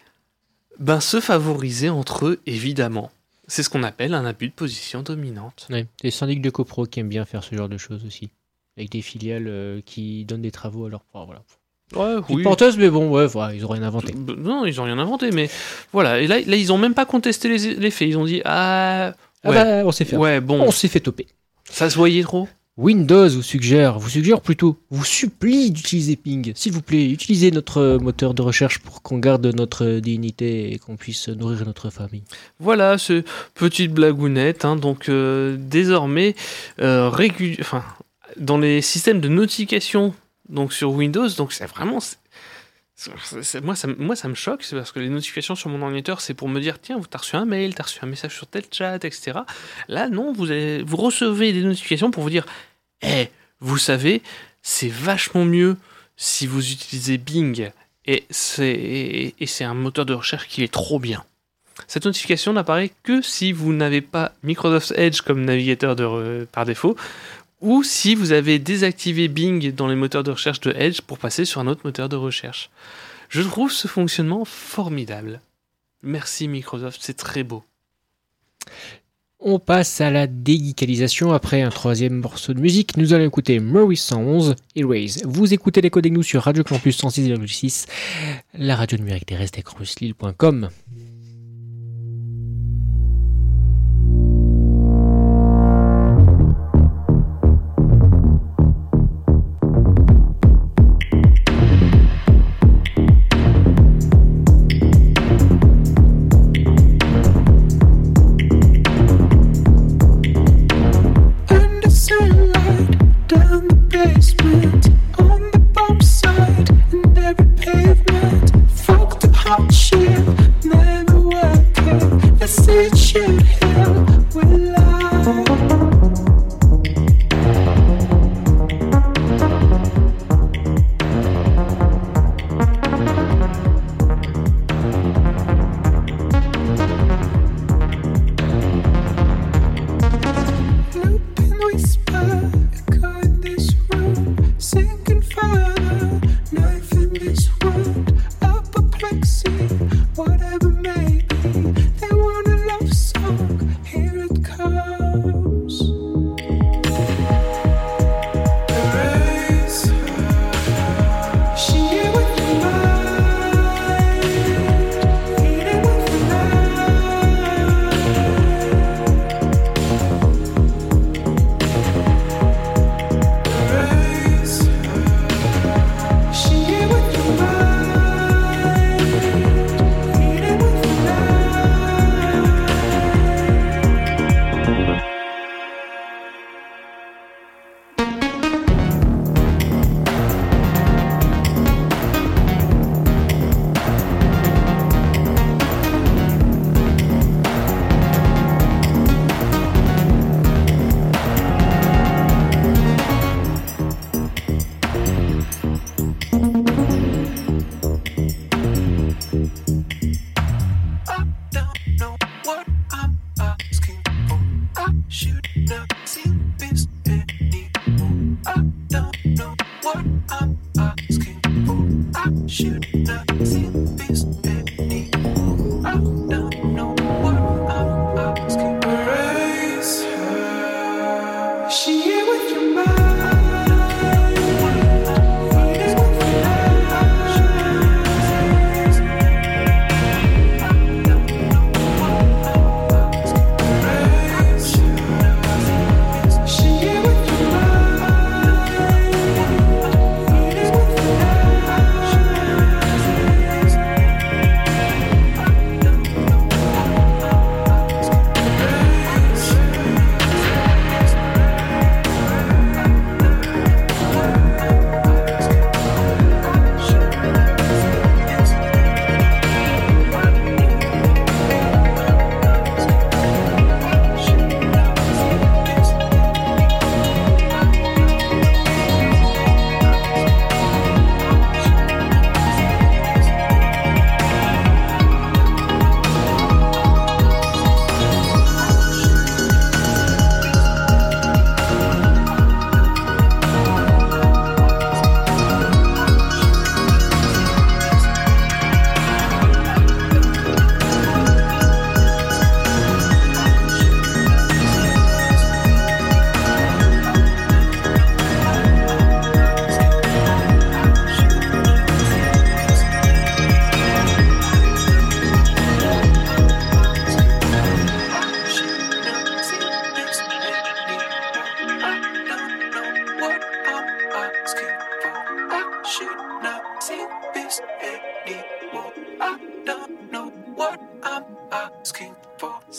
ben, 0.79 1.01
se 1.01 1.21
favorisaient 1.21 1.89
entre 1.89 2.27
eux, 2.27 2.41
évidemment. 2.47 3.11
C'est 3.47 3.63
ce 3.63 3.69
qu'on 3.69 3.83
appelle 3.83 4.15
un 4.15 4.25
abus 4.25 4.49
de 4.49 4.55
position 4.55 5.03
dominante. 5.03 5.67
Ouais. 5.71 5.87
Des 6.03 6.11
syndics 6.11 6.41
de 6.41 6.51
copro 6.51 6.87
qui 6.87 7.01
aiment 7.01 7.09
bien 7.09 7.25
faire 7.25 7.43
ce 7.43 7.55
genre 7.55 7.69
de 7.69 7.79
choses 7.79 8.05
aussi. 8.07 8.31
Avec 8.77 8.91
des 8.91 9.03
filiales 9.03 9.49
euh, 9.49 9.81
qui 9.85 10.25
donnent 10.25 10.43
des 10.43 10.53
travaux 10.53 10.87
à 10.87 10.89
leurs. 10.89 11.03
Ouais, 11.97 12.21
Petite 12.23 12.43
parenthèse, 12.45 12.77
mais 12.79 12.89
bon, 12.89 13.11
ouais, 13.11 13.27
voilà, 13.27 13.55
ils 13.55 13.65
ont 13.67 13.69
rien 13.69 13.83
inventé. 13.83 14.15
Non, 14.39 14.65
ils 14.65 14.81
ont 14.81 14.85
rien 14.85 14.99
inventé, 14.99 15.31
mais 15.33 15.49
voilà. 15.93 16.21
Et 16.21 16.27
là, 16.27 16.37
là 16.47 16.57
ils 16.57 16.73
ont 16.73 16.79
même 16.79 16.95
pas 16.95 17.05
contesté 17.05 17.49
les, 17.49 17.75
les 17.75 17.91
faits. 17.91 18.09
Ils 18.09 18.17
ont 18.19 18.25
dit 18.25 18.43
ah 18.45 19.13
Ah 19.45 19.51
bah, 19.53 19.65
on 19.85 19.91
s'est 19.93 20.05
fait. 20.05 20.17
ouais 20.17 20.41
bon, 20.41 20.61
On 20.61 20.71
s'est 20.71 20.89
fait 20.89 21.01
toper. 21.01 21.27
ça 21.71 21.91
se 21.91 21.97
voyait 21.97 22.23
trop? 22.23 22.49
Windows 22.77 23.29
vous 23.29 23.43
suggère, 23.43 23.99
vous 23.99 24.09
suggère 24.09 24.41
plutôt, 24.41 24.79
vous 24.91 25.05
supplie 25.05 25.71
d'utiliser 25.71 26.17
Ping. 26.17 26.53
S'il 26.55 26.73
vous 26.73 26.81
plaît, 26.81 27.11
utilisez 27.11 27.51
notre 27.51 27.79
euh, 27.79 27.99
moteur 27.99 28.33
de 28.33 28.41
recherche 28.41 28.79
pour 28.79 29.03
qu'on 29.03 29.19
garde 29.19 29.45
notre 29.55 29.99
dignité 29.99 30.73
et 30.73 30.79
qu'on 30.79 30.97
puisse 30.97 31.29
nourrir 31.29 31.67
notre 31.67 31.91
famille. 31.91 32.23
Voilà, 32.59 32.97
ce 32.97 33.23
petite 33.55 33.93
blagounette. 33.93 34.65
hein. 34.65 34.77
donc 34.77 35.09
euh, 35.11 35.57
désormais, 35.59 36.35
euh, 36.81 37.11
enfin, 37.61 37.83
dans 38.39 38.57
les 38.57 38.81
systèmes 38.81 39.21
de 39.21 39.29
notification, 39.29 40.15
donc 40.51 40.73
sur 40.73 40.91
Windows, 40.93 41.29
donc 41.31 41.53
c'est 41.53 41.67
vraiment, 41.67 41.99
moi, 43.63 43.75
ça, 43.75 43.89
moi 43.99 44.17
ça 44.17 44.29
me 44.29 44.35
choque, 44.35 44.63
c'est 44.63 44.77
parce 44.77 44.93
que 44.93 45.01
les 45.01 45.09
notifications 45.09 45.55
sur 45.55 45.71
mon 45.71 45.81
ordinateur, 45.83 46.21
c'est 46.21 46.35
pour 46.35 46.49
me 46.49 46.61
dire 46.61 46.79
tiens, 46.81 47.01
t'as 47.09 47.19
reçu 47.19 47.37
un 47.37 47.45
mail, 47.45 47.75
t'as 47.75 47.85
reçu 47.85 48.01
un 48.03 48.07
message 48.07 48.35
sur 48.35 48.47
tel 48.47 48.65
chat, 48.71 49.05
etc. 49.05 49.39
Là, 49.89 50.09
non, 50.09 50.33
vous 50.33 50.97
recevez 50.97 51.53
des 51.53 51.63
notifications 51.63 52.11
pour 52.11 52.23
vous 52.23 52.31
dire, 52.31 52.47
eh, 53.03 53.29
vous 53.61 53.79
savez, 53.79 54.23
c'est 54.63 54.91
vachement 54.91 55.45
mieux 55.45 55.77
si 56.17 56.47
vous 56.47 56.73
utilisez 56.73 57.17
Bing 57.17 57.71
et 58.07 58.27
c'est 58.31 59.65
un 59.65 59.75
moteur 59.75 60.05
de 60.05 60.15
recherche 60.15 60.49
qui 60.49 60.63
est 60.63 60.73
trop 60.73 60.99
bien. 60.99 61.25
Cette 61.87 62.05
notification 62.05 62.53
n'apparaît 62.53 62.91
que 63.03 63.23
si 63.23 63.53
vous 63.53 63.73
n'avez 63.73 64.01
pas 64.01 64.33
Microsoft 64.43 64.93
Edge 64.99 65.23
comme 65.23 65.45
navigateur 65.45 65.97
par 66.53 66.67
défaut, 66.67 66.97
ou 67.61 67.83
si 67.83 68.15
vous 68.15 68.33
avez 68.33 68.59
désactivé 68.59 69.29
Bing 69.29 69.73
dans 69.73 69.89
les 69.89 69.97
moteurs 69.97 70.25
de 70.25 70.31
recherche 70.31 70.61
de 70.61 70.73
Edge 70.73 71.01
pour 71.03 71.19
passer 71.19 71.45
sur 71.45 71.61
un 71.61 71.67
autre 71.67 71.83
moteur 71.85 72.09
de 72.09 72.17
recherche. 72.17 72.71
Je 73.29 73.43
trouve 73.43 73.71
ce 73.71 73.87
fonctionnement 73.87 74.45
formidable. 74.45 75.41
Merci 76.03 76.49
Microsoft, 76.49 77.01
c'est 77.03 77.17
très 77.17 77.43
beau. 77.43 77.63
On 79.43 79.59
passe 79.59 80.03
à 80.03 80.11
la 80.11 80.27
déguicalisation 80.27 81.33
après 81.33 81.63
un 81.63 81.71
troisième 81.71 82.21
morceau 82.21 82.53
de 82.53 82.61
musique. 82.61 82.99
Nous 82.99 83.15
allons 83.15 83.25
écouter 83.25 83.59
Murray 83.59 83.97
Sounds 83.97 84.55
Erase. 84.77 85.23
Vous 85.25 85.55
écoutez 85.55 85.81
les 85.81 85.89
codes 85.89 86.07
nous 86.07 86.23
sur 86.23 86.43
Radio 86.43 86.63
Campus 86.63 86.99
106,6, 86.99 87.87
la 88.55 88.77
radio 88.77 88.99
numérique 88.99 89.25
terrestre 89.25 89.59
et 89.59 89.63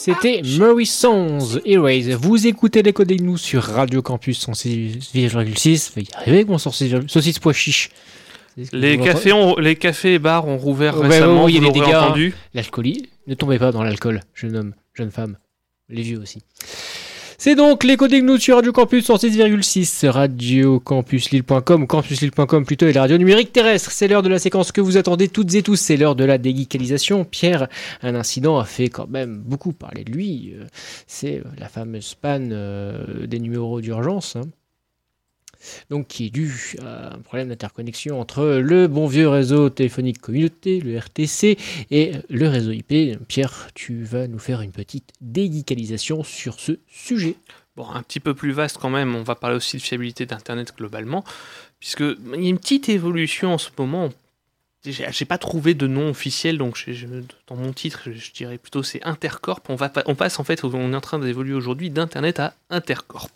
C'était 0.03 0.41
Murray 0.57 0.85
Sons 0.85 1.59
Erase. 1.63 2.09
Vous 2.09 2.47
écoutez 2.47 2.81
les 2.81 2.91
codes 2.91 3.11
nous 3.21 3.37
sur 3.37 3.61
Radio 3.61 4.01
Campus 4.01 4.47
106,6. 4.47 5.91
Veuillez 5.93 6.07
y 6.11 6.15
arriver 6.15 6.43
mon 6.45 6.57
saucisse, 6.57 7.37
pois 7.37 7.53
chiche. 7.53 7.91
Les 8.73 8.97
vous 8.97 9.03
cafés, 9.05 9.31
ont- 9.31 9.55
les 9.59 9.75
cafés 9.75 10.15
et 10.15 10.19
bars 10.19 10.47
ont 10.47 10.57
rouvert 10.57 10.97
Ouais, 10.99 11.07
récemment. 11.07 11.45
ouais, 11.45 11.51
il 11.51 11.55
y 11.55 11.57
a 11.59 11.61
vous 11.61 11.71
des 11.71 11.79
dégâts. 11.81 12.33
L'alcoolie. 12.55 13.09
Ne 13.27 13.35
tombez 13.35 13.59
pas 13.59 13.71
dans 13.71 13.83
l'alcool, 13.83 14.21
jeune 14.33 14.55
homme, 14.57 14.73
jeune 14.95 15.11
femme, 15.11 15.37
les 15.87 16.01
vieux 16.01 16.19
aussi. 16.19 16.39
C'est 17.43 17.55
donc 17.55 17.83
les 17.83 17.97
codes 17.97 18.13
nous 18.13 18.37
sur 18.37 18.57
Radio 18.57 18.71
Campus 18.71 19.09
106,6, 19.09 20.07
radiocampusLille.com, 20.07 21.81
ou 21.81 21.87
campuslille.com 21.87 22.65
plutôt, 22.67 22.85
et 22.85 22.93
la 22.93 23.01
radio 23.01 23.17
numérique 23.17 23.51
terrestre. 23.51 23.89
C'est 23.89 24.07
l'heure 24.07 24.21
de 24.21 24.29
la 24.29 24.37
séquence 24.37 24.71
que 24.71 24.79
vous 24.79 24.95
attendez 24.95 25.27
toutes 25.27 25.55
et 25.55 25.63
tous, 25.63 25.75
c'est 25.75 25.97
l'heure 25.97 26.15
de 26.15 26.23
la 26.23 26.37
déguicalisation. 26.37 27.25
Pierre, 27.25 27.67
un 28.03 28.13
incident 28.13 28.59
a 28.59 28.65
fait 28.65 28.89
quand 28.89 29.07
même 29.07 29.39
beaucoup 29.43 29.73
parler 29.73 30.03
de 30.03 30.11
lui. 30.11 30.53
euh, 30.55 30.65
C'est 31.07 31.41
la 31.57 31.67
fameuse 31.67 32.13
panne 32.13 32.51
euh, 32.53 33.25
des 33.25 33.39
numéros 33.39 33.81
d'urgence. 33.81 34.35
hein. 34.35 34.41
Donc, 35.89 36.07
qui 36.07 36.27
est 36.27 36.29
dû 36.29 36.75
à 36.81 37.15
un 37.15 37.19
problème 37.19 37.49
d'interconnexion 37.49 38.19
entre 38.19 38.45
le 38.45 38.87
bon 38.87 39.07
vieux 39.07 39.29
réseau 39.29 39.69
téléphonique 39.69 40.19
communauté, 40.19 40.79
le 40.79 40.97
RTC, 40.97 41.57
et 41.91 42.11
le 42.29 42.47
réseau 42.47 42.71
IP. 42.71 43.17
Pierre, 43.27 43.69
tu 43.73 44.03
vas 44.03 44.27
nous 44.27 44.39
faire 44.39 44.61
une 44.61 44.71
petite 44.71 45.11
dédicalisation 45.21 46.23
sur 46.23 46.59
ce 46.59 46.79
sujet. 46.87 47.35
Bon, 47.75 47.89
un 47.89 48.03
petit 48.03 48.19
peu 48.19 48.33
plus 48.33 48.51
vaste 48.51 48.77
quand 48.77 48.89
même, 48.89 49.15
on 49.15 49.23
va 49.23 49.35
parler 49.35 49.55
aussi 49.55 49.77
de 49.77 49.81
fiabilité 49.81 50.25
d'Internet 50.25 50.73
globalement, 50.75 51.23
puisque 51.79 52.01
il 52.01 52.41
y 52.41 52.47
a 52.47 52.49
une 52.49 52.59
petite 52.59 52.89
évolution 52.89 53.53
en 53.53 53.57
ce 53.57 53.69
moment. 53.77 54.09
J'ai 54.83 55.25
pas 55.25 55.37
trouvé 55.37 55.75
de 55.75 55.85
nom 55.85 56.09
officiel, 56.09 56.57
donc 56.57 56.83
dans 57.47 57.55
mon 57.55 57.71
titre, 57.71 58.09
je, 58.11 58.31
dirais 58.31 58.57
plutôt 58.57 58.81
c'est 58.81 59.03
Intercorp. 59.03 59.61
On, 59.69 59.75
va, 59.75 59.91
on 60.07 60.15
passe 60.15 60.39
en 60.39 60.43
fait, 60.43 60.63
on 60.63 60.91
est 60.91 60.95
en 60.95 61.01
train 61.01 61.19
d'évoluer 61.19 61.53
aujourd'hui 61.53 61.91
d'Internet 61.91 62.39
à 62.39 62.55
Intercorp. 62.71 63.29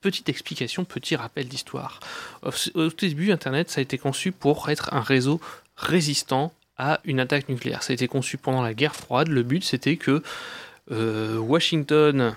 Petite 0.00 0.28
explication, 0.28 0.84
petit 0.84 1.16
rappel 1.16 1.48
d'histoire. 1.48 2.00
Au, 2.42 2.50
au 2.74 2.88
début, 2.88 3.32
Internet, 3.32 3.70
ça 3.70 3.80
a 3.80 3.82
été 3.82 3.98
conçu 3.98 4.32
pour 4.32 4.70
être 4.70 4.94
un 4.94 5.00
réseau 5.00 5.40
résistant 5.76 6.52
à 6.78 7.00
une 7.04 7.20
attaque 7.20 7.48
nucléaire. 7.48 7.82
Ça 7.82 7.92
a 7.92 7.94
été 7.94 8.08
conçu 8.08 8.36
pendant 8.38 8.62
la 8.62 8.74
guerre 8.74 8.94
froide. 8.94 9.28
Le 9.28 9.42
but, 9.42 9.64
c'était 9.64 9.96
que 9.96 10.22
euh, 10.90 11.38
Washington 11.38 12.36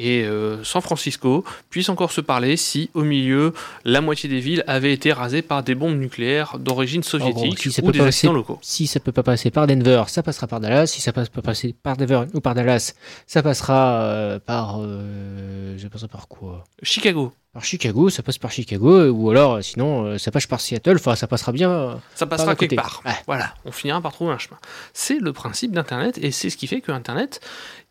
et 0.00 0.24
euh, 0.24 0.64
San 0.64 0.80
Francisco 0.82 1.44
puissent 1.68 1.88
encore 1.90 2.10
se 2.12 2.20
parler 2.20 2.56
si 2.56 2.90
au 2.94 3.02
milieu 3.02 3.52
la 3.84 4.00
moitié 4.00 4.28
des 4.28 4.40
villes 4.40 4.64
avaient 4.66 4.92
été 4.92 5.12
rasées 5.12 5.42
par 5.42 5.62
des 5.62 5.74
bombes 5.74 5.98
nucléaires 5.98 6.58
d'origine 6.58 7.02
soviétique 7.02 7.58
si 7.58 7.70
ça 7.72 7.82
ou 7.82 7.86
peut 7.86 7.92
des 7.92 7.98
pas 7.98 8.06
accidents 8.06 8.32
passer- 8.32 8.36
locaux. 8.38 8.58
Si 8.62 8.86
ça 8.86 8.98
peut 9.00 9.12
pas 9.12 9.22
passer 9.22 9.50
par 9.50 9.66
Denver, 9.66 10.04
ça 10.08 10.22
passera 10.22 10.46
par 10.46 10.60
Dallas. 10.60 10.86
Si 10.86 11.00
ça 11.00 11.12
passe 11.12 11.28
pas 11.28 11.42
passer 11.42 11.74
par 11.82 11.96
Denver 11.96 12.24
ou 12.34 12.40
par 12.40 12.54
Dallas, 12.54 12.94
ça 13.26 13.42
passera 13.42 14.00
euh, 14.02 14.38
par. 14.38 14.78
euh, 14.80 15.76
ça 15.78 15.88
passera 15.90 16.08
par 16.08 16.28
quoi? 16.28 16.64
Chicago, 16.82 17.32
Par 17.52 17.64
Chicago, 17.64 18.10
ça 18.10 18.22
passe 18.22 18.38
par 18.38 18.50
Chicago, 18.52 19.08
ou 19.10 19.30
alors 19.30 19.54
euh, 19.54 19.60
sinon 19.62 20.04
euh, 20.04 20.18
ça 20.18 20.30
passe 20.30 20.46
par 20.46 20.60
Seattle. 20.60 20.96
Enfin, 20.96 21.16
ça 21.16 21.26
passera 21.26 21.52
bien. 21.52 21.70
euh, 21.70 21.94
ça 22.14 22.26
passera 22.26 22.54
quelque 22.56 22.74
part. 22.76 23.02
Ouais. 23.04 23.12
Voilà, 23.26 23.54
on 23.64 23.72
finira 23.72 24.00
par 24.00 24.12
trouver 24.12 24.32
un 24.32 24.38
chemin. 24.38 24.58
C'est 24.92 25.18
le 25.18 25.32
principe 25.32 25.72
d'Internet 25.72 26.18
et 26.22 26.30
c'est 26.30 26.50
ce 26.50 26.56
qui 26.56 26.66
fait 26.66 26.80
que 26.80 26.92
Internet 26.92 27.40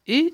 est 0.07 0.33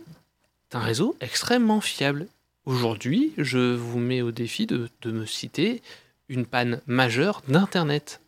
un 0.76 0.80
réseau 0.80 1.15
extrêmement 1.21 1.82
fiable. 1.82 2.28
Aujourd'hui, 2.65 3.32
je 3.38 3.76
vous 3.76 3.99
mets 3.99 4.21
au 4.21 4.32
défi 4.32 4.65
de, 4.65 4.89
de 5.01 5.11
me 5.11 5.26
citer 5.26 5.82
une 6.28 6.45
panne 6.45 6.82
majeure 6.86 7.41
d'Internet. 7.47 8.19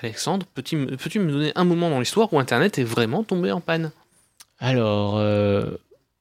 Alexandre, 0.00 0.46
peux-tu 0.54 0.76
me, 0.76 1.30
donner 1.30 1.52
un 1.54 1.64
moment 1.64 1.90
dans 1.90 2.00
l'histoire 2.00 2.32
où 2.32 2.38
Internet 2.38 2.78
est 2.78 2.84
vraiment 2.84 3.24
tombé 3.24 3.52
en 3.52 3.60
panne? 3.60 3.90
Alors, 4.58 5.18
euh, 5.18 5.72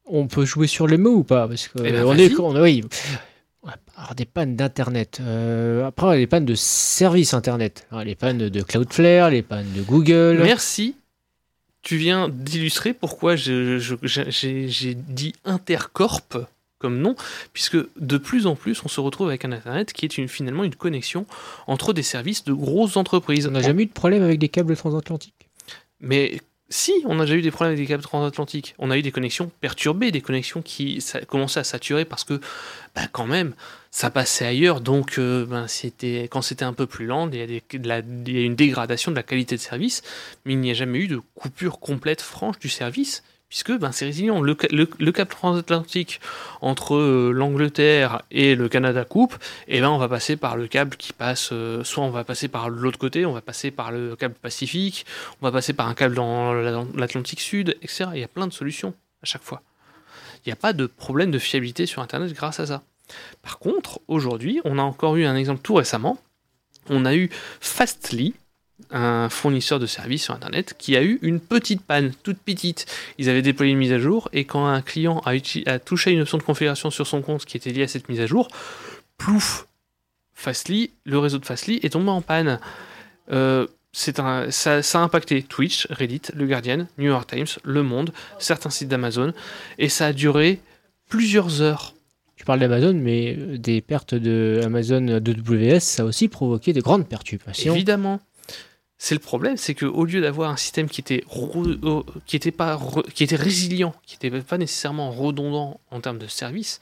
on 0.05 0.28
peut 0.28 0.45
jouer 0.45 0.67
sur 0.67 0.88
les 0.88 0.97
mots 0.97 1.15
ou 1.15 1.24
pas? 1.24 1.47
Parce 1.47 1.67
que 1.67 1.80
Eh 1.86 1.91
ben, 1.91 2.03
on 2.05 2.17
est, 2.17 2.38
on, 2.38 2.61
oui. 2.61 2.84
Avoir 3.95 4.15
des 4.15 4.26
pannes 4.26 4.55
d'internet. 4.55 5.19
Euh, 5.22 5.86
après, 5.86 6.17
les 6.17 6.28
pannes 6.28 6.45
de 6.45 6.55
services 6.55 7.34
internet. 7.34 7.88
Alors, 7.91 8.03
les 8.03 8.15
pannes 8.15 8.49
de 8.49 8.61
Cloudflare, 8.61 9.30
les 9.30 9.43
pannes 9.43 9.72
de 9.76 9.84
Google. 9.84 10.41
Merci. 10.43 10.95
Tu 11.82 11.97
viens 11.97 12.29
d'illustrer 12.29 12.93
pourquoi 12.93 13.36
j'ai 13.36 13.79
j'ai 13.79 14.93
dit 14.95 15.34
Intercorp 15.45 16.38
comme 16.82 16.99
nom, 16.99 17.15
puisque 17.53 17.77
de 17.99 18.17
plus 18.17 18.47
en 18.47 18.55
plus, 18.55 18.84
on 18.84 18.88
se 18.88 18.99
retrouve 18.99 19.27
avec 19.27 19.45
un 19.45 19.51
Internet 19.51 19.93
qui 19.93 20.05
est 20.05 20.17
une, 20.17 20.27
finalement 20.27 20.63
une 20.63 20.75
connexion 20.75 21.27
entre 21.67 21.93
des 21.93 22.03
services 22.03 22.43
de 22.43 22.53
grosses 22.53 22.97
entreprises. 22.97 23.47
On 23.47 23.51
n'a 23.51 23.61
jamais 23.61 23.84
eu 23.84 23.86
de 23.86 23.91
problème 23.91 24.23
avec 24.23 24.39
des 24.39 24.49
câbles 24.49 24.75
transatlantiques. 24.75 25.47
Mais 25.99 26.41
si, 26.69 26.93
on 27.05 27.19
a 27.19 27.25
déjà 27.25 27.36
eu 27.36 27.41
des 27.41 27.51
problèmes 27.51 27.73
avec 27.73 27.86
des 27.86 27.88
câbles 27.88 28.03
transatlantiques. 28.03 28.75
On 28.79 28.89
a 28.89 28.97
eu 28.97 29.01
des 29.01 29.11
connexions 29.11 29.51
perturbées, 29.61 30.11
des 30.11 30.21
connexions 30.21 30.61
qui 30.61 31.01
ça, 31.01 31.21
commençaient 31.21 31.59
à 31.59 31.63
saturer 31.63 32.05
parce 32.05 32.23
que, 32.23 32.41
bah, 32.95 33.03
quand 33.11 33.27
même, 33.27 33.53
ça 33.91 34.09
passait 34.09 34.45
ailleurs. 34.45 34.81
Donc, 34.81 35.17
euh, 35.19 35.45
ben, 35.45 35.67
c'était, 35.67 36.27
quand 36.31 36.41
c'était 36.41 36.65
un 36.65 36.73
peu 36.73 36.87
plus 36.87 37.05
lent, 37.05 37.29
il 37.31 37.37
y, 37.37 37.91
a 37.91 38.01
des- 38.01 38.43
une 38.43 38.55
dégradation 38.55 39.11
de 39.11 39.17
la 39.17 39.23
qualité 39.23 39.55
de 39.55 39.61
service, 39.61 40.01
mais 40.45 40.53
il 40.53 40.59
n'y 40.59 40.71
a 40.71 40.73
jamais 40.73 40.99
eu 40.99 41.07
de 41.07 41.21
coupure 41.35 41.79
complète 41.79 42.21
franche 42.21 42.57
du 42.59 42.69
service. 42.69 43.23
Puisque 43.49 43.77
ben, 43.77 43.91
c'est 43.91 44.05
résilient. 44.05 44.39
Le, 44.39 44.55
le- 44.71 44.89
le 44.97 45.11
câble 45.11 45.29
transatlantique 45.29 46.21
entre 46.61 46.95
euh, 46.95 47.31
l'Angleterre 47.33 48.21
et 48.31 48.55
le 48.55 48.69
Canada 48.69 49.03
coupe, 49.03 49.35
et 49.67 49.81
ben 49.81 49.89
on 49.89 49.97
va 49.97 50.07
passer 50.07 50.37
par 50.37 50.55
le 50.55 50.67
câble 50.69 50.95
qui 50.95 51.11
passe, 51.11 51.49
euh, 51.51 51.83
soit 51.83 52.01
on 52.05 52.11
va 52.11 52.23
passer 52.23 52.47
par 52.47 52.69
l'autre 52.69 52.97
côté, 52.97 53.25
on 53.25 53.33
va 53.33 53.41
passer 53.41 53.69
par 53.69 53.91
le 53.91 54.15
câble 54.15 54.35
Pacifique, 54.35 55.05
on 55.41 55.45
va 55.45 55.51
passer 55.51 55.73
par 55.73 55.89
un 55.89 55.93
câble 55.95 56.15
dans 56.15 56.53
la- 56.53 56.85
l'Atlantique 56.95 57.41
Sud, 57.41 57.75
etc. 57.81 58.05
Il 58.13 58.21
y 58.21 58.23
a 58.23 58.29
plein 58.29 58.47
de 58.47 58.53
solutions 58.53 58.93
à 59.21 59.25
chaque 59.25 59.43
fois. 59.43 59.61
Il 60.45 60.49
n'y 60.49 60.53
a 60.53 60.55
pas 60.55 60.71
de 60.71 60.85
problème 60.85 61.29
de 61.29 61.37
fiabilité 61.37 61.85
sur 61.85 62.01
Internet 62.01 62.31
grâce 62.33 62.61
à 62.61 62.65
ça. 62.65 62.81
Par 63.41 63.59
contre, 63.59 63.99
aujourd'hui, 64.07 64.62
on 64.66 64.78
a 64.78 64.82
encore 64.82 65.16
eu 65.16 65.26
un 65.26 65.36
exemple 65.36 65.62
tout 65.62 65.74
récemment. 65.74 66.18
On 66.89 67.05
a 67.05 67.16
eu 67.16 67.30
Fastly, 67.59 68.34
un 68.89 69.30
fournisseur 69.30 69.80
de 69.80 69.86
services 69.86 70.24
sur 70.24 70.34
Internet, 70.34 70.76
qui 70.78 70.95
a 70.95 71.03
eu 71.03 71.20
une 71.22 71.39
petite 71.39 71.82
panne, 71.82 72.14
toute 72.24 72.39
petite. 72.39 72.86
Ils 73.18 73.30
avaient 73.30 73.41
déployé 73.41 73.72
une 73.72 73.78
mise 73.78 73.93
à 73.93 73.99
jour, 73.99 74.30
et 74.34 74.45
quand 74.45 74.66
un 74.66 74.82
client 74.82 75.22
a, 75.26 75.80
touché 75.80 76.12
une 76.12 76.22
option 76.22 76.38
de 76.38 76.43
configuration 76.43 76.89
sur 76.89 77.07
son 77.07 77.22
compte 77.22 77.45
qui 77.45 77.57
était 77.57 77.72
liée 77.72 77.84
à 77.84 77.88
cette 77.88 78.09
mise 78.09 78.20
à 78.20 78.28
jour, 78.28 78.47
plouf, 79.18 79.68
Fastly, 80.34 80.91
le 81.05 81.20
réseau 81.20 81.38
de 81.38 81.45
Fastly 81.45 81.80
est 81.84 81.91
tombé 81.91 82.09
en 82.09 82.22
panne. 82.22 82.59
Euh, 83.32 83.68
ça, 83.93 84.49
ça 84.49 84.80
a 84.80 85.03
impacté 85.03 85.43
Twitch, 85.43 85.88
Reddit, 85.91 86.22
Le 86.34 86.47
Guardian, 86.47 86.88
New 86.97 87.07
York 87.07 87.30
Times, 87.30 87.47
Le 87.64 87.84
Monde, 87.84 88.12
certains 88.39 88.70
sites 88.70 88.88
d'Amazon, 88.88 89.34
et 89.78 89.89
ça 89.89 90.07
a 90.07 90.14
duré 90.14 90.59
plusieurs 91.09 91.62
heures. 91.62 91.93
Tu 92.41 92.45
parles 92.45 92.59
d'Amazon, 92.59 92.95
mais 92.95 93.35
euh, 93.37 93.59
des 93.59 93.81
pertes 93.81 94.15
de 94.15 94.61
Amazon 94.63 95.19
de 95.19 95.31
WS, 95.31 95.81
ça 95.81 96.01
a 96.01 96.05
aussi 96.07 96.27
provoqué 96.27 96.73
de 96.73 96.81
grandes 96.81 97.07
perturbations. 97.07 97.75
Évidemment. 97.75 98.19
C'est 98.97 99.13
le 99.13 99.19
problème, 99.19 99.57
c'est 99.57 99.75
que 99.75 99.85
au 99.85 100.05
lieu 100.05 100.21
d'avoir 100.21 100.49
un 100.49 100.57
système 100.57 100.89
qui 100.89 101.01
était 101.01 101.23
euh, 101.83 102.01
qui 102.25 102.39
pas 102.49 102.79
qui 103.13 103.23
était 103.23 103.35
résilient, 103.35 103.93
qui 104.07 104.15
n'était 104.15 104.41
pas 104.41 104.57
nécessairement 104.57 105.11
redondant 105.11 105.79
en 105.91 106.01
termes 106.01 106.17
de 106.17 106.25
service, 106.25 106.81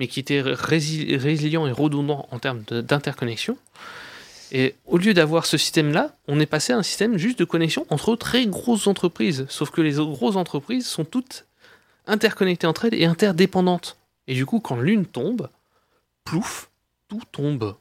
mais 0.00 0.08
qui 0.08 0.18
était 0.18 0.42
rési- 0.42 1.16
résilient 1.16 1.68
et 1.68 1.70
redondant 1.70 2.26
en 2.32 2.40
termes 2.40 2.64
d'interconnexion. 2.68 3.56
Et 4.50 4.74
au 4.84 4.98
lieu 4.98 5.14
d'avoir 5.14 5.46
ce 5.46 5.58
système-là, 5.58 6.12
on 6.26 6.40
est 6.40 6.46
passé 6.46 6.72
à 6.72 6.76
un 6.76 6.82
système 6.82 7.18
juste 7.18 7.38
de 7.38 7.44
connexion 7.44 7.86
entre 7.90 8.16
très 8.16 8.46
grosses 8.46 8.88
entreprises. 8.88 9.46
Sauf 9.48 9.70
que 9.70 9.80
les 9.80 9.92
grosses 9.92 10.34
entreprises 10.34 10.88
sont 10.88 11.04
toutes 11.04 11.44
interconnectées 12.08 12.66
entre 12.66 12.86
elles 12.86 12.94
et 12.94 13.04
interdépendantes. 13.04 13.96
Et 14.28 14.34
du 14.34 14.46
coup, 14.46 14.60
quand 14.60 14.76
l'une 14.76 15.06
tombe, 15.06 15.48
plouf, 16.24 16.70
tout 17.08 17.22
tombe. 17.32 17.74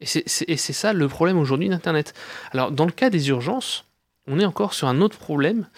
Et 0.00 0.06
c'est- 0.06 0.56
ça 0.56 0.92
le 0.92 1.06
problème 1.08 1.38
aujourd'hui 1.38 1.68
d'Internet. 1.68 2.14
Alors, 2.50 2.72
dans 2.72 2.86
le 2.86 2.92
cas 2.92 3.10
des 3.10 3.28
urgences, 3.28 3.84
on 4.26 4.40
est 4.40 4.44
encore 4.44 4.74
sur 4.74 4.88
un 4.88 5.00
autre 5.00 5.18
problème. 5.18 5.68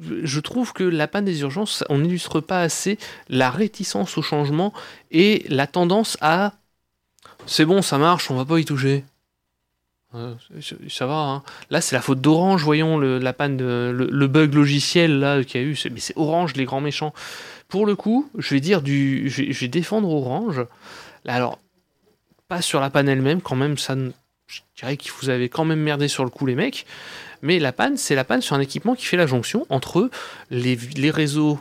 Je 0.00 0.40
trouve 0.40 0.72
que 0.72 0.82
la 0.84 1.06
panne 1.06 1.24
des 1.24 1.40
urgences, 1.42 1.84
on 1.88 1.98
n'illustre 1.98 2.40
pas 2.40 2.60
assez 2.60 2.98
la 3.28 3.50
réticence 3.50 4.18
au 4.18 4.22
changement 4.22 4.72
et 5.12 5.46
la 5.48 5.68
tendance 5.68 6.18
à 6.20 6.54
c'est 7.46 7.64
bon, 7.64 7.82
ça 7.82 7.98
marche, 7.98 8.30
on 8.30 8.36
va 8.36 8.44
pas 8.44 8.58
y 8.58 8.64
toucher. 8.64 9.04
Euh, 10.14 10.34
ça- 10.88 11.06
va. 11.06 11.14
hein. 11.14 11.42
Là, 11.70 11.80
c'est 11.80 11.96
la 11.96 12.02
faute 12.02 12.20
d'Orange, 12.20 12.62
voyons 12.62 12.98
le, 12.98 13.18
la 13.18 13.32
panne, 13.32 13.58
le, 13.58 14.26
bug 14.28 14.54
logiciel 14.54 15.18
là 15.18 15.42
qu'il 15.42 15.60
y 15.60 15.64
a 15.64 15.66
eu. 15.66 15.76
Mais 15.90 16.00
c'est 16.00 16.16
Orange, 16.16 16.54
les 16.54 16.64
grands 16.64 16.80
méchants. 16.80 17.12
Pour 17.68 17.86
le 17.86 17.96
coup, 17.96 18.30
je 18.38 18.54
vais 18.54 18.60
dire 18.60 18.82
du, 18.82 19.28
je 19.28 19.42
vais, 19.42 19.68
défendre 19.68 20.08
Orange. 20.08 20.64
Alors, 21.26 21.58
pas 22.48 22.62
sur 22.62 22.80
la 22.80 22.90
panne 22.90 23.08
elle-même, 23.08 23.40
quand 23.40 23.56
même, 23.56 23.78
ça, 23.78 23.96
je 24.46 24.60
dirais 24.76 24.96
que 24.96 25.08
vous 25.20 25.30
avez 25.30 25.48
quand 25.48 25.64
même 25.64 25.80
merdé 25.80 26.08
sur 26.08 26.24
le 26.24 26.30
coup, 26.30 26.46
les 26.46 26.54
mecs. 26.54 26.86
Mais 27.42 27.58
la 27.58 27.72
panne, 27.72 27.96
c'est 27.96 28.14
la 28.14 28.24
panne 28.24 28.40
sur 28.40 28.56
un 28.56 28.60
équipement 28.60 28.94
qui 28.94 29.06
fait 29.06 29.16
la 29.16 29.26
jonction 29.26 29.66
entre 29.68 30.10
les, 30.50 30.76
réseaux 31.10 31.58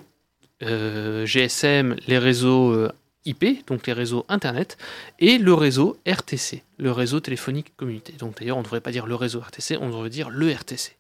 euh, 0.62 1.26
GSM, 1.26 1.96
les 2.08 2.18
réseaux 2.18 2.72
euh, 2.72 2.92
IP, 3.26 3.66
donc 3.68 3.88
les 3.88 3.94
réseaux 3.94 4.26
Internet, 4.30 4.78
et 5.20 5.38
le 5.38 5.54
réseau 5.54 5.98
RTC, 6.08 6.64
le 6.78 6.92
réseau 6.92 7.20
téléphonique 7.20 7.76
communauté. 7.76 8.14
Donc 8.14 8.40
d'ailleurs, 8.40 8.58
on 8.58 8.62
ne 8.62 8.66
devrait 8.66 8.82
pas 8.82 8.92
dire 8.92 9.06
le 9.06 9.16
réseau 9.16 9.40
RTC, 9.40 9.78
on 9.80 9.90
devrait 9.90 10.10
dire 10.10 10.30
le 10.30 10.52
RTC. 10.52 10.96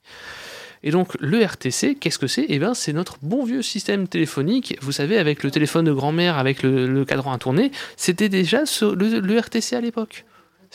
Et 0.83 0.91
donc 0.91 1.15
le 1.19 1.43
RTC, 1.45 1.95
qu'est-ce 1.99 2.19
que 2.19 2.27
c'est? 2.27 2.45
Eh 2.49 2.59
bien, 2.59 2.73
c'est 2.73 2.93
notre 2.93 3.17
bon 3.21 3.45
vieux 3.45 3.61
système 3.61 4.07
téléphonique. 4.07 4.75
Vous 4.81 4.91
savez, 4.91 5.17
avec 5.17 5.43
le 5.43 5.49
téléphone 5.51 5.85
de 5.85 5.93
grand-mère, 5.93 6.37
avec 6.37 6.61
le, 6.63 6.87
le 6.87 7.05
cadran 7.05 7.31
à 7.31 7.37
tourner, 7.37 7.71
c'était 7.95 8.29
déjà 8.29 8.65
sur 8.65 8.95
le, 8.95 9.19
le 9.19 9.39
RTC 9.39 9.75
à 9.75 9.81
l'époque. 9.81 10.25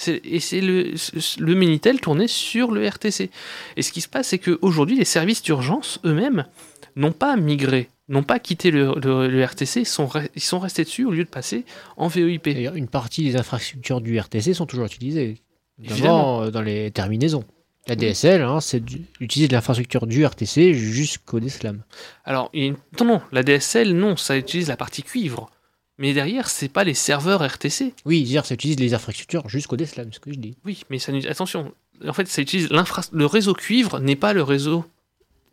Et 0.06 0.38
c'est 0.40 0.60
le, 0.60 0.92
le 1.40 1.54
Minitel 1.54 2.00
tourné 2.00 2.28
sur 2.28 2.70
le 2.70 2.86
RTC. 2.88 3.30
Et 3.76 3.82
ce 3.82 3.90
qui 3.92 4.00
se 4.00 4.08
passe, 4.08 4.28
c'est 4.28 4.38
qu'aujourd'hui, 4.38 4.96
les 4.96 5.04
services 5.04 5.42
d'urgence 5.42 5.98
eux-mêmes 6.04 6.46
n'ont 6.94 7.10
pas 7.12 7.36
migré, 7.36 7.90
n'ont 8.08 8.22
pas 8.22 8.38
quitté 8.38 8.70
le, 8.70 8.92
le- 9.02 9.26
le 9.28 9.44
RTC, 9.44 9.80
ils 9.80 9.86
sont, 9.86 10.06
re- 10.06 10.28
ils 10.36 10.42
sont 10.42 10.60
restés 10.60 10.84
dessus 10.84 11.04
au 11.04 11.10
lieu 11.10 11.24
de 11.24 11.28
passer 11.28 11.64
en 11.96 12.06
VoIP. 12.06 12.44
D'ailleurs, 12.48 12.76
une 12.76 12.86
partie 12.88 13.24
des 13.24 13.36
infrastructures 13.36 14.00
du 14.00 14.16
RTC 14.18 14.54
sont 14.54 14.66
toujours 14.66 14.86
utilisées, 14.86 15.34
Évidemment. 15.82 16.38
notamment 16.38 16.42
euh, 16.44 16.50
dans 16.52 16.62
les 16.62 16.90
terminaisons. 16.92 17.44
La 17.88 17.96
DSL, 17.96 18.42
hein, 18.42 18.60
c'est 18.60 18.82
utiliser 19.20 19.48
de 19.48 19.54
l'infrastructure 19.54 20.06
du 20.06 20.24
RTC 20.24 20.74
jusqu'au 20.74 21.40
DSLAM. 21.40 21.82
Alors, 22.24 22.50
il 22.52 22.60
y 22.60 22.64
a 22.64 22.66
une- 22.68 22.76
non, 23.00 23.06
non, 23.06 23.22
la 23.32 23.42
DSL, 23.42 23.92
non, 23.94 24.16
ça 24.16 24.36
utilise 24.36 24.68
la 24.68 24.76
partie 24.76 25.02
cuivre. 25.02 25.50
Mais 25.96 26.12
derrière, 26.12 26.48
c'est 26.48 26.68
pas 26.68 26.84
les 26.84 26.94
serveurs 26.94 27.42
RTC. 27.42 27.92
Oui, 28.04 28.22
dire 28.22 28.46
ça 28.46 28.54
utilise 28.54 28.78
les 28.78 28.94
infrastructures 28.94 29.48
jusqu'au 29.48 29.76
DSLAM, 29.76 30.12
ce 30.12 30.20
que 30.20 30.32
je 30.32 30.38
dis. 30.38 30.56
Oui, 30.64 30.82
mais 30.90 30.98
ça, 30.98 31.12
attention, 31.28 31.72
en 32.06 32.12
fait, 32.12 32.28
ça 32.28 32.40
utilise 32.42 32.70
l'infra... 32.70 33.02
Le 33.10 33.26
réseau 33.26 33.54
cuivre 33.54 33.98
n'est 33.98 34.14
pas 34.16 34.32
le 34.32 34.42
réseau 34.42 34.84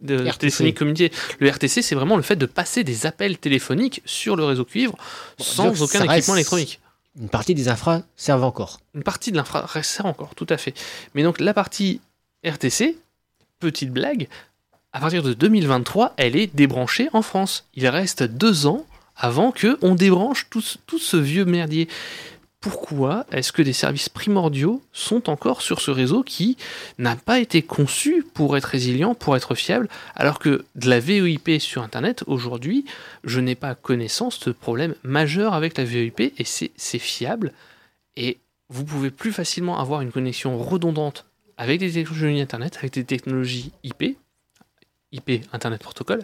de 0.02 0.16
RTC. 0.18 0.38
téléphonique 0.40 0.78
communiqué. 0.78 1.12
Le 1.40 1.50
RTC, 1.50 1.82
c'est 1.82 1.96
vraiment 1.96 2.18
le 2.18 2.22
fait 2.22 2.36
de 2.36 2.46
passer 2.46 2.84
des 2.84 3.06
appels 3.06 3.38
téléphoniques 3.38 4.02
sur 4.06 4.36
le 4.36 4.44
réseau 4.44 4.66
cuivre 4.66 4.96
sans 5.40 5.82
aucun 5.82 6.04
équipement 6.04 6.36
électronique. 6.36 6.80
Une 7.20 7.30
partie 7.30 7.56
des 7.56 7.70
infras 7.70 8.02
servent 8.18 8.44
encore. 8.44 8.82
Une 8.94 9.04
partie 9.04 9.32
de 9.32 9.38
l'infra 9.38 9.66
sert 9.82 10.06
encore, 10.06 10.36
tout 10.36 10.48
à 10.50 10.58
fait. 10.58 10.74
Mais 11.16 11.24
donc 11.24 11.40
la 11.40 11.54
partie 11.54 12.02
RTC, 12.46 12.98
petite 13.60 13.92
blague, 13.92 14.28
à 14.94 15.00
partir 15.00 15.24
de 15.24 15.34
2023, 15.34 16.14
elle 16.18 16.36
est 16.38 16.56
débranchée 16.56 17.10
en 17.12 17.22
France. 17.22 17.66
Il 17.74 17.88
reste 17.88 18.24
deux 18.24 18.66
ans 18.68 18.86
avant 19.18 19.52
que 19.52 19.78
on 19.82 19.96
débranche 19.96 20.48
tout, 20.50 20.62
ce- 20.62 21.18
vieux 21.18 21.46
merdier. 21.46 21.88
Pourquoi 22.62 23.26
est-ce 23.32 23.52
que 23.52 23.62
des 23.62 23.74
services 23.74 24.10
primordiaux 24.10 24.82
sont 24.92 25.30
encore 25.30 25.62
sur 25.62 25.82
ce 25.82 25.92
réseau 25.92 26.24
qui 26.24 26.58
n'a 26.98 27.16
pas 27.16 27.40
été 27.40 27.62
conçu 27.62 28.26
pour 28.34 28.58
être 28.58 28.66
résilient, 28.66 29.14
pour 29.14 29.36
être 29.36 29.54
fiable, 29.54 29.88
alors 30.16 30.40
que 30.40 30.66
de 30.76 30.90
la 30.90 31.00
VoIP 31.00 31.60
sur 31.60 31.84
Internet, 31.84 32.24
aujourd'hui, 32.26 32.86
je 33.24 33.40
n'ai 33.40 33.56
pas 33.56 33.76
connaissance 33.76 34.40
de 34.40 34.52
problème 34.52 34.96
majeur 35.04 35.54
avec 35.54 35.78
la 35.78 35.84
VoIP 35.86 36.20
et 36.22 36.44
c'est 36.46 37.00
fiable 37.00 37.52
et 38.16 38.38
vous 38.70 38.84
pouvez 38.84 39.12
plus 39.12 39.32
facilement 39.32 39.78
avoir 39.78 40.02
une 40.02 40.12
connexion 40.12 40.58
redondante 40.58 41.26
avec 41.58 41.80
des 41.80 41.92
technologies 41.92 42.42
Internet, 42.42 42.78
avec 42.78 42.94
des 42.94 43.04
technologies 43.04 43.72
IP, 43.84 44.18
IP 45.12 45.32
Internet 45.54 45.82
Protocol. 45.82 46.22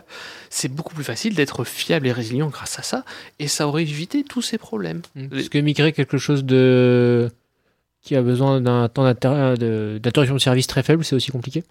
C'est 0.49 0.67
beaucoup 0.67 0.93
plus 0.93 1.03
facile 1.03 1.33
d'être 1.35 1.63
fiable 1.63 2.07
et 2.07 2.11
résilient 2.11 2.49
grâce 2.49 2.77
à 2.79 2.83
ça, 2.83 3.05
et 3.39 3.47
ça 3.47 3.67
aurait 3.67 3.83
évité 3.83 4.23
tous 4.23 4.41
ces 4.41 4.57
problèmes. 4.57 5.01
Parce 5.29 5.49
que 5.49 5.57
migrer 5.59 5.93
quelque 5.93 6.17
chose 6.17 6.43
de 6.43 7.29
qui 8.01 8.15
a 8.15 8.21
besoin 8.23 8.61
d'un 8.61 8.89
temps 8.89 9.03
d'interruption 9.13 10.33
de 10.35 10.39
service 10.41 10.65
très 10.67 10.81
faible, 10.83 11.05
c'est 11.05 11.15
aussi 11.15 11.31
compliqué. 11.31 11.63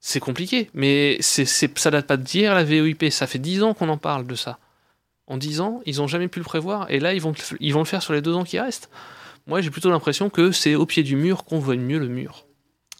C'est 0.00 0.20
compliqué, 0.20 0.68
mais 0.74 1.16
c'est, 1.20 1.44
c'est- 1.44 1.78
ça 1.78 1.90
date 1.90 2.06
pas 2.06 2.16
d'hier 2.16 2.54
la 2.54 2.64
VoIP, 2.64 3.10
ça 3.10 3.26
fait 3.26 3.38
10 3.38 3.62
ans 3.62 3.72
qu'on 3.72 3.88
en 3.88 3.96
parle 3.96 4.26
de 4.26 4.34
ça. 4.34 4.58
En 5.28 5.36
10 5.38 5.60
ans, 5.60 5.80
ils 5.86 6.02
ont 6.02 6.06
jamais 6.08 6.28
pu 6.28 6.40
le 6.40 6.44
prévoir, 6.44 6.90
et 6.90 6.98
là, 7.00 7.14
ils 7.14 7.20
vont, 7.20 7.32
ils 7.60 7.72
vont 7.72 7.80
le 7.80 7.84
faire 7.86 8.02
sur 8.02 8.12
les 8.12 8.20
deux 8.20 8.34
ans 8.34 8.44
qui 8.44 8.58
restent. 8.60 8.90
Moi, 9.46 9.60
j'ai 9.60 9.70
plutôt 9.70 9.90
l'impression 9.90 10.28
que 10.28 10.50
c'est 10.50 10.74
au 10.74 10.86
pied 10.86 11.02
du 11.04 11.14
mur 11.16 11.44
qu'on 11.44 11.60
voit 11.60 11.76
mieux 11.76 11.98
le 12.00 12.08
mur. 12.08 12.45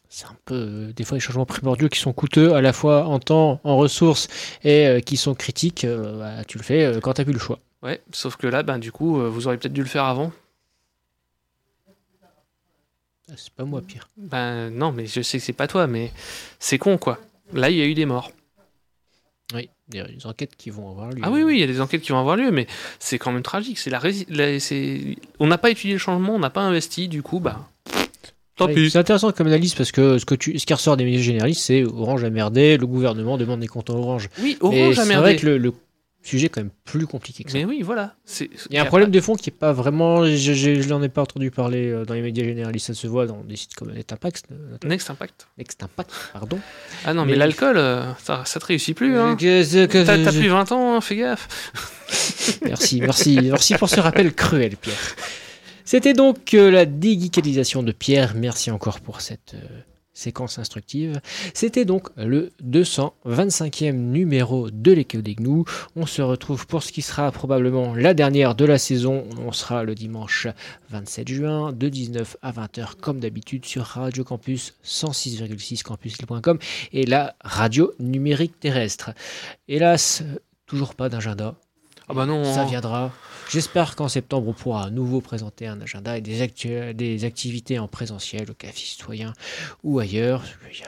C'est 0.09 0.25
un 0.25 0.35
peu 0.45 0.55
euh, 0.55 0.93
des 0.93 1.03
fois 1.03 1.17
des 1.17 1.21
changements 1.21 1.45
primordiaux 1.45 1.89
qui 1.89 1.99
sont 1.99 2.13
coûteux 2.13 2.53
à 2.53 2.61
la 2.61 2.71
fois 2.73 3.05
en 3.05 3.19
temps, 3.19 3.59
en 3.63 3.77
ressources 3.77 4.27
et 4.63 4.87
euh, 4.87 4.99
qui 5.01 5.17
sont 5.17 5.35
critiques. 5.35 5.83
euh, 5.83 6.19
bah, 6.19 6.45
tu 6.45 6.57
le 6.57 6.63
fais 6.63 6.99
quand 7.01 7.13
t'as 7.13 7.23
plus 7.23 7.33
le 7.33 7.39
choix. 7.39 7.59
Ouais, 7.83 8.01
sauf 8.11 8.37
que 8.37 8.47
là, 8.47 8.63
ben, 8.63 8.79
du 8.79 8.91
coup, 8.91 9.19
vous 9.29 9.47
auriez 9.47 9.59
peut-être 9.59 9.73
dû 9.73 9.81
le 9.81 9.87
faire 9.87 10.05
avant. 10.05 10.31
Ah, 13.29 13.33
C'est 13.35 13.53
pas 13.53 13.65
moi 13.65 13.81
pire. 13.81 14.09
Ben 14.17 14.69
non, 14.69 14.91
mais 14.91 15.05
je 15.05 15.21
sais 15.21 15.37
que 15.39 15.43
c'est 15.43 15.53
pas 15.53 15.67
toi, 15.67 15.85
mais 15.85 16.11
c'est 16.59 16.77
con 16.77 16.97
quoi. 16.97 17.19
Là, 17.53 17.69
il 17.69 17.75
y 17.77 17.81
a 17.81 17.85
eu 17.85 17.93
des 17.93 18.05
morts. 18.05 18.31
Oui, 19.53 19.69
il 19.89 19.97
y 19.97 19.99
a 20.01 20.07
des 20.07 20.25
enquêtes 20.25 20.55
qui 20.57 20.69
vont 20.69 20.89
avoir 20.89 21.09
lieu. 21.11 21.21
Ah 21.23 21.31
oui, 21.31 21.43
oui, 21.43 21.55
il 21.55 21.59
y 21.59 21.63
a 21.63 21.67
des 21.67 21.79
enquêtes 21.79 22.01
qui 22.01 22.11
vont 22.11 22.19
avoir 22.19 22.35
lieu, 22.35 22.51
mais 22.51 22.67
c'est 22.99 23.17
quand 23.17 23.31
même 23.31 23.43
tragique. 23.43 23.79
C'est 23.79 23.89
la, 23.89 24.01
on 25.39 25.47
n'a 25.47 25.57
pas 25.57 25.69
étudié 25.69 25.93
le 25.93 25.99
changement, 25.99 26.35
on 26.35 26.39
n'a 26.39 26.49
pas 26.49 26.61
investi, 26.61 27.07
du 27.07 27.21
coup, 27.23 27.39
bah. 27.39 27.69
Tant 28.57 28.65
Ouais, 28.67 28.73
pis. 28.73 28.89
C'est 28.91 28.97
intéressant 28.99 29.31
comme 29.31 29.47
analyse 29.47 29.75
parce 29.75 29.91
que 29.91 30.17
ce, 30.17 30.25
que 30.25 30.35
tu, 30.35 30.57
ce 30.57 30.65
qui 30.65 30.73
ressort 30.73 30.97
des 30.97 31.05
médias 31.05 31.21
généralistes, 31.21 31.61
c'est 31.63 31.83
Orange 31.83 32.23
a 32.23 32.29
merdé, 32.29 32.77
le 32.77 32.87
gouvernement 32.87 33.37
demande 33.37 33.59
des 33.59 33.67
comptes 33.67 33.89
à 33.89 33.93
Orange. 33.93 34.29
Oui, 34.41 34.57
Orange 34.61 34.97
a 34.99 35.03
c'est 35.03 35.07
merdé. 35.09 35.21
vrai 35.21 35.35
que 35.35 35.45
le, 35.45 35.57
le 35.59 35.73
sujet 36.23 36.47
est 36.47 36.49
quand 36.49 36.59
même 36.61 36.71
plus 36.83 37.05
compliqué 37.07 37.43
que 37.45 37.51
ça. 37.51 37.57
Mais 37.57 37.63
oui, 37.65 37.81
voilà. 37.83 38.15
C'est- 38.25 38.49
Il 38.69 38.75
y 38.75 38.79
a 38.79 38.81
un 38.81 38.85
problème 38.85 39.11
de 39.11 39.21
fond 39.21 39.35
qui 39.35 39.49
est 39.49 39.53
pas 39.53 39.71
vraiment. 39.71 40.25
Je, 40.25 40.89
n'en 40.89 41.01
ai 41.03 41.07
pas 41.07 41.21
entendu 41.21 41.51
parler 41.51 41.87
euh, 41.89 42.03
dans 42.03 42.15
les 42.15 42.21
médias 42.21 42.43
généralistes. 42.43 42.87
Ça 42.87 42.93
se 42.95 43.07
voit 43.07 43.27
dans 43.27 43.43
des 43.43 43.55
sites 43.55 43.75
comme 43.75 43.93
Net 43.93 44.11
Impact. 44.11 44.45
euh, 44.51 44.77
Next 44.89 45.09
Impact. 45.09 45.47
Next 45.57 45.81
Impact, 45.83 46.11
pardon. 46.33 46.59
Ah 47.05 47.13
non, 47.13 47.23
mais, 47.25 47.33
Mais- 47.33 47.37
l'alcool, 47.37 47.77
euh, 47.77 48.01
ça, 48.23 48.41
ça 48.45 48.59
te 48.59 48.65
réussit 48.65 48.97
plus. 48.97 49.17
Hein. 49.17 49.37
T'as 49.39 50.31
plus 50.33 50.49
20 50.49 50.71
ans, 50.73 50.95
hein, 50.97 51.01
fais 51.01 51.15
gaffe. 51.15 51.47
Merci, 52.65 53.01
merci, 53.01 53.39
merci 53.41 53.75
pour 53.75 53.87
ce 53.87 53.99
rappel 53.99 54.33
cruel, 54.33 54.75
Pierre. 54.77 54.95
C'était 55.87 56.11
donc 56.11 56.53
euh, 56.53 56.69
la 56.69 56.85
déguicalisation 56.85 57.81
de 57.81 57.93
Pierre. 57.93 58.33
Merci 58.35 58.71
encore 58.71 58.99
pour 58.99 59.21
cette 59.21 59.53
euh, 59.53 59.65
séquence 60.11 60.59
instructive. 60.59 61.21
C'était 61.53 61.85
donc 61.85 62.09
le 62.17 62.51
225e 62.61 63.93
numéro 63.93 64.69
de 64.69 64.91
l'écho 64.91 65.21
des 65.21 65.35
gnous. 65.35 65.63
On 65.95 66.05
se 66.05 66.21
retrouve 66.21 66.67
pour 66.67 66.83
ce 66.83 66.91
qui 66.91 67.01
sera 67.01 67.31
probablement 67.31 67.95
la 67.95 68.13
dernière 68.13 68.53
de 68.53 68.65
la 68.65 68.77
saison. 68.77 69.23
On 69.41 69.53
sera 69.53 69.85
le 69.85 69.95
dimanche 69.95 70.47
27 70.89 71.29
juin 71.29 71.71
de 71.71 71.87
19 71.87 72.35
à 72.41 72.51
20h 72.51 72.95
comme 72.99 73.21
d'habitude 73.21 73.63
sur 73.63 73.83
Radio 73.83 74.25
Campus 74.25 74.73
106,6 74.83 75.83
campuslille.com 75.83 76.59
et 76.91 77.05
la 77.05 77.37
radio 77.39 77.93
numérique 77.99 78.59
terrestre. 78.59 79.11
Hélas, 79.69 80.21
toujours 80.65 80.95
pas 80.95 81.07
d'agenda. 81.07 81.55
Ah 82.09 82.13
bah 82.13 82.25
non. 82.25 82.43
Ça 82.43 82.63
hein. 82.63 83.11
J'espère 83.49 83.95
qu'en 83.95 84.07
septembre, 84.09 84.47
on 84.49 84.53
pourra 84.53 84.85
à 84.85 84.89
nouveau 84.89 85.21
présenter 85.21 85.67
un 85.67 85.79
agenda 85.81 86.17
et 86.17 86.21
des, 86.21 86.41
actu- 86.41 86.93
des 86.93 87.23
activités 87.25 87.79
en 87.79 87.87
présentiel 87.87 88.49
au 88.51 88.53
Café 88.53 88.73
Citoyen 88.79 89.33
ou 89.83 89.99
ailleurs. 89.99 90.43
Il 90.71 90.79
y 90.79 90.83
a 90.83 90.87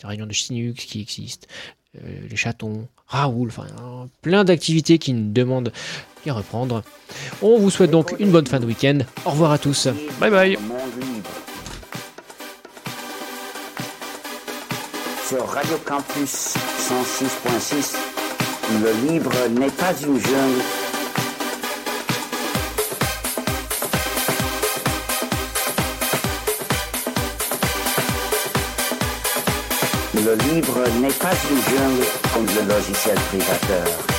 des 0.00 0.06
réunions 0.06 0.26
de 0.26 0.32
Chinux 0.32 0.74
qui 0.84 1.00
existent, 1.00 1.46
euh, 1.96 2.26
les 2.28 2.36
chatons, 2.36 2.86
Raoul, 3.08 3.48
enfin, 3.48 3.66
hein, 3.80 4.06
plein 4.22 4.44
d'activités 4.44 4.98
qui 4.98 5.12
nous 5.12 5.32
demandent 5.32 5.72
qu'à 6.24 6.34
reprendre. 6.34 6.82
On 7.42 7.58
vous 7.58 7.70
souhaite 7.70 7.90
donc 7.90 8.14
une 8.18 8.30
bonne 8.30 8.46
fin 8.46 8.60
de 8.60 8.66
week-end. 8.66 8.98
Au 9.24 9.30
revoir 9.30 9.52
à 9.52 9.58
tous. 9.58 9.88
Bye 10.20 10.30
bye. 10.30 10.58
Sur 15.28 15.46
Radio 15.48 15.76
Campus 15.84 16.54
106.6, 16.78 17.96
le 18.82 19.08
libre 19.12 19.32
n'est 19.58 19.70
pas 19.70 19.92
une 20.02 20.18
jungle. 20.20 20.62
Le 30.24 30.34
libre 30.34 30.78
n'est 31.00 31.08
pas 31.08 31.34
une 31.50 31.60
jungle 31.60 32.06
comme 32.32 32.46
le 32.46 32.74
logiciel 32.74 33.16
privateur. 33.28 34.15